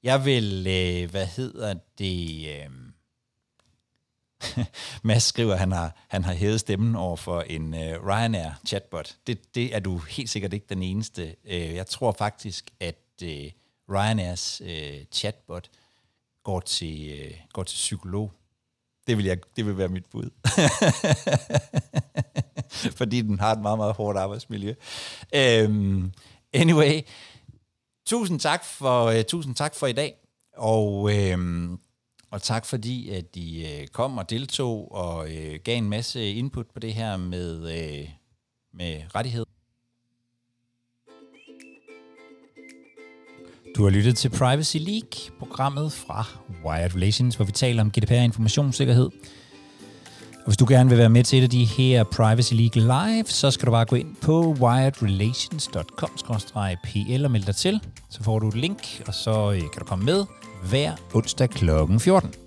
jeg 0.03 0.25
vil, 0.25 0.67
øh, 0.67 1.11
hvad 1.11 1.25
hedder 1.25 1.73
det... 1.97 2.47
Øh, 2.47 2.69
Mads 5.03 5.23
skriver, 5.23 5.53
at 5.53 5.59
han 5.59 5.71
har, 5.71 5.95
han 6.07 6.23
har 6.23 6.33
hævet 6.33 6.59
stemmen 6.59 6.95
over 6.95 7.15
for 7.15 7.41
en 7.41 7.73
øh, 7.73 8.07
Ryanair 8.07 8.51
chatbot. 8.67 9.15
Det, 9.27 9.55
det 9.55 9.75
er 9.75 9.79
du 9.79 9.97
helt 9.97 10.29
sikkert 10.29 10.53
ikke 10.53 10.65
den 10.69 10.83
eneste. 10.83 11.35
Øh, 11.45 11.75
jeg 11.75 11.87
tror 11.87 12.11
faktisk, 12.11 12.69
at 12.79 12.95
øh, 13.23 13.51
Ryanairs 13.89 14.61
øh, 14.65 15.05
chatbot 15.11 15.69
går 16.43 16.59
til, 16.59 17.19
øh, 17.19 17.31
går 17.53 17.63
til 17.63 17.75
psykolog. 17.75 18.31
Det 19.07 19.17
vil, 19.17 19.25
jeg, 19.25 19.37
det 19.55 19.65
vil 19.65 19.77
være 19.77 19.87
mit 19.87 20.05
bud. 20.05 20.29
Fordi 22.97 23.21
den 23.21 23.39
har 23.39 23.51
et 23.51 23.61
meget, 23.61 23.77
meget 23.77 23.93
hårdt 23.93 24.17
arbejdsmiljø. 24.17 24.73
Øhm, 25.35 26.13
anyway, 26.53 27.01
tusind 28.05 28.39
tak 28.39 28.65
for, 28.65 29.05
øh, 29.05 29.23
tusind 29.23 29.55
tak 29.55 29.75
for 29.75 29.87
i 29.87 29.93
dag. 29.93 30.15
Og 30.57 31.15
Øh, 31.15 31.69
og 32.31 32.41
tak 32.41 32.65
fordi, 32.65 33.09
at 33.09 33.35
I 33.35 33.65
øh, 33.65 33.87
kom 33.87 34.17
og 34.17 34.29
deltog 34.29 34.91
og 34.91 35.35
øh, 35.35 35.59
gav 35.63 35.77
en 35.77 35.89
masse 35.89 36.31
input 36.31 36.65
på 36.73 36.79
det 36.79 36.93
her 36.93 37.17
med, 37.17 37.57
øh, 37.57 38.09
med 38.73 39.01
rettighed. 39.15 39.45
Du 43.77 43.83
har 43.83 43.89
lyttet 43.89 44.17
til 44.17 44.29
Privacy 44.29 44.77
League, 44.77 45.31
programmet 45.39 45.91
fra 45.91 46.25
Wired 46.65 46.95
Relations, 46.95 47.35
hvor 47.35 47.45
vi 47.45 47.51
taler 47.51 47.81
om 47.81 47.91
GDPR 47.91 48.13
informationssikkerhed. 48.13 49.09
hvis 50.45 50.57
du 50.57 50.65
gerne 50.69 50.89
vil 50.89 50.97
være 50.97 51.09
med 51.09 51.23
til 51.23 51.39
et 51.39 51.43
af 51.43 51.49
de 51.49 51.65
her 51.65 52.03
Privacy 52.03 52.53
League 52.53 52.81
live, 52.81 53.25
så 53.25 53.51
skal 53.51 53.65
du 53.65 53.71
bare 53.71 53.85
gå 53.85 53.95
ind 53.95 54.15
på 54.21 54.55
wiredrelations.com-pl 54.59 57.25
og 57.25 57.31
melde 57.31 57.45
dig 57.45 57.55
til. 57.55 57.81
Så 58.09 58.23
får 58.23 58.39
du 58.39 58.47
et 58.47 58.55
link, 58.55 59.03
og 59.07 59.13
så 59.13 59.51
øh, 59.51 59.59
kan 59.59 59.79
du 59.79 59.85
komme 59.85 60.05
med 60.05 60.25
hver 60.63 60.95
onsdag 61.13 61.49
kl. 61.49 61.69
14. 61.99 62.46